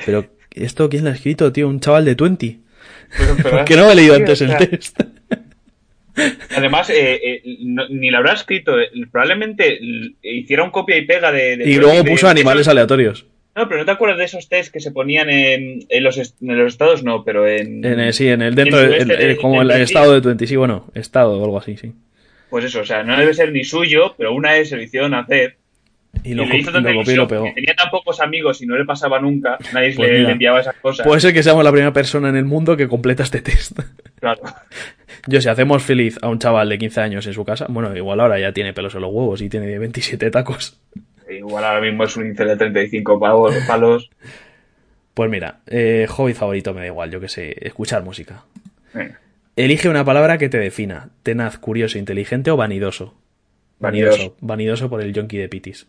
pero 0.05 0.25
¿esto 0.53 0.89
quién 0.89 1.03
lo 1.03 1.09
ha 1.09 1.13
escrito, 1.13 1.51
tío? 1.51 1.67
Un 1.67 1.79
chaval 1.79 2.05
de 2.05 2.15
20. 2.15 2.59
Pero- 3.17 3.35
pero- 3.37 3.49
¿Por 3.57 3.65
qué 3.65 3.75
no 3.75 3.91
he 3.91 3.95
leído 3.95 4.15
antes 4.15 4.41
el 4.41 4.55
test? 4.57 4.99
Además, 6.55 6.89
eh, 6.91 7.19
eh, 7.23 7.41
no- 7.61 7.87
ni 7.89 8.11
lo 8.11 8.17
habrá 8.19 8.33
escrito. 8.33 8.79
eh, 8.79 8.89
Probablemente 9.11 9.79
hiciera 10.21 10.63
un 10.63 10.69
copia 10.69 10.95
y 10.97 11.05
pega 11.05 11.31
de. 11.31 11.57
de- 11.57 11.69
Y 11.69 11.75
luego 11.77 12.03
de- 12.03 12.09
puso 12.11 12.27
de 12.27 12.31
animales 12.31 12.67
aleatorios. 12.67 13.25
No, 13.55 13.67
pero 13.67 13.79
no 13.81 13.85
te 13.85 13.91
acuerdas 13.91 14.17
de 14.17 14.25
esos 14.25 14.49
test 14.49 14.73
que 14.73 14.79
se 14.79 14.91
ponían 14.91 15.29
en, 15.29 15.85
en 15.87 16.03
los, 16.03 16.17
est- 16.17 16.41
en 16.41 16.57
los 16.57 16.73
estados, 16.73 17.03
no, 17.03 17.23
pero 17.23 17.47
en. 17.47 17.85
En 17.85 17.99
el- 17.99 18.13
sí, 18.13 18.27
en 18.27 18.41
el 18.41 18.55
dentro, 18.55 18.79
en 18.81 18.93
el 18.93 19.11
el- 19.11 19.27
de- 19.29 19.37
como 19.37 19.61
el, 19.61 19.69
estado 19.71 20.13
de 20.13 20.21
20, 20.21 20.47
sí, 20.47 20.55
bueno, 20.55 20.89
estado 20.95 21.39
o 21.39 21.43
algo 21.43 21.57
así, 21.59 21.77
sí. 21.77 21.93
Pues 22.49 22.65
eso, 22.65 22.81
o 22.81 22.85
sea, 22.85 23.03
no 23.03 23.17
debe 23.17 23.33
ser 23.33 23.51
ni 23.51 23.63
suyo, 23.63 24.15
pero 24.17 24.33
una 24.33 24.53
vez 24.53 24.69
se 24.69 24.75
lo 24.75 24.81
hicieron 24.83 25.13
hacer. 25.13 25.57
Y 26.23 26.35
lo, 26.35 26.43
y 26.43 26.57
hizo 26.57 26.71
tanta 26.71 26.91
lo 26.91 26.99
copió 26.99 27.13
y 27.13 27.17
lo 27.17 27.27
pegó. 27.27 27.45
tenía 27.55 27.73
tan 27.75 27.89
pocos 27.89 28.21
amigos 28.21 28.61
y 28.61 28.67
no 28.67 28.77
le 28.77 28.85
pasaba 28.85 29.19
nunca, 29.19 29.57
nadie 29.73 29.93
Pues 29.95 30.07
le, 30.09 30.13
mira. 30.17 30.27
le 30.27 30.31
enviaba 30.33 30.59
esas 30.61 30.75
cosas. 30.75 31.05
Puede 31.07 31.19
ser 31.21 31.33
que 31.33 31.41
seamos 31.41 31.63
la 31.63 31.71
primera 31.71 31.91
persona 31.91 32.29
en 32.29 32.35
el 32.35 32.45
mundo 32.45 32.77
que 32.77 32.87
completa 32.87 33.23
este 33.23 33.41
test. 33.41 33.79
Claro. 34.19 34.41
Yo, 35.27 35.41
si 35.41 35.49
hacemos 35.49 35.83
feliz 35.83 36.17
a 36.21 36.29
un 36.29 36.39
chaval 36.39 36.69
de 36.69 36.77
15 36.77 37.01
años 37.01 37.27
en 37.27 37.33
su 37.33 37.43
casa, 37.43 37.65
bueno, 37.67 37.93
igual 37.97 38.19
ahora 38.21 38.39
ya 38.39 38.53
tiene 38.53 38.71
pelos 38.73 38.95
en 38.95 39.01
los 39.01 39.11
huevos 39.11 39.41
y 39.41 39.49
tiene 39.49 39.77
27 39.79 40.31
tacos. 40.31 40.79
Igual 41.37 41.63
ahora 41.63 41.81
mismo 41.81 42.03
es 42.03 42.15
un 42.17 42.27
incel 42.27 42.47
de 42.47 42.57
35 42.57 43.19
pavos, 43.19 43.55
palos. 43.67 44.09
Pues 45.13 45.29
mira, 45.29 45.59
eh, 45.67 46.07
hobby 46.09 46.33
favorito 46.33 46.73
me 46.73 46.81
da 46.81 46.87
igual, 46.87 47.11
yo 47.11 47.19
que 47.19 47.29
sé, 47.29 47.55
escuchar 47.61 48.03
música. 48.03 48.43
Venga, 48.93 49.19
Elige 49.55 49.87
una 49.87 50.03
palabra 50.03 50.39
que 50.39 50.49
te 50.49 50.57
defina. 50.57 51.09
Tenaz, 51.21 51.59
curioso, 51.59 51.99
inteligente 51.99 52.49
o 52.49 52.57
vanidoso. 52.57 53.13
Vanidoso. 53.79 54.17
Vanidoso. 54.17 54.37
Vanidoso 54.41 54.89
por 54.89 55.01
el 55.01 55.13
yonki 55.13 55.37
de 55.37 55.47
Pitis. 55.49 55.85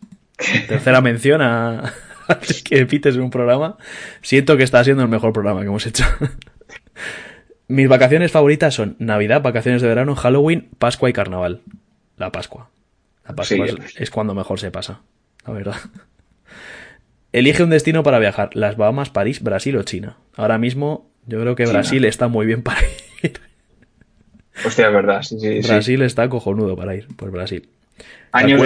Tercera 0.67 1.01
mención 1.01 1.41
a, 1.41 1.91
yonki 2.47 2.75
de 2.75 2.85
Pitis 2.85 3.15
en 3.15 3.21
un 3.21 3.31
programa. 3.31 3.77
Siento 4.21 4.55
que 4.57 4.63
está 4.63 4.83
siendo 4.83 5.01
el 5.01 5.09
mejor 5.09 5.33
programa 5.33 5.61
que 5.61 5.67
hemos 5.67 5.85
hecho. 5.87 6.03
Mis 7.67 7.87
vacaciones 7.89 8.31
favoritas 8.31 8.75
son 8.75 8.95
Navidad, 8.99 9.41
vacaciones 9.41 9.81
de 9.81 9.87
verano, 9.87 10.15
Halloween, 10.15 10.69
Pascua 10.77 11.09
y 11.09 11.13
Carnaval. 11.13 11.61
La 12.17 12.31
Pascua. 12.31 12.69
La 13.27 13.33
Pascua 13.33 13.67
Sí. 13.67 13.75
es, 13.83 13.95
es 14.01 14.11
cuando 14.11 14.35
mejor 14.35 14.59
se 14.59 14.69
pasa, 14.69 15.01
la 15.45 15.53
verdad. 15.53 15.75
Elige 17.31 17.63
un 17.63 17.69
destino 17.69 18.03
para 18.03 18.19
viajar. 18.19 18.49
Las 18.53 18.77
Bahamas, 18.77 19.09
París, 19.09 19.41
Brasil 19.43 19.75
o 19.77 19.83
China. 19.83 20.17
Ahora 20.35 20.57
mismo 20.57 21.11
yo 21.25 21.39
creo 21.41 21.55
que 21.55 21.63
China. 21.63 21.79
Brasil 21.79 22.05
está 22.05 22.27
muy 22.27 22.45
bien 22.45 22.63
para 22.63 22.81
ir. 23.23 23.39
hostia, 24.65 24.87
es 24.87 24.93
verdad, 24.93 25.21
sí, 25.21 25.39
sí, 25.39 25.61
sí. 25.61 25.67
Brasil 25.67 26.01
está 26.01 26.29
cojonudo 26.29 26.75
para 26.77 26.95
ir. 26.95 27.07
Pues 27.15 27.31
Brasil. 27.31 27.67
Años 28.31 28.61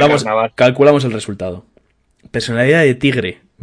calculamos, 0.56 1.04
el 1.06 1.12
resultado. 1.12 1.66
Personalidad 2.32 2.84
de 2.84 2.96
tigre. 2.96 3.42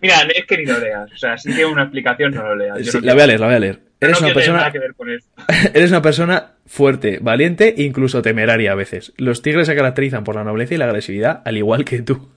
Mira, 0.00 0.22
es 0.34 0.44
que 0.46 0.58
ni 0.58 0.66
lo 0.66 0.78
leas. 0.78 1.10
O 1.12 1.16
sea, 1.16 1.38
si 1.38 1.48
tiene 1.50 1.66
una 1.66 1.82
explicación, 1.82 2.34
no 2.34 2.42
lo 2.42 2.56
leas. 2.56 2.78
Yo 2.80 2.92
Sí, 2.92 2.98
no 2.98 3.06
la 3.06 3.14
voy 3.14 3.22
a 3.22 3.26
leer, 3.26 3.40
la 3.40 3.46
voy 3.46 3.54
a 3.54 3.58
leer. 3.60 3.80
Eres 4.06 4.20
no 4.20 4.26
una 4.26 4.34
persona, 4.34 4.58
nada 4.58 4.72
que 4.72 4.78
ver 4.78 4.94
con 4.94 5.10
esto. 5.10 5.30
eres 5.74 5.90
una 5.90 6.02
persona 6.02 6.52
fuerte, 6.66 7.18
valiente 7.20 7.74
e 7.78 7.82
incluso 7.82 8.22
temeraria 8.22 8.72
a 8.72 8.74
veces. 8.74 9.12
Los 9.16 9.42
tigres 9.42 9.66
se 9.66 9.74
caracterizan 9.76 10.24
por 10.24 10.34
la 10.36 10.44
nobleza 10.44 10.74
y 10.74 10.78
la 10.78 10.86
agresividad, 10.86 11.42
al 11.44 11.56
igual 11.56 11.84
que 11.84 12.02
tú. 12.02 12.28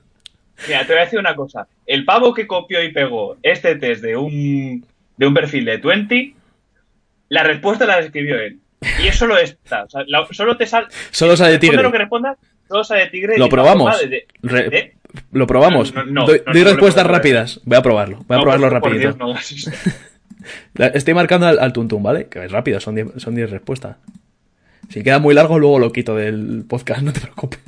Mira, 0.68 0.82
te 0.86 0.94
voy 0.94 1.02
a 1.02 1.06
decir 1.06 1.20
una 1.20 1.36
cosa. 1.36 1.68
El 1.86 2.06
pavo 2.06 2.34
que 2.34 2.48
copió 2.48 2.82
y 2.84 2.92
pegó 2.94 3.38
este 3.44 3.76
test 3.76 4.02
de 4.02 4.16
un, 4.16 4.86
de 5.18 5.28
un 5.28 5.34
perfil 5.34 5.66
de 5.66 5.78
20, 5.78 6.34
la 7.30 7.44
respuesta 7.44 7.86
la 7.86 8.00
escribió 8.00 8.40
él. 8.40 8.60
Y 9.04 9.08
es 9.08 9.16
solo 9.16 9.38
esta. 9.38 9.84
O 9.84 9.90
sea, 9.90 10.04
la- 10.08 10.28
solo 10.32 10.56
te 10.58 10.66
sale. 10.68 10.88
Solo 11.12 11.36
sale 11.36 11.54
Responde 11.54 11.70
tigre. 11.72 11.84
lo 11.84 11.92
que 11.92 11.98
respondas, 11.98 12.38
solo 12.68 12.84
sale 12.84 13.08
tigre. 13.08 13.38
Lo 13.38 13.50
probamos. 13.50 14.00
de- 14.10 14.28
Re- 14.44 14.78
¿Eh? 14.78 14.96
Lo 15.32 15.48
probamos. 15.48 15.94
No, 15.94 16.06
no, 16.06 16.12
no, 16.12 16.26
doy 16.26 16.42
doy 16.54 16.64
respuestas 16.64 17.08
rápidas. 17.08 17.60
Voy 17.66 17.78
a 17.78 17.82
probarlo. 17.82 18.24
Voy 18.28 18.38
a 18.38 18.42
probarlo 18.42 18.80
por- 18.80 18.92
Estoy 20.94 21.14
marcando 21.14 21.48
al, 21.48 21.60
al 21.60 21.74
tuntum, 21.74 22.04
¿vale? 22.04 22.28
Que 22.28 22.46
es 22.46 22.52
rápido, 22.52 22.80
son 22.80 22.96
10 22.96 23.14
son 23.18 23.36
10 23.36 23.50
respuestas. 23.50 23.98
Si 24.90 25.04
queda 25.04 25.20
muy 25.20 25.34
largo, 25.34 25.60
luego 25.60 25.80
lo 25.80 25.92
quito 25.92 26.16
del 26.16 26.66
podcast, 26.68 27.02
no 27.04 27.14
te 27.14 27.22
preocupes. 27.22 27.60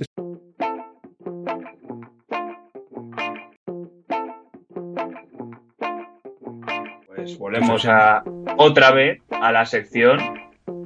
Pues 7.07 7.38
volvemos 7.38 7.86
a 7.86 8.23
otra 8.57 8.91
vez 8.91 9.21
a 9.30 9.51
la 9.51 9.65
sección 9.65 10.19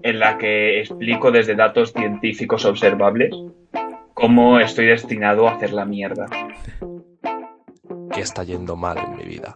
en 0.03 0.19
la 0.19 0.37
que 0.37 0.79
explico 0.79 1.31
desde 1.31 1.55
datos 1.55 1.93
científicos 1.93 2.65
observables 2.65 3.35
cómo 4.13 4.59
estoy 4.59 4.87
destinado 4.87 5.47
a 5.47 5.53
hacer 5.53 5.73
la 5.73 5.85
mierda. 5.85 6.27
¿Qué 8.13 8.21
está 8.21 8.43
yendo 8.43 8.75
mal 8.75 8.97
en 8.97 9.15
mi 9.15 9.23
vida? 9.23 9.53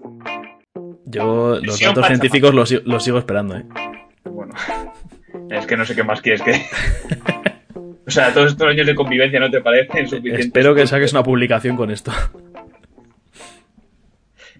Yo 1.05 1.55
los 1.61 1.61
datos 1.61 1.79
Pachamama. 1.79 2.07
científicos 2.07 2.53
los, 2.53 2.69
si- 2.69 2.81
los 2.85 3.03
sigo 3.03 3.17
esperando, 3.19 3.57
¿eh? 3.57 3.65
Bueno, 4.23 4.53
es 5.51 5.65
que 5.67 5.77
no 5.77 5.85
sé 5.85 5.95
qué 5.95 6.03
más 6.03 6.21
quieres 6.21 6.41
que. 6.41 6.53
O 8.07 8.11
sea, 8.11 8.31
todos 8.35 8.51
estos 8.51 8.67
años 8.67 8.85
de 8.85 8.93
convivencia 8.93 9.39
no 9.39 9.49
te 9.49 9.61
parecen 9.61 10.07
suficientes. 10.07 10.45
Espero 10.45 10.75
que 10.75 10.85
saques 10.85 11.11
una 11.11 11.23
publicación 11.23 11.75
con 11.75 11.89
esto. 11.89 12.11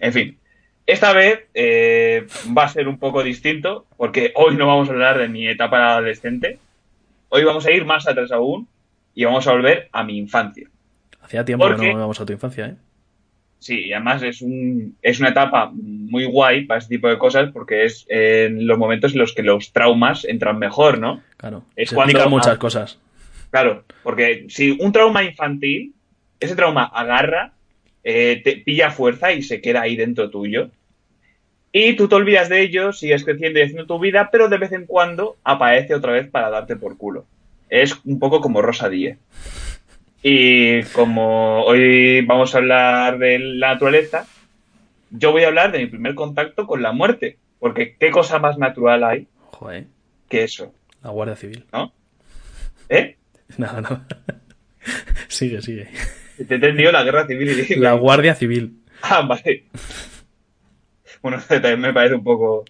En 0.00 0.12
fin, 0.12 0.36
esta 0.84 1.12
vez 1.12 1.44
eh, 1.54 2.26
va 2.56 2.64
a 2.64 2.68
ser 2.68 2.88
un 2.88 2.98
poco 2.98 3.22
distinto 3.22 3.86
porque 3.96 4.32
hoy 4.34 4.56
no 4.56 4.66
vamos 4.66 4.88
a 4.88 4.92
hablar 4.92 5.18
de 5.18 5.28
mi 5.28 5.46
etapa 5.46 5.92
adolescente. 5.92 6.58
Hoy 7.28 7.44
vamos 7.44 7.64
a 7.66 7.70
ir 7.70 7.84
más 7.84 8.08
atrás 8.08 8.32
aún 8.32 8.68
y 9.14 9.24
vamos 9.24 9.46
a 9.46 9.52
volver 9.52 9.88
a 9.92 10.02
mi 10.02 10.18
infancia. 10.18 10.68
Hacía 11.22 11.44
tiempo 11.44 11.66
¿Por 11.66 11.76
que 11.78 11.86
no 11.92 11.98
íbamos 11.98 12.20
a 12.20 12.26
tu 12.26 12.32
infancia, 12.32 12.66
¿eh? 12.66 12.74
Sí, 13.66 13.86
y 13.86 13.92
además 13.92 14.22
es, 14.22 14.42
un, 14.42 14.96
es 15.02 15.18
una 15.18 15.30
etapa 15.30 15.72
muy 15.74 16.24
guay 16.24 16.66
para 16.66 16.78
este 16.78 16.94
tipo 16.94 17.08
de 17.08 17.18
cosas 17.18 17.50
porque 17.52 17.84
es 17.84 18.06
en 18.08 18.64
los 18.64 18.78
momentos 18.78 19.12
en 19.12 19.18
los 19.18 19.34
que 19.34 19.42
los 19.42 19.72
traumas 19.72 20.24
entran 20.24 20.56
mejor, 20.56 21.00
¿no? 21.00 21.20
Claro. 21.36 21.64
Es 21.74 21.88
se 21.88 21.96
cuando- 21.96 22.12
explican 22.12 22.30
muchas 22.30 22.54
ah. 22.54 22.58
cosas. 22.60 23.00
Claro, 23.50 23.82
porque 24.04 24.46
si 24.50 24.70
un 24.80 24.92
trauma 24.92 25.24
infantil, 25.24 25.94
ese 26.38 26.54
trauma 26.54 26.84
agarra, 26.84 27.54
eh, 28.04 28.40
te 28.44 28.58
pilla 28.58 28.92
fuerza 28.92 29.32
y 29.32 29.42
se 29.42 29.60
queda 29.60 29.80
ahí 29.80 29.96
dentro 29.96 30.30
tuyo. 30.30 30.70
Y 31.72 31.94
tú 31.96 32.06
te 32.06 32.14
olvidas 32.14 32.48
de 32.48 32.60
ello, 32.60 32.92
sigues 32.92 33.24
creciendo 33.24 33.58
y 33.58 33.62
haciendo 33.62 33.86
tu 33.86 33.98
vida, 33.98 34.28
pero 34.30 34.48
de 34.48 34.58
vez 34.58 34.70
en 34.70 34.86
cuando 34.86 35.38
aparece 35.42 35.92
otra 35.92 36.12
vez 36.12 36.30
para 36.30 36.50
darte 36.50 36.76
por 36.76 36.96
culo. 36.96 37.26
Es 37.68 37.98
un 38.04 38.20
poco 38.20 38.40
como 38.40 38.62
Rosa 38.62 38.88
Díez. 38.88 39.18
Y 40.22 40.82
como 40.84 41.62
hoy 41.64 42.22
vamos 42.22 42.54
a 42.54 42.58
hablar 42.58 43.18
de 43.18 43.38
la 43.38 43.74
naturaleza, 43.74 44.26
yo 45.10 45.32
voy 45.32 45.44
a 45.44 45.48
hablar 45.48 45.72
de 45.72 45.78
mi 45.78 45.86
primer 45.86 46.14
contacto 46.14 46.66
con 46.66 46.82
la 46.82 46.92
muerte. 46.92 47.38
Porque 47.58 47.96
qué 47.98 48.10
cosa 48.10 48.38
más 48.38 48.58
natural 48.58 49.02
hay 49.04 49.28
Joder, 49.52 49.86
que 50.28 50.44
eso, 50.44 50.74
la 51.02 51.10
Guardia 51.10 51.36
Civil. 51.36 51.64
¿no? 51.72 51.92
¿Eh? 52.88 53.16
Nada, 53.56 53.80
no. 53.80 54.04
sigue, 55.28 55.62
sigue. 55.62 55.88
Te 56.36 56.54
he 56.54 56.56
entendido 56.56 56.92
la 56.92 57.02
guerra 57.02 57.26
civil 57.26 57.66
y 57.68 57.74
La 57.76 57.92
Guardia 57.94 58.34
Civil. 58.34 58.82
Ah, 59.02 59.22
vale. 59.22 59.64
Bueno, 61.22 61.42
también 61.48 61.80
me 61.80 61.92
parece 61.92 62.14
un 62.14 62.22
poco... 62.22 62.64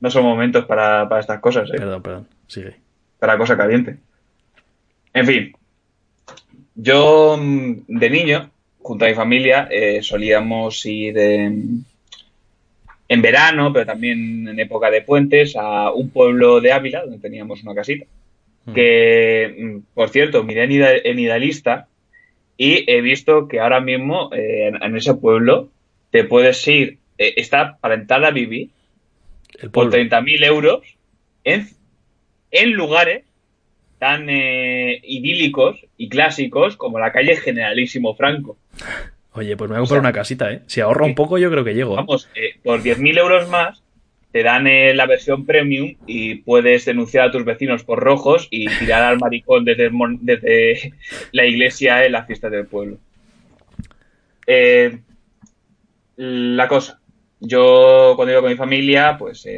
No 0.00 0.10
son 0.10 0.24
momentos 0.24 0.66
para, 0.66 1.08
para 1.08 1.22
estas 1.22 1.40
cosas, 1.40 1.70
¿eh? 1.70 1.76
Perdón, 1.78 2.02
perdón. 2.02 2.28
Sigue. 2.48 2.76
Para 3.18 3.38
cosa 3.38 3.56
caliente. 3.56 3.96
En 5.14 5.26
fin. 5.26 5.56
Yo, 6.74 7.36
mm, 7.40 7.84
de 7.86 8.10
niño, 8.10 8.50
junto 8.78 9.04
a 9.04 9.08
mi 9.08 9.14
familia, 9.14 9.68
eh, 9.70 10.02
solíamos 10.02 10.84
ir 10.86 11.16
en, 11.18 11.84
en 13.08 13.22
verano, 13.22 13.72
pero 13.72 13.86
también 13.86 14.48
en 14.48 14.58
época 14.58 14.90
de 14.90 15.02
puentes, 15.02 15.56
a 15.56 15.92
un 15.92 16.10
pueblo 16.10 16.60
de 16.60 16.72
Ávila, 16.72 17.02
donde 17.02 17.18
teníamos 17.18 17.62
una 17.62 17.74
casita. 17.74 18.06
Que, 18.74 19.54
mm, 19.58 19.94
por 19.94 20.08
cierto, 20.08 20.42
miré 20.42 20.64
en, 20.64 21.18
Idealista 21.18 21.86
y 22.56 22.90
he 22.90 23.02
visto 23.02 23.46
que 23.46 23.60
ahora 23.60 23.80
mismo 23.80 24.30
eh, 24.32 24.68
en, 24.68 24.82
en 24.82 24.96
ese 24.96 25.14
pueblo 25.14 25.68
te 26.10 26.24
puedes 26.24 26.66
ir, 26.66 26.98
eh, 27.18 27.34
está 27.36 27.76
para 27.78 27.94
entrar 27.94 28.24
a 28.24 28.30
vivir 28.30 28.70
El 29.58 29.70
por 29.70 29.90
pueblo. 29.90 30.10
30.000 30.10 30.44
euros 30.46 30.80
en, 31.44 31.68
en 32.50 32.72
lugares 32.72 33.24
tan 34.04 34.28
eh, 34.28 35.00
idílicos 35.02 35.80
y 35.96 36.10
clásicos 36.10 36.76
como 36.76 36.98
la 36.98 37.10
calle 37.10 37.36
Generalísimo 37.36 38.14
Franco. 38.14 38.58
Oye, 39.32 39.56
pues 39.56 39.70
me 39.70 39.76
voy 39.76 39.78
a 39.78 39.80
comprar 39.80 40.00
una 40.00 40.12
casita, 40.12 40.52
¿eh? 40.52 40.60
Si 40.66 40.82
ahorro 40.82 41.06
un 41.06 41.14
poco, 41.14 41.38
yo 41.38 41.50
creo 41.50 41.64
que 41.64 41.72
llego. 41.72 41.94
¿eh? 41.94 41.96
Vamos, 41.96 42.28
eh, 42.34 42.54
por 42.62 42.82
10.000 42.82 43.18
euros 43.18 43.48
más 43.48 43.82
te 44.30 44.42
dan 44.42 44.66
eh, 44.66 44.92
la 44.92 45.06
versión 45.06 45.46
premium 45.46 45.94
y 46.06 46.34
puedes 46.34 46.84
denunciar 46.84 47.28
a 47.28 47.30
tus 47.30 47.46
vecinos 47.46 47.82
por 47.82 47.98
rojos 47.98 48.46
y 48.50 48.68
tirar 48.78 49.04
al 49.04 49.18
maricón 49.18 49.64
desde, 49.64 49.90
desde 50.20 50.92
la 51.32 51.46
iglesia 51.46 52.04
en 52.04 52.12
las 52.12 52.26
fiestas 52.26 52.52
del 52.52 52.66
pueblo. 52.66 52.98
La 56.16 56.68
cosa, 56.68 57.00
yo 57.40 58.12
cuando 58.16 58.32
iba 58.32 58.42
con 58.42 58.50
mi 58.50 58.56
familia, 58.56 59.16
pues 59.18 59.48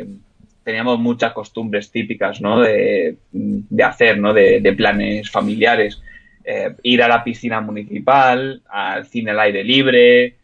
teníamos 0.66 0.98
muchas 0.98 1.32
costumbres 1.32 1.92
típicas, 1.92 2.40
¿no? 2.40 2.58
De, 2.58 3.18
de 3.30 3.84
hacer, 3.84 4.18
¿no? 4.18 4.34
De, 4.34 4.60
de 4.60 4.72
planes 4.72 5.30
familiares. 5.30 6.02
Eh, 6.44 6.74
ir 6.82 7.04
a 7.04 7.08
la 7.08 7.22
piscina 7.22 7.60
municipal, 7.60 8.62
al 8.68 9.06
cine 9.06 9.30
al 9.30 9.38
aire 9.38 9.62
libre, 9.62 10.34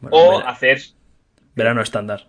Bueno, 0.00 0.16
o 0.16 0.38
hacer 0.38 0.78
verano 1.56 1.82
estándar. 1.82 2.28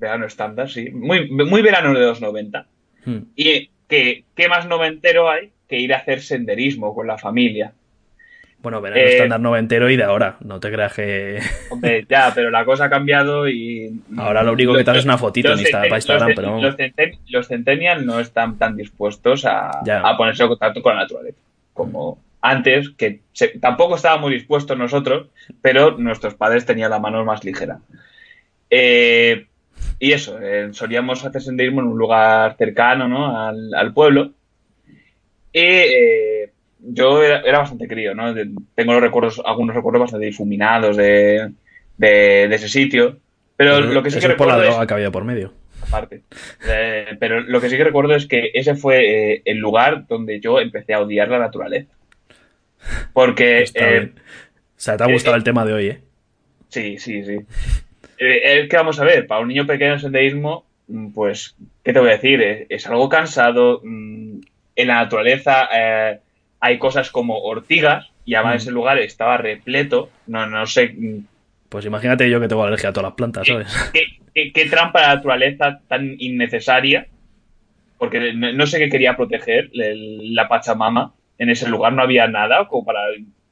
verano 0.00 0.26
estándar, 0.26 0.68
sí. 0.68 0.90
Muy, 0.90 1.30
muy 1.30 1.62
verano 1.62 1.94
de 1.94 2.00
los 2.06 2.20
90. 2.20 2.66
Hmm. 3.04 3.18
Y 3.36 3.70
que, 3.86 4.24
¿qué 4.34 4.48
más 4.48 4.66
noventero 4.66 5.30
hay 5.30 5.52
que 5.68 5.78
ir 5.78 5.94
a 5.94 5.98
hacer 5.98 6.22
senderismo 6.22 6.92
con 6.92 7.06
la 7.06 7.18
familia? 7.18 7.72
Bueno, 8.62 8.80
verano 8.82 9.00
Eh, 9.00 9.12
estándar 9.12 9.40
noventero 9.40 9.88
y 9.88 9.96
de 9.96 10.04
ahora. 10.04 10.36
No 10.40 10.60
te 10.60 10.70
creas 10.70 10.92
que. 10.92 11.38
Hombre, 11.70 12.04
ya, 12.08 12.30
pero 12.34 12.50
la 12.50 12.64
cosa 12.64 12.84
ha 12.84 12.90
cambiado 12.90 13.48
y... 13.48 13.90
Ahora 14.18 14.42
lo 14.42 14.52
único 14.52 14.74
que 14.74 14.82
haces 14.82 14.98
es 14.98 15.04
una 15.04 15.16
fotito 15.18 15.52
en 15.52 15.58
Insta- 15.60 15.80
centen- 15.82 15.88
para 15.88 15.96
Instagram, 15.96 16.28
los, 16.28 16.36
pero 16.36 16.60
los, 16.60 16.76
centen- 16.76 17.18
los 17.28 17.48
centennials 17.48 18.04
no 18.04 18.20
están 18.20 18.58
tan 18.58 18.76
dispuestos 18.76 19.44
a, 19.46 19.70
a 19.70 20.16
ponerse 20.16 20.42
en 20.42 20.48
contacto 20.50 20.82
con 20.82 20.94
la 20.94 21.02
naturaleza. 21.02 21.38
Como 21.72 22.18
antes, 22.42 22.90
que 22.90 23.20
se- 23.32 23.58
tampoco 23.60 23.96
estábamos 23.96 24.30
dispuestos 24.30 24.76
nosotros, 24.76 25.28
pero 25.62 25.92
nuestros 25.98 26.34
padres 26.34 26.66
tenían 26.66 26.90
la 26.90 26.98
mano 26.98 27.24
más 27.24 27.42
ligera. 27.44 27.78
Eh, 28.68 29.46
y 29.98 30.12
eso, 30.12 30.38
eh, 30.40 30.68
solíamos 30.72 31.24
hacer 31.24 31.40
senderismo 31.42 31.80
en 31.80 31.86
un 31.88 31.98
lugar 31.98 32.56
cercano 32.56 33.08
¿no? 33.08 33.38
al, 33.40 33.72
al 33.74 33.92
pueblo. 33.94 34.32
Y 35.52 35.60
eh, 35.60 36.50
yo 36.82 37.22
era, 37.22 37.40
era 37.40 37.58
bastante 37.58 37.86
crío, 37.88 38.14
¿no? 38.14 38.32
De- 38.34 38.50
Tengo 38.74 38.92
los 38.94 39.02
recuerdos, 39.02 39.40
algunos 39.44 39.74
recuerdos 39.74 40.02
bastante 40.02 40.26
difuminados 40.26 40.96
de, 40.96 41.50
de, 41.96 42.46
de 42.48 42.54
ese 42.54 42.68
sitio. 42.68 43.18
Pero 43.56 43.80
lo 43.80 44.02
que 44.02 44.10
sí 44.10 44.18
Eso 44.18 44.26
que 44.28 44.32
es 44.32 44.38
por 44.38 44.46
la 44.46 44.54
recuerdo 44.54 44.68
es 44.70 44.74
droga 44.74 44.86
que 44.86 44.94
había 44.94 45.10
por 45.10 45.24
medio. 45.24 45.52
aparte. 45.82 46.22
Eh, 46.68 47.16
pero 47.20 47.40
lo 47.40 47.60
que 47.60 47.68
sí 47.68 47.76
que 47.76 47.84
recuerdo 47.84 48.14
es 48.14 48.26
que 48.26 48.50
ese 48.54 48.74
fue 48.74 49.32
eh, 49.34 49.42
el 49.44 49.58
lugar 49.58 50.06
donde 50.06 50.40
yo 50.40 50.60
empecé 50.60 50.94
a 50.94 51.00
odiar 51.00 51.28
la 51.28 51.38
naturaleza. 51.38 51.92
Porque, 53.12 53.64
eh. 53.74 54.12
O 54.16 54.20
sea, 54.76 54.96
te 54.96 55.04
ha 55.04 55.12
gustado 55.12 55.36
el 55.36 55.44
tema 55.44 55.64
de 55.66 55.72
hoy, 55.74 55.86
¿eh? 55.88 56.00
sí, 56.68 56.98
sí, 56.98 57.22
sí. 57.24 57.38
Es 58.16 58.68
que 58.68 58.76
vamos 58.76 58.98
a 59.00 59.04
ver, 59.04 59.26
para 59.26 59.40
un 59.42 59.48
niño 59.48 59.66
pequeño 59.66 59.94
en 59.94 60.00
senderismo, 60.00 60.64
mm, 60.88 61.08
pues, 61.12 61.56
¿qué 61.82 61.92
te 61.92 61.98
voy 62.00 62.08
a 62.10 62.12
decir? 62.12 62.40
Es, 62.42 62.66
es 62.68 62.86
algo 62.86 63.08
cansado. 63.08 63.80
mm, 63.84 64.40
En 64.76 64.86
la 64.88 64.94
naturaleza 65.02 65.68
eh, 65.74 66.20
hay 66.60 66.78
cosas 66.78 67.10
como 67.10 67.40
ortigas 67.40 68.10
y 68.24 68.34
además 68.34 68.54
Mm. 68.54 68.58
ese 68.58 68.70
lugar 68.70 68.98
estaba 68.98 69.36
repleto. 69.38 70.10
No, 70.26 70.46
no 70.46 70.66
sé 70.66 70.94
mm, 70.96 71.24
Pues 71.68 71.84
imagínate 71.86 72.28
yo 72.30 72.40
que 72.40 72.48
tengo 72.48 72.64
alergia 72.64 72.90
a 72.90 72.92
todas 72.92 73.08
las 73.10 73.16
plantas, 73.16 73.46
¿sabes? 73.46 73.90
¿Qué, 73.92 74.02
qué, 74.34 74.52
qué 74.52 74.66
trampa 74.68 75.00
de 75.00 75.06
naturaleza 75.16 75.80
tan 75.88 76.14
innecesaria? 76.18 77.06
Porque 77.98 78.32
no, 78.32 78.66
sé 78.66 78.78
qué 78.78 78.88
quería 78.88 79.16
proteger 79.16 79.70
la 79.72 80.48
Pachamama. 80.48 81.12
En 81.38 81.50
ese 81.50 81.68
lugar 81.68 81.92
no 81.92 82.02
había 82.02 82.26
nada 82.28 82.66
como 82.66 82.84
para 82.84 83.00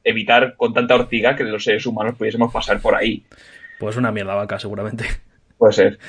evitar 0.03 0.55
con 0.55 0.73
tanta 0.73 0.95
ortiga 0.95 1.35
que 1.35 1.43
los 1.43 1.63
seres 1.63 1.85
humanos 1.85 2.15
pudiésemos 2.17 2.51
pasar 2.51 2.81
por 2.81 2.95
ahí. 2.95 3.23
Pues 3.79 3.95
una 3.95 4.11
mierda 4.11 4.33
vaca, 4.35 4.57
seguramente. 4.59 5.05
Puede 5.59 5.73
ser. 5.73 5.99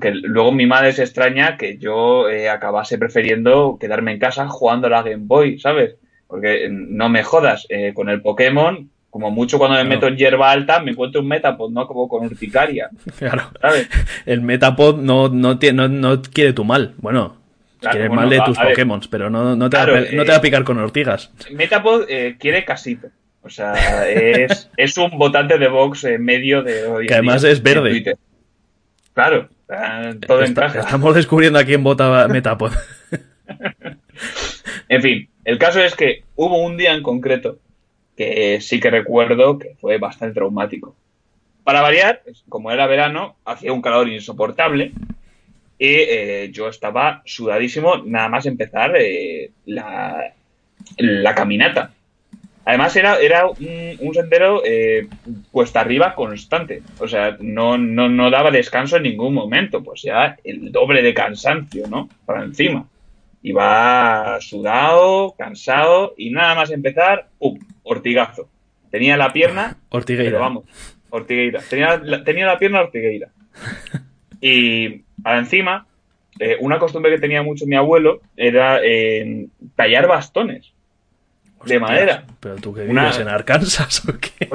Que 0.00 0.10
luego 0.12 0.50
mi 0.50 0.66
madre 0.66 0.92
se 0.92 1.02
extraña 1.02 1.56
que 1.56 1.78
yo 1.78 2.28
eh, 2.28 2.48
acabase 2.48 2.98
prefiriendo 2.98 3.76
quedarme 3.78 4.12
en 4.12 4.18
casa 4.18 4.48
jugando 4.48 4.86
a 4.88 4.90
la 4.90 5.02
Game 5.02 5.24
Boy, 5.26 5.58
¿sabes? 5.58 5.96
Porque 6.28 6.66
eh, 6.66 6.68
no 6.70 7.08
me 7.08 7.24
jodas, 7.24 7.66
eh, 7.70 7.92
con 7.94 8.08
el 8.08 8.20
Pokémon, 8.22 8.88
como 9.10 9.30
mucho 9.30 9.58
cuando 9.58 9.76
me 9.78 9.84
No. 9.84 9.88
meto 9.90 10.06
en 10.06 10.16
hierba 10.16 10.50
alta, 10.52 10.80
me 10.80 10.90
encuentro 10.92 11.22
un 11.22 11.28
Metapod, 11.28 11.70
¿no? 11.70 11.86
Como 11.86 12.06
con 12.08 12.26
urticaria, 12.26 12.90
Claro. 13.18 13.50
¿sabes? 13.60 13.88
El 14.26 14.42
Metapod 14.42 14.98
no, 15.00 15.28
no, 15.30 15.58
no, 15.72 15.88
no 15.88 16.22
quiere 16.22 16.52
tu 16.52 16.64
mal. 16.64 16.94
Bueno, 16.98 17.36
Claro, 17.80 17.92
quiere 17.94 18.08
bueno, 18.08 18.22
mal 18.22 18.30
de 18.30 18.40
tus. 18.44 18.58
Pokémon, 18.58 19.00
pero 19.10 19.30
no, 19.30 19.56
no, 19.56 19.70
te 19.70 19.76
va 19.78 19.82
a 19.84 19.86
Claro, 19.86 20.04
pe- 20.06 20.16
no 20.16 20.22
te 20.24 20.28
va 20.28 20.34
eh, 20.34 20.38
a 20.38 20.42
picar 20.42 20.64
con 20.64 20.78
ortigas. 20.78 21.32
Metapod 21.52 22.04
eh, 22.08 22.36
quiere 22.38 22.64
casito. 22.64 23.08
O 23.42 23.48
sea, 23.50 24.06
es, 24.10 24.68
es 24.76 24.98
un 24.98 25.16
votante 25.16 25.56
de 25.58 25.68
Vox 25.68 26.04
en 26.04 26.22
medio 26.24 26.62
de 26.62 26.84
hoy 26.86 27.06
Que 27.06 27.14
además 27.14 27.40
día 27.42 27.52
es 27.52 27.62
verde. 27.62 28.16
Claro, 29.14 29.48
todo 30.26 30.42
Está- 30.42 30.66
encaja. 30.66 30.80
estamos 30.80 31.14
descubriendo 31.14 31.58
a 31.58 31.64
quién 31.64 31.82
vota 31.82 32.26
Metapod. 32.28 32.72
En 34.88 35.02
fin, 35.02 35.28
el 35.48 35.56
caso 35.56 35.80
es 35.80 35.94
que 35.94 36.24
hubo 36.36 36.62
un 36.62 36.76
día 36.76 36.92
en 36.92 37.02
concreto 37.02 37.56
que 38.14 38.60
sí 38.60 38.80
que 38.80 38.90
recuerdo 38.90 39.58
que 39.58 39.76
fue 39.80 39.96
bastante 39.96 40.34
traumático. 40.34 40.94
Para 41.64 41.80
variar, 41.80 42.22
como 42.50 42.70
era 42.70 42.86
verano, 42.86 43.36
hacía 43.46 43.72
un 43.72 43.80
calor 43.80 44.10
insoportable 44.10 44.92
y 45.78 45.86
eh, 45.86 46.50
yo 46.52 46.68
estaba 46.68 47.22
sudadísimo 47.24 47.96
nada 48.04 48.28
más 48.28 48.44
empezar 48.44 48.94
eh, 48.98 49.52
la, 49.64 50.34
caminata. 51.34 51.92
Además 52.66 52.94
era, 52.96 53.18
era 53.18 53.46
un, 53.46 53.96
un 54.00 54.12
sendero 54.12 54.60
eh, 54.66 55.08
cuesta 55.50 55.80
arriba 55.80 56.14
constante. 56.14 56.82
O 56.98 57.08
sea, 57.08 57.38
no, 57.40 57.78
no, 57.78 58.10
no 58.10 58.30
daba 58.30 58.50
descanso 58.50 58.98
en 58.98 59.04
ningún 59.04 59.32
momento. 59.32 59.82
Pues 59.82 60.02
ya 60.02 60.36
el 60.44 60.70
doble 60.70 61.00
de 61.00 61.14
cansancio, 61.14 61.86
¿no? 61.88 62.10
Para 62.26 62.44
encima. 62.44 62.86
Iba 63.42 64.38
sudado, 64.40 65.34
cansado 65.38 66.14
y 66.16 66.30
nada 66.30 66.54
más 66.54 66.70
empezar, 66.70 67.28
¡pum! 67.38 67.58
Ortigazo. 67.84 68.48
Tenía 68.90 69.16
la 69.16 69.32
pierna, 69.32 69.76
Ortigueira. 69.90 70.30
pero 70.30 70.40
vamos, 70.40 70.64
ortigueira. 71.10 71.60
Tenía 71.68 71.96
la, 71.98 72.24
tenía 72.24 72.46
la 72.46 72.58
pierna 72.58 72.80
ortigueira. 72.80 73.28
Y 74.40 75.02
para 75.20 75.38
encima, 75.38 75.86
eh, 76.38 76.56
una 76.60 76.78
costumbre 76.78 77.10
que 77.10 77.18
tenía 77.18 77.42
mucho 77.42 77.66
mi 77.66 77.74
abuelo 77.74 78.20
era 78.36 78.78
eh, 78.84 79.46
tallar 79.74 80.06
bastones 80.06 80.72
de 81.64 81.80
madera. 81.80 82.24
Pero 82.38 82.54
tú 82.54 82.72
que 82.72 82.82
Una- 82.82 83.02
vives 83.06 83.18
en 83.18 83.26
Arkansas 83.28 84.08
o 84.08 84.12
qué? 84.16 84.48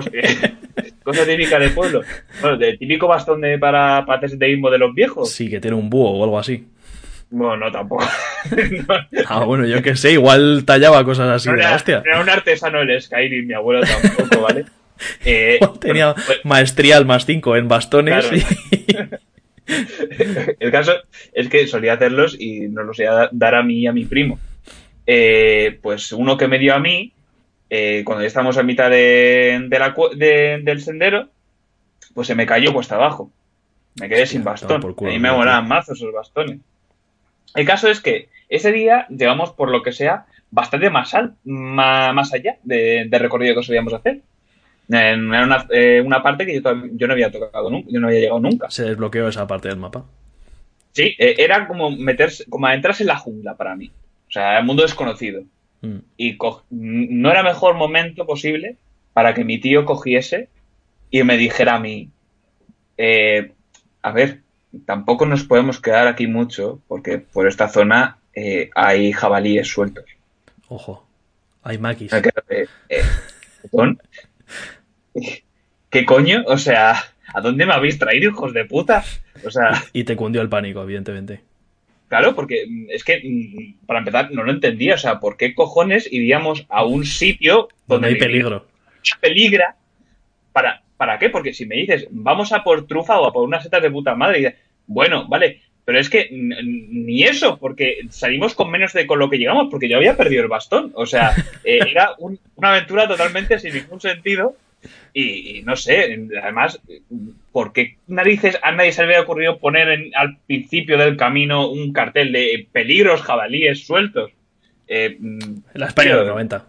Cosa 1.03 1.25
típica 1.25 1.59
del 1.59 1.73
pueblo. 1.73 2.01
Bueno, 2.39 2.55
del 2.57 2.79
típico 2.79 3.07
bastón 3.09 3.41
de, 3.41 3.59
para, 3.59 4.05
para 4.05 4.25
senderismo 4.29 4.69
de 4.69 4.77
los 4.77 4.95
viejos. 4.95 5.29
Sí, 5.31 5.49
que 5.49 5.59
tiene 5.59 5.75
un 5.75 5.89
búho 5.89 6.11
o 6.11 6.23
algo 6.23 6.39
así. 6.39 6.65
Bueno, 7.35 7.57
no, 7.57 7.71
tampoco. 7.71 8.05
Ah, 9.27 9.43
bueno, 9.43 9.65
yo 9.65 9.81
qué 9.81 9.95
sé, 9.95 10.11
igual 10.11 10.63
tallaba 10.65 11.03
cosas 11.03 11.29
así 11.29 11.49
No 11.49 11.55
de 11.55 11.63
la 11.63 11.73
hostia. 11.75 11.97
no 12.05 12.11
era 12.11 12.21
un 12.21 12.29
artesano 12.29 12.81
el 12.81 13.01
Skyrim, 13.01 13.47
mi 13.47 13.53
abuelo 13.55 13.81
tampoco, 13.85 14.41
¿vale? 14.41 14.65
Eh, 15.25 15.59
Tenía 15.81 16.13
pues- 16.13 16.41
maestría 16.45 16.95
al 16.97 17.05
más 17.05 17.25
5 17.25 17.57
en 17.57 17.67
bastones 17.67 18.27
Claro. 18.27 18.37
y... 18.37 18.85
El 20.59 20.71
caso 20.71 20.93
es 21.33 21.49
que 21.49 21.65
solía 21.67 21.93
hacerlos 21.93 22.39
y 22.39 22.67
nos 22.69 22.85
los 22.85 22.95
solía 22.97 23.27
dar 23.31 23.55
a 23.55 23.63
mí 23.63 23.79
y 23.79 23.87
a 23.87 23.91
mi 23.93 24.05
primo. 24.05 24.39
Eh, 25.07 25.79
pues 25.81 26.11
uno 26.11 26.37
que 26.37 26.47
me 26.47 26.59
dio 26.59 26.75
a 26.75 26.79
mí, 26.79 27.11
eh, 27.69 28.03
cuando 28.05 28.21
ya 28.21 28.27
estábamos 28.27 28.57
a 28.57 28.63
mitad 28.63 28.89
de, 28.91 29.65
de 29.67 29.79
la 29.79 29.95
de- 30.15 30.59
del 30.63 30.81
sendero, 30.81 31.29
pues 32.13 32.27
se 32.27 32.35
me 32.35 32.45
cayó 32.45 32.71
cuesta 32.71 32.95
abajo. 32.95 33.31
Me 33.99 34.07
quedé 34.07 34.25
sin 34.27 34.43
bastón. 34.43 34.81
culo, 34.93 35.09
a 35.09 35.13
mí 35.13 35.19
me 35.19 35.31
molaban 35.31 35.67
mazos 35.67 35.97
esos 35.97 36.13
bastones. 36.13 36.59
El 37.55 37.65
caso 37.65 37.87
es 37.89 37.99
que 38.01 38.29
ese 38.49 38.71
día 38.71 39.07
llegamos, 39.09 39.51
por 39.51 39.69
lo 39.71 39.81
que 39.83 39.91
sea, 39.91 40.25
bastante 40.51 40.89
más, 40.89 41.13
al, 41.13 41.35
más, 41.43 42.13
más 42.13 42.33
allá 42.33 42.57
de- 42.63 43.05
del 43.09 43.19
recorrido 43.19 43.55
que 43.55 43.63
solíamos 43.63 43.93
hacer. 43.93 44.21
Era 44.89 45.15
una, 45.15 45.65
eh, 45.71 46.01
una 46.05 46.21
parte 46.21 46.45
que 46.45 46.61
yo, 46.61 46.73
yo 46.91 47.07
no 47.07 47.13
había 47.13 47.31
tocado 47.31 47.69
nunca, 47.69 47.87
yo 47.89 47.99
no 47.99 48.07
había 48.07 48.19
llegado 48.19 48.39
nunca. 48.39 48.69
Se 48.69 48.83
desbloqueó 48.83 49.27
esa 49.27 49.47
parte 49.47 49.69
del 49.69 49.77
mapa. 49.77 50.05
Sí, 50.91 51.15
eh, 51.17 51.35
era 51.39 51.67
como 51.67 51.89
meterse, 51.89 52.45
como 52.49 52.67
adentrarse 52.67 53.03
en 53.03 53.07
la 53.07 53.17
jungla 53.17 53.55
para 53.55 53.75
mí. 53.75 53.91
O 54.27 54.31
sea, 54.31 54.59
el 54.59 54.65
mundo 54.65 54.83
desconocido. 54.83 55.43
Mm. 55.81 55.97
Y 56.17 56.37
no 56.69 57.31
era 57.31 57.43
mejor 57.43 57.75
momento 57.75 58.25
posible 58.27 58.75
para 59.13 59.33
que 59.33 59.43
mi 59.45 59.57
tío 59.59 59.85
cogiese 59.85 60.49
y 61.09 61.23
me 61.23 61.37
dijera 61.37 61.75
a 61.75 61.79
mí, 61.79 62.09
eh, 62.97 63.51
a 64.01 64.11
ver, 64.11 64.41
tampoco 64.85 65.25
nos 65.25 65.43
podemos 65.43 65.79
quedar 65.79 66.07
aquí 66.07 66.27
mucho 66.27 66.79
porque 66.87 67.17
por 67.17 67.47
esta 67.47 67.69
zona 67.69 68.17
eh, 68.33 68.69
hay 68.75 69.11
jabalíes 69.11 69.67
sueltos. 69.67 70.05
Ojo. 70.67 71.05
Hay 71.63 71.77
maquis. 71.77 72.11
Eh, 72.13 72.67
¿perdón? 73.61 74.01
¿Qué 75.89 76.05
coño? 76.05 76.43
O 76.47 76.57
sea, 76.57 76.95
¿a 77.33 77.41
dónde 77.41 77.65
me 77.65 77.73
habéis 77.73 77.99
traído, 77.99 78.31
hijos 78.31 78.53
de 78.53 78.65
puta? 78.65 79.03
O 79.45 79.51
sea... 79.51 79.83
Y 79.93 80.03
te 80.03 80.15
cundió 80.15 80.41
el 80.41 80.49
pánico, 80.49 80.81
evidentemente. 80.81 81.41
Claro, 82.09 82.35
porque 82.35 82.65
mm, 82.67 82.85
es 82.89 83.03
que, 83.03 83.21
mm, 83.23 83.85
para 83.85 83.99
empezar, 83.99 84.31
no 84.31 84.43
lo 84.43 84.51
entendía. 84.51 84.95
O 84.95 84.97
sea, 84.97 85.19
¿por 85.19 85.37
qué 85.37 85.55
cojones 85.55 86.07
iríamos 86.11 86.65
a 86.69 86.85
un 86.85 87.05
sitio 87.05 87.69
Donde 87.87 88.07
hay 88.07 88.13
vivir 88.13 88.27
peligro. 88.27 88.67
peligra? 89.21 89.75
¿Para, 90.51 90.83
¿Para 91.03 91.19
qué? 91.19 91.29
Porque 91.29 91.53
si 91.53 91.65
me 91.65 91.75
dices, 91.75 92.07
vamos 92.11 92.53
a 92.53 92.63
por 92.63 92.87
trufa 92.87 93.19
o 93.19 93.25
a 93.27 93.33
por 93.33 93.43
unas 93.43 93.61
setas 93.61 93.81
de 93.81 93.91
puta 93.91 94.15
madre, 94.15 94.39
y 94.39 94.41
dices, 94.43 94.55
bueno, 94.87 95.27
vale, 95.27 95.59
pero 95.83 95.99
es 95.99 96.09
que 96.09 96.29
ni 96.31 97.23
eso, 97.23 97.57
porque 97.59 97.97
salimos 98.09 98.53
con 98.55 98.71
menos 98.71 98.93
de 98.93 99.05
con 99.05 99.19
lo 99.19 99.29
que 99.29 99.37
llegamos, 99.37 99.67
porque 99.69 99.89
yo 99.89 99.97
había 99.97 100.15
perdido 100.15 100.43
el 100.43 100.47
bastón. 100.47 100.93
O 100.95 101.05
sea, 101.05 101.33
eh, 101.65 101.79
era 101.91 102.11
un- 102.19 102.39
una 102.55 102.69
aventura 102.69 103.05
totalmente 103.05 103.59
sin 103.59 103.73
ningún 103.73 103.99
sentido. 103.99 104.55
Y, 105.13 105.57
y 105.57 105.61
no 105.63 105.75
sé, 105.75 106.17
además, 106.41 106.79
¿por 107.51 107.73
qué 107.73 107.97
narices 108.07 108.57
a 108.63 108.71
nadie 108.71 108.93
se 108.93 109.01
le 109.01 109.07
había 109.07 109.21
ocurrido 109.23 109.57
poner 109.59 109.89
en- 109.89 110.11
al 110.15 110.37
principio 110.47 110.97
del 110.97 111.17
camino 111.17 111.67
un 111.69 111.91
cartel 111.91 112.31
de 112.31 112.65
peligros 112.71 113.21
jabalíes 113.23 113.85
sueltos? 113.85 114.31
Eh, 114.87 115.17
En 115.19 115.63
la 115.73 115.87
España 115.87 116.11
de 116.11 116.17
los 116.19 116.27
90. 116.27 116.65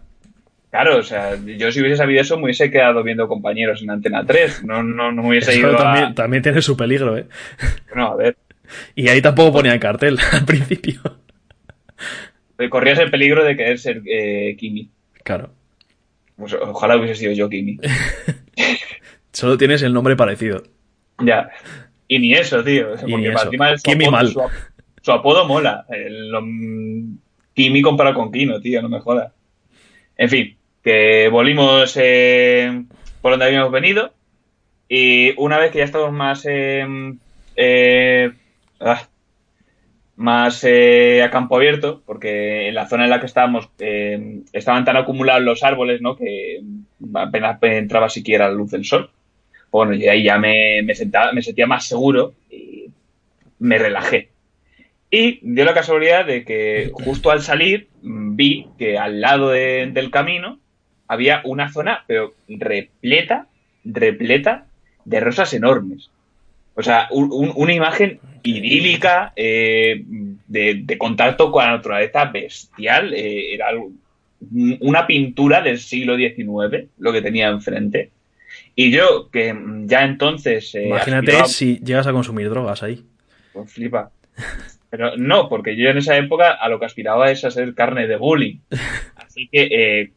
Claro, 0.75 0.97
o 0.99 1.03
sea, 1.05 1.37
yo 1.37 1.71
si 1.71 1.81
hubiese 1.81 1.99
sabido 1.99 2.21
eso 2.21 2.37
me 2.37 2.45
hubiese 2.47 2.69
quedado 2.69 3.05
viendo 3.05 3.29
compañeros 3.29 3.81
en 3.81 3.91
Antena 3.91 4.27
3. 4.27 4.65
No, 4.65 4.83
no, 4.83 5.13
no 5.13 5.23
me 5.23 5.29
hubiese 5.29 5.53
Eso 5.53 5.61
ido 5.61 5.77
también, 5.77 6.05
a... 6.07 6.15
también 6.15 6.43
tiene 6.43 6.61
su 6.63 6.77
peligro, 6.77 7.17
¿eh? 7.17 7.27
No, 7.95 8.09
a 8.09 8.17
ver, 8.17 8.37
Y 8.97 9.07
ahí 9.09 9.23
tampoco 9.23 9.53
ponía 9.53 9.79
cartel 9.79 10.19
al 10.33 10.45
principio. 10.45 11.01
corrías 12.71 12.99
el 12.99 13.13
peligro 13.13 13.45
de 13.45 13.57
querer 13.57 13.79
ser 13.79 14.03
eh, 14.05 14.57
Kimi. 14.59 14.91
Claro. 15.23 15.51
Pues, 16.37 16.55
ojalá 16.55 16.97
hubiese 16.97 17.15
sido 17.15 17.33
yo 17.35 17.49
Kimi. 17.49 17.79
Solo 19.33 19.57
tienes 19.57 19.81
el 19.83 19.93
nombre 19.93 20.17
parecido. 20.17 20.65
Ya. 21.21 21.51
Y 22.09 22.19
ni 22.19 22.35
eso, 22.35 22.65
tío. 22.65 22.95
Y 23.07 23.13
Porque 23.13 23.17
ni 23.17 23.29
para 23.29 23.35
eso. 23.37 23.45
encima 23.47 23.71
el- 23.71 23.79
su, 23.79 23.83
Kimi 23.85 24.05
apodo, 24.07 24.11
mal. 24.17 24.29
Su, 24.29 24.41
ap- 24.43 24.51
su 25.03 25.13
apodo 25.13 25.47
mola. 25.47 25.87
El, 25.89 26.31
lo- 26.31 26.43
Kimi 27.55 27.81
comparado 27.83 28.17
con 28.17 28.33
Kino, 28.33 28.61
tío, 28.61 28.83
no 28.83 28.89
me 28.89 28.99
jodas. 29.01 29.33
En 30.17 30.29
fin, 30.29 30.57
que 30.85 31.29
volvimos 31.31 31.97
eh, 32.01 32.85
por 33.23 33.33
donde 33.33 33.47
habíamos 33.47 33.73
venido. 33.73 34.13
Y 34.89 35.33
una 35.39 35.59
vez 35.59 35.71
que 35.73 35.79
ya 35.79 35.85
estamos 35.85 36.13
más. 36.13 36.45
eh, 36.47 36.87
eh, 37.57 38.31
ah, 38.81 39.09
más 40.17 40.63
eh, 40.63 41.23
a 41.25 41.31
campo 41.31 41.57
abierto, 41.57 42.03
porque 42.07 42.69
en 42.69 42.75
la 42.75 42.87
zona 42.89 43.05
en 43.05 43.11
la 43.11 43.19
que 43.19 43.27
estábamos 43.27 43.69
eh, 43.81 44.43
estaban 44.53 44.85
tan 44.85 44.97
acumulados 44.97 45.43
los 45.43 45.65
árboles, 45.65 46.01
¿no? 46.01 46.15
Que 46.17 46.61
apenas 47.15 47.59
entraba 47.63 48.09
siquiera 48.09 48.47
la 48.49 48.55
luz 48.55 48.71
del 48.71 48.85
sol. 48.85 49.11
Bueno, 49.73 49.93
y 49.95 50.07
ahí 50.07 50.23
ya 50.23 50.39
me, 50.39 50.85
sentaba- 50.95 51.33
me 51.33 51.43
sentía 51.43 51.67
más 51.67 51.89
seguro 51.89 52.35
y 52.49 52.87
me 53.59 53.77
relajé. 53.79 54.29
Y 55.11 55.41
dio 55.43 55.65
la 55.65 55.75
casualidad 55.75 56.27
de 56.27 56.45
que 56.45 56.91
justo 56.93 57.31
al 57.33 57.41
salir 57.43 57.89
mm, 58.03 58.37
vi 58.37 58.69
que 58.79 58.99
al 58.99 59.21
lado 59.21 59.51
de- 59.51 59.89
del 59.93 60.11
camino 60.13 60.61
había 61.09 61.43
una 61.45 61.73
zona, 61.73 62.05
pero 62.07 62.35
repleta, 62.49 63.47
repleta 63.85 64.67
de 65.05 65.21
rosas 65.21 65.53
enormes. 65.55 66.11
O 66.75 66.83
sea, 66.83 67.09
un- 67.11 67.31
un- 67.33 67.53
una 67.55 67.73
imagen 67.73 68.19
idílica, 68.43 69.33
eh, 69.37 70.03
de, 70.49 70.83
de 70.85 70.99
contacto 70.99 71.51
con 71.53 71.65
la 71.65 71.73
naturaleza 71.73 72.25
bestial. 72.27 73.15
eh, 73.15 73.55
era 73.55 73.69
algo- 73.69 73.91
una 74.81 75.07
pintura 75.07 75.63
del 75.63 75.79
siglo 75.79 76.17
XIX, 76.17 76.89
lo 76.99 77.13
que 77.13 77.23
tenía 77.23 77.49
enfrente. 77.49 78.11
Y 78.77 78.91
yo, 78.91 79.31
que 79.31 79.55
ya 79.87 80.05
entonces... 80.05 80.75
eh, 80.75 80.89
Imagínate 80.89 81.29
aspiraba- 81.33 81.49
si 81.49 81.79
llegas 81.79 82.07
a 82.07 82.13
consumir 82.13 82.51
drogas 82.51 82.83
ahí. 82.83 83.05
pues 83.53 83.73
flipa. 83.73 84.11
Pero 84.91 85.17
no, 85.17 85.49
porque 85.49 85.77
yo 85.77 85.89
en 85.91 85.99
esa 85.99 86.17
época 86.17 86.53
a 86.53 86.69
lo 86.69 86.79
que 86.79 86.87
aspiraba 86.87 87.31
es 87.31 87.45
a 87.45 87.51
ser 87.51 87.75
carne 87.75 88.07
de 88.07 88.17
bullying. 88.17 88.59
Así 89.17 89.49
que 89.51 90.11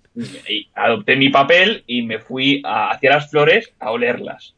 y 0.49 0.70
adopté 0.74 1.15
mi 1.15 1.30
papel 1.30 1.84
y 1.88 2.01
me 2.03 2.20
fui 2.20 2.61
a- 2.65 2.89
hacia 2.91 3.11
las 3.11 3.30
flores 3.30 3.74
a 3.80 3.91
olerlas. 3.91 4.55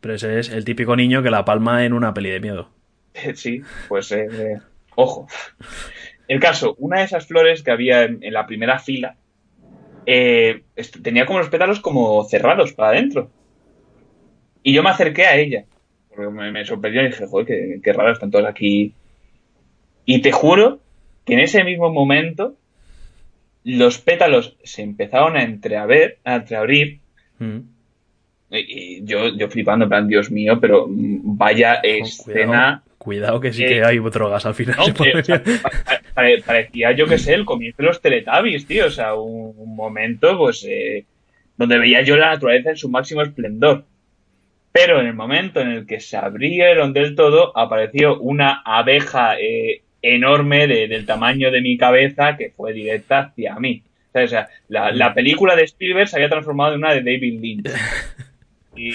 Pero 0.00 0.14
ese 0.14 0.38
es 0.38 0.50
el 0.50 0.64
típico 0.64 0.96
niño 0.96 1.22
que 1.22 1.30
la 1.30 1.44
palma 1.44 1.84
en 1.84 1.92
una 1.92 2.12
peli 2.14 2.30
de 2.30 2.40
miedo. 2.40 2.70
Sí, 3.34 3.62
pues 3.88 4.10
eh, 4.12 4.26
ojo. 4.96 5.28
El 6.26 6.40
caso, 6.40 6.74
una 6.78 6.98
de 6.98 7.04
esas 7.04 7.26
flores 7.26 7.62
que 7.62 7.70
había 7.70 8.02
en, 8.04 8.22
en 8.22 8.32
la 8.32 8.46
primera 8.46 8.78
fila 8.78 9.16
eh, 10.06 10.62
tenía 11.02 11.24
como 11.26 11.38
los 11.38 11.48
pétalos 11.48 11.80
como 11.80 12.24
cerrados 12.24 12.72
para 12.72 12.88
adentro. 12.90 13.30
Y 14.62 14.72
yo 14.72 14.82
me 14.82 14.90
acerqué 14.90 15.26
a 15.26 15.36
ella. 15.36 15.64
Porque 16.08 16.30
me, 16.30 16.50
me 16.50 16.64
sorprendió 16.64 17.02
y 17.02 17.06
dije, 17.06 17.26
joder, 17.26 17.46
qué, 17.46 17.80
qué 17.82 17.92
raro, 17.92 18.12
están 18.12 18.30
todos 18.30 18.46
aquí. 18.46 18.94
Y 20.06 20.20
te 20.22 20.32
juro 20.32 20.80
que 21.24 21.34
en 21.34 21.40
ese 21.40 21.62
mismo 21.64 21.90
momento 21.90 22.56
los 23.64 23.98
pétalos 23.98 24.56
se 24.62 24.82
empezaron 24.82 25.36
a 25.36 25.42
entreaver, 25.42 26.18
a 26.24 26.36
entreabrir 26.36 27.00
Mm. 27.38 27.58
y 28.50 28.56
y 29.00 29.04
yo, 29.04 29.34
yo 29.36 29.48
flipando, 29.48 29.84
en 29.86 29.88
plan, 29.88 30.06
Dios 30.08 30.30
mío, 30.30 30.58
pero 30.60 30.86
vaya 30.88 31.74
escena. 31.82 32.82
Cuidado, 32.96 32.98
cuidado 32.98 33.40
que 33.40 33.52
sí 33.52 33.64
Eh, 33.64 33.68
que 33.68 33.84
hay 33.84 33.98
drogas 33.98 34.46
al 34.46 34.54
final. 34.54 34.76
No, 34.78 34.84
que, 34.94 35.18
o 35.18 35.24
sea, 35.24 35.42
pare- 36.14 36.42
parecía, 36.42 36.92
yo 36.92 37.06
que 37.06 37.18
sé, 37.18 37.34
el 37.34 37.44
comienzo 37.44 37.82
de 37.82 37.88
los 37.88 38.00
Teletubbies, 38.00 38.66
tío. 38.66 38.86
O 38.86 38.90
sea, 38.90 39.14
un, 39.14 39.52
un 39.56 39.74
momento, 39.76 40.38
pues, 40.38 40.64
eh, 40.68 41.04
donde 41.56 41.78
veía 41.78 42.02
yo 42.02 42.16
la 42.16 42.30
naturaleza 42.30 42.70
en 42.70 42.76
su 42.76 42.88
máximo 42.88 43.22
esplendor. 43.22 43.84
Pero 44.72 45.00
en 45.00 45.06
el 45.06 45.14
momento 45.14 45.60
en 45.60 45.68
el 45.68 45.86
que 45.86 46.00
se 46.00 46.16
abrieron 46.16 46.92
del 46.92 47.14
todo, 47.14 47.56
apareció 47.56 48.18
una 48.20 48.60
abeja 48.64 49.36
eh, 49.40 49.82
enorme 50.04 50.66
de- 50.66 50.86
del 50.88 51.06
tamaño 51.06 51.50
de 51.50 51.60
mi 51.60 51.76
cabeza 51.78 52.36
que 52.36 52.50
fue 52.50 52.72
directa 52.72 53.20
hacia 53.20 53.54
mí. 53.58 53.82
O 54.12 54.26
sea, 54.28 54.48
la, 54.68 54.92
la 54.92 55.12
película 55.14 55.56
de 55.56 55.64
Spielberg 55.64 56.06
se 56.08 56.16
había 56.16 56.28
transformado 56.28 56.74
en 56.74 56.78
una 56.80 56.92
de 56.94 57.00
David 57.02 57.40
Lynch. 57.40 57.70
Y, 58.76 58.92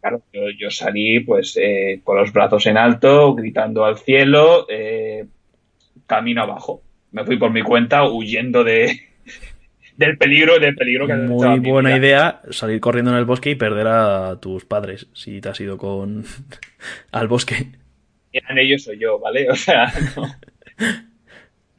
claro, 0.00 0.20
yo, 0.32 0.42
yo 0.58 0.68
salí 0.70 1.20
pues 1.20 1.56
eh, 1.60 2.00
con 2.02 2.16
los 2.16 2.32
brazos 2.32 2.66
en 2.66 2.76
alto, 2.76 3.34
gritando 3.34 3.84
al 3.84 3.98
cielo, 3.98 4.66
eh, 4.68 5.26
camino 6.06 6.42
abajo. 6.42 6.82
Me 7.12 7.24
fui 7.24 7.36
por 7.36 7.52
mi 7.52 7.62
cuenta 7.62 8.02
huyendo 8.08 8.64
de 8.64 9.00
del 9.96 10.18
peligro, 10.18 10.58
del 10.58 10.74
peligro 10.74 11.06
que 11.06 11.14
Muy 11.14 11.60
buena 11.60 11.96
idea 11.96 12.40
salir 12.50 12.80
corriendo 12.80 13.12
en 13.12 13.18
el 13.18 13.24
bosque 13.26 13.50
y 13.50 13.54
perder 13.54 13.86
a 13.86 14.40
tus 14.40 14.64
padres 14.64 15.06
si 15.12 15.40
te 15.40 15.50
has 15.50 15.60
ido 15.60 15.78
con 15.78 16.24
al 17.12 17.28
bosque. 17.28 17.66
Eran 18.32 18.58
ellos 18.58 18.86
o 18.88 18.92
yo, 18.92 19.18
¿vale? 19.18 19.48
O 19.50 19.56
sea, 19.56 19.92
no. 20.16 20.34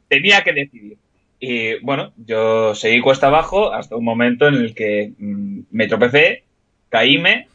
tenía 0.08 0.42
que 0.42 0.52
decidir. 0.52 0.96
Y 1.40 1.78
bueno, 1.80 2.12
yo 2.16 2.74
seguí 2.74 3.00
cuesta 3.00 3.26
abajo 3.26 3.72
hasta 3.72 3.96
un 3.96 4.04
momento 4.04 4.48
en 4.48 4.54
el 4.54 4.74
que 4.74 5.12
mm, 5.18 5.60
me 5.70 5.88
tropecé, 5.88 6.44
caíme 6.88 7.48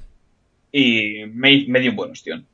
y 0.72 1.26
me, 1.34 1.66
me 1.68 1.80
di 1.80 1.90
un 1.90 1.96
buen 1.96 2.12
ostión. 2.12 2.46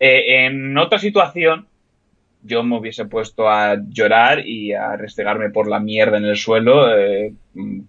Eh, 0.00 0.46
en 0.46 0.78
otra 0.78 0.98
situación, 0.98 1.66
yo 2.42 2.62
me 2.62 2.78
hubiese 2.78 3.04
puesto 3.04 3.50
a 3.50 3.76
llorar 3.90 4.46
y 4.46 4.72
a 4.72 4.96
restregarme 4.96 5.50
por 5.50 5.68
la 5.68 5.80
mierda 5.80 6.16
en 6.16 6.24
el 6.24 6.36
suelo, 6.36 6.96
eh, 6.96 7.34
mm, 7.54 7.80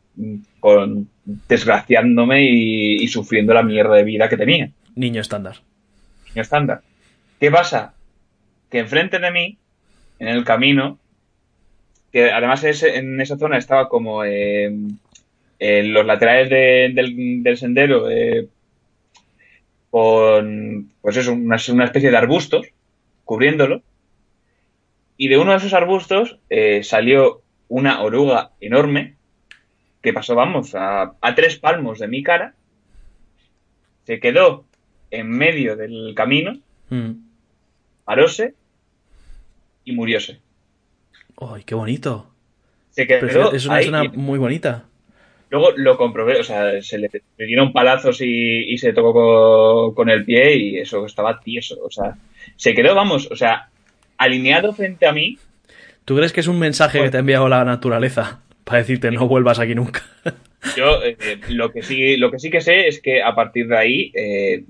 con, 0.60 1.08
desgraciándome 1.24 2.44
y, 2.44 3.04
y 3.04 3.08
sufriendo 3.08 3.54
la 3.54 3.64
mierda 3.64 3.96
de 3.96 4.04
vida 4.04 4.28
que 4.28 4.38
tenía. 4.38 4.72
Niño 4.96 5.22
estándar. 5.22 5.58
Niño 6.30 6.42
estándar. 6.42 6.82
¿Qué 7.40 7.52
pasa? 7.52 7.94
Que 8.70 8.80
enfrente 8.80 9.20
de 9.20 9.32
mí, 9.32 9.58
en 10.20 10.28
el 10.28 10.44
camino, 10.44 11.00
que 12.12 12.32
además 12.32 12.64
en 12.64 13.20
esa 13.22 13.38
zona 13.38 13.58
estaba 13.58 13.88
como 13.90 14.24
eh, 14.26 14.66
en 15.60 15.94
los 15.94 16.06
laterales 16.06 16.50
de- 16.50 16.92
del, 16.94 17.58
sendero 17.58 18.10
eh, 18.10 18.48
con, 19.90 20.92
pues 21.02 21.18
eso, 21.18 21.34
una, 21.34 21.58
una 21.72 21.86
especie 21.86 22.12
de 22.12 22.18
arbustos 22.18 22.68
cubriéndolo. 23.26 23.82
Y 25.18 25.28
de 25.28 25.38
uno 25.38 25.52
de 25.52 25.58
esos 25.58 25.74
arbustos 25.74 26.38
eh, 26.50 26.82
salió 26.84 27.42
una 27.68 28.02
oruga 28.02 28.52
enorme 28.62 29.16
que 30.02 30.14
pasó, 30.14 30.34
vamos, 30.36 30.76
a, 30.76 31.14
a 31.20 31.36
tres 31.36 31.58
palmos 31.58 32.00
de 32.00 32.08
mi 32.08 32.24
cara. 32.24 32.54
Se 34.06 34.20
quedó 34.20 34.66
en 35.12 35.30
medio 35.30 35.76
del 35.76 36.14
camino, 36.16 36.58
Mm. 36.92 37.29
Paróse 38.10 38.56
y 39.86 39.92
murióse. 39.92 40.40
Ay, 41.40 41.62
qué 41.64 41.76
bonito. 41.76 42.34
Se 42.90 43.06
quedó 43.06 43.52
es 43.54 43.68
una 43.68 43.76
ahí 43.76 43.86
y 43.88 44.18
muy 44.18 44.40
bonita. 44.40 44.86
luego 45.52 45.74
lo 45.76 45.96
comprobé, 45.96 46.40
o 46.40 46.44
sea, 46.44 46.82
se 46.82 46.98
le, 46.98 47.12
le 47.38 47.46
dieron 47.46 47.72
palazos 47.72 48.20
y, 48.22 48.62
y 48.74 48.80
se 48.80 48.94
tocó 48.94 49.14
co- 49.14 49.94
con, 49.94 50.10
el 50.10 50.26
pie 50.26 50.56
y 50.58 50.78
eso 50.80 51.06
estaba 51.06 51.40
tieso, 51.40 51.78
o 51.84 51.92
sea, 51.92 52.16
se 52.56 52.74
quedó, 52.74 52.96
vamos, 52.96 53.30
o 53.32 53.36
sea, 53.36 53.70
alineado 54.18 54.74
frente 54.74 55.06
a 55.06 55.14
mí, 55.14 55.38
¿Tú 56.04 56.16
crees 56.16 56.34
que 56.34 56.40
es 56.40 56.48
un 56.48 56.58
mensaje 56.58 57.04
que 57.04 57.12
te 57.12 57.18
ha 57.18 57.20
enviado 57.20 57.48
la 57.48 57.64
naturaleza 57.64 58.42
para 58.64 58.80
decirte 58.80 59.12
no 59.12 59.28
vuelvas 59.28 59.60
aquí 59.60 59.76
nunca? 59.76 60.02
Yo 60.76 61.04
eh, 61.04 61.16
lo 61.50 61.72
que 61.72 61.84
sí 61.84 62.18
lo 62.18 62.32
que 62.32 62.40
sí 62.40 62.50
que 62.50 62.62
sé 62.62 62.88
es 62.88 63.00
que 63.02 63.22
a 63.22 63.36
partir 63.36 63.68
de 63.68 63.78
ahí 63.78 64.12
eh, 64.16 64.64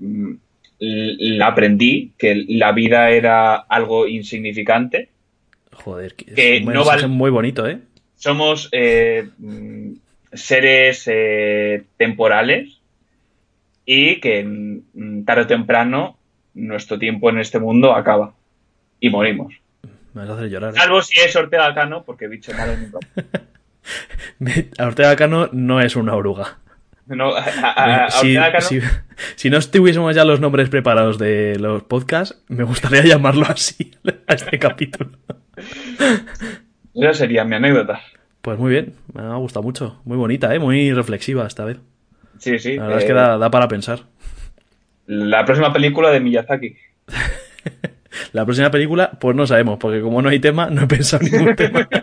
aprendí 1.42 2.12
que 2.18 2.44
la 2.48 2.72
vida 2.72 3.10
era 3.10 3.56
algo 3.56 4.06
insignificante. 4.06 5.08
Joder, 5.72 6.14
que 6.14 6.24
es 6.30 6.34
Que 6.34 6.58
un 6.58 6.72
no 6.72 6.80
mensaje 6.80 7.02
val- 7.02 7.10
muy 7.10 7.30
bonito, 7.30 7.66
¿eh? 7.68 7.78
Somos 8.16 8.68
eh, 8.72 9.28
mm, 9.38 9.92
seres 10.32 11.04
eh, 11.06 11.84
temporales 11.96 12.80
y 13.86 14.20
que 14.20 14.44
mm, 14.44 15.24
tarde 15.24 15.42
o 15.42 15.46
temprano 15.46 16.16
nuestro 16.54 16.98
tiempo 16.98 17.30
en 17.30 17.38
este 17.38 17.58
mundo 17.58 17.94
acaba 17.94 18.34
y 19.00 19.08
morimos. 19.10 19.54
Me 20.12 20.22
vas 20.22 20.30
a 20.30 20.34
hacer 20.34 20.48
llorar. 20.50 20.74
¿eh? 20.74 20.76
Salvo 20.76 21.00
si 21.02 21.18
es 21.20 21.34
Ortega 21.36 21.72
Cano, 21.74 22.02
porque 22.04 22.26
bicho 22.28 22.52
malo 22.52 22.72
nunca. 22.76 22.98
Ortega 24.84 25.16
Cano 25.16 25.48
no 25.52 25.80
es 25.80 25.96
una 25.96 26.14
oruga. 26.14 26.58
No, 27.10 27.34
a, 27.34 27.40
a- 27.42 28.04
a 28.06 28.10
si, 28.10 28.34
Cano- 28.34 28.60
si- 28.60 28.80
si 29.36 29.50
no 29.50 29.58
estuviésemos 29.58 30.14
ya 30.14 30.24
los 30.24 30.40
nombres 30.40 30.68
preparados 30.68 31.18
de 31.18 31.58
los 31.58 31.82
podcasts, 31.82 32.40
me 32.48 32.62
gustaría 32.64 33.02
llamarlo 33.04 33.46
así 33.48 33.90
a 34.28 34.34
este 34.34 34.58
capítulo. 34.58 35.10
esa 36.94 37.14
sería 37.14 37.44
mi 37.44 37.56
anécdota. 37.56 38.00
Pues 38.42 38.58
muy 38.58 38.70
bien, 38.70 38.94
me 39.12 39.22
ha 39.22 39.34
gustado 39.36 39.62
mucho. 39.62 40.00
Muy 40.04 40.16
bonita, 40.16 40.54
¿eh? 40.54 40.58
Muy 40.58 40.92
reflexiva 40.92 41.46
esta 41.46 41.64
vez. 41.64 41.78
Sí, 42.38 42.58
sí. 42.58 42.76
La 42.76 42.84
verdad 42.84 42.98
es 42.98 43.04
eh, 43.04 43.06
que 43.08 43.12
da, 43.12 43.36
da 43.38 43.50
para 43.50 43.68
pensar. 43.68 44.00
La 45.06 45.44
próxima 45.44 45.72
película 45.72 46.10
de 46.10 46.20
Miyazaki. 46.20 46.76
La 48.32 48.44
próxima 48.44 48.70
película, 48.70 49.10
pues 49.20 49.36
no 49.36 49.46
sabemos, 49.46 49.78
porque 49.78 50.00
como 50.00 50.22
no 50.22 50.28
hay 50.28 50.38
tema, 50.40 50.68
no 50.70 50.82
he 50.82 50.86
pensado 50.86 51.24
en 51.26 51.32
ningún 51.32 51.56
tema. 51.56 51.88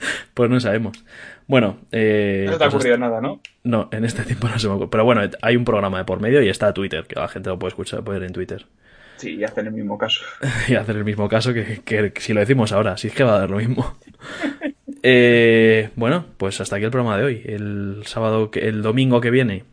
pues 0.34 0.50
no 0.50 0.60
sabemos. 0.60 1.04
Bueno, 1.46 1.78
eh, 1.90 2.44
No 2.46 2.58
te 2.58 2.64
ha 2.64 2.68
pues 2.68 2.74
ocurrido 2.74 2.98
nada, 2.98 3.20
¿no? 3.20 3.40
No, 3.64 3.88
en 3.92 4.04
este 4.04 4.22
tiempo 4.22 4.48
no 4.48 4.58
se 4.58 4.68
me 4.68 4.74
ocurre. 4.74 4.90
Pero 4.90 5.04
bueno, 5.04 5.22
hay 5.42 5.56
un 5.56 5.64
programa 5.64 5.98
de 5.98 6.04
por 6.04 6.20
medio 6.20 6.42
y 6.42 6.48
está 6.48 6.72
Twitter, 6.72 7.06
que 7.06 7.18
la 7.18 7.28
gente 7.28 7.50
lo 7.50 7.58
puede 7.58 7.70
escuchar, 7.70 8.04
puede 8.04 8.20
ver 8.20 8.28
en 8.28 8.34
Twitter. 8.34 8.66
Sí, 9.20 9.34
y 9.34 9.44
hacen 9.44 9.66
el 9.66 9.74
mismo 9.74 9.98
caso. 9.98 10.22
y 10.66 10.76
hacer 10.76 10.96
el 10.96 11.04
mismo 11.04 11.28
caso 11.28 11.52
que, 11.52 11.82
que 11.84 12.10
si 12.16 12.32
lo 12.32 12.40
decimos 12.40 12.72
ahora, 12.72 12.96
si 12.96 13.08
es 13.08 13.14
que 13.14 13.22
va 13.22 13.34
a 13.34 13.40
dar 13.40 13.50
lo 13.50 13.58
mismo. 13.58 13.98
Eh, 15.02 15.90
bueno, 15.96 16.26
pues 16.36 16.60
hasta 16.60 16.76
aquí 16.76 16.84
el 16.84 16.90
programa 16.90 17.16
de 17.16 17.24
hoy. 17.24 17.42
El 17.44 18.02
sábado, 18.04 18.50
el 18.54 18.82
domingo 18.82 19.20
que 19.20 19.30
viene, 19.30 19.64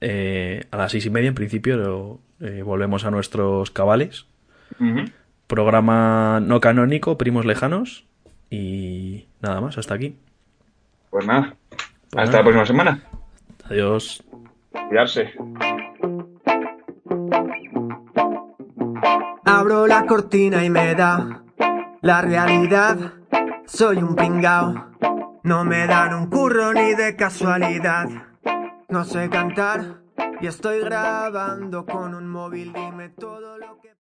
eh, 0.00 0.64
a 0.70 0.76
las 0.76 0.92
seis 0.92 1.06
y 1.06 1.10
media 1.10 1.28
en 1.28 1.34
principio, 1.34 2.20
eh, 2.40 2.62
volvemos 2.62 3.04
a 3.04 3.10
nuestros 3.10 3.70
cabales. 3.70 4.26
Programa 5.46 6.40
no 6.40 6.60
canónico, 6.60 7.18
primos 7.18 7.44
lejanos. 7.44 8.06
Y 8.50 9.28
nada 9.40 9.60
más, 9.60 9.78
hasta 9.78 9.94
aquí. 9.94 10.16
Pues 11.10 11.26
nada. 11.26 11.54
Pues 11.68 12.24
Hasta 12.24 12.24
nada. 12.24 12.38
la 12.38 12.42
próxima 12.42 12.66
semana. 12.66 13.02
Adiós. 13.64 14.24
Cuidarse. 14.88 15.32
Abro 19.44 19.86
la 19.86 20.06
cortina 20.06 20.64
y 20.64 20.70
me 20.70 20.94
da 20.94 21.42
la 22.00 22.22
realidad. 22.22 23.14
Soy 23.66 23.98
un 23.98 24.16
pringao. 24.16 24.90
No 25.42 25.64
me 25.64 25.86
dan 25.86 26.14
un 26.14 26.28
curro 26.28 26.72
ni 26.72 26.94
de 26.94 27.16
casualidad. 27.16 28.08
No 28.88 29.04
sé 29.04 29.28
cantar 29.30 30.00
y 30.40 30.46
estoy 30.46 30.80
grabando 30.80 31.86
con 31.86 32.14
un 32.14 32.28
móvil. 32.28 32.72
Dime 32.72 33.10
todo 33.10 33.58
lo 33.58 33.80
que. 33.80 33.99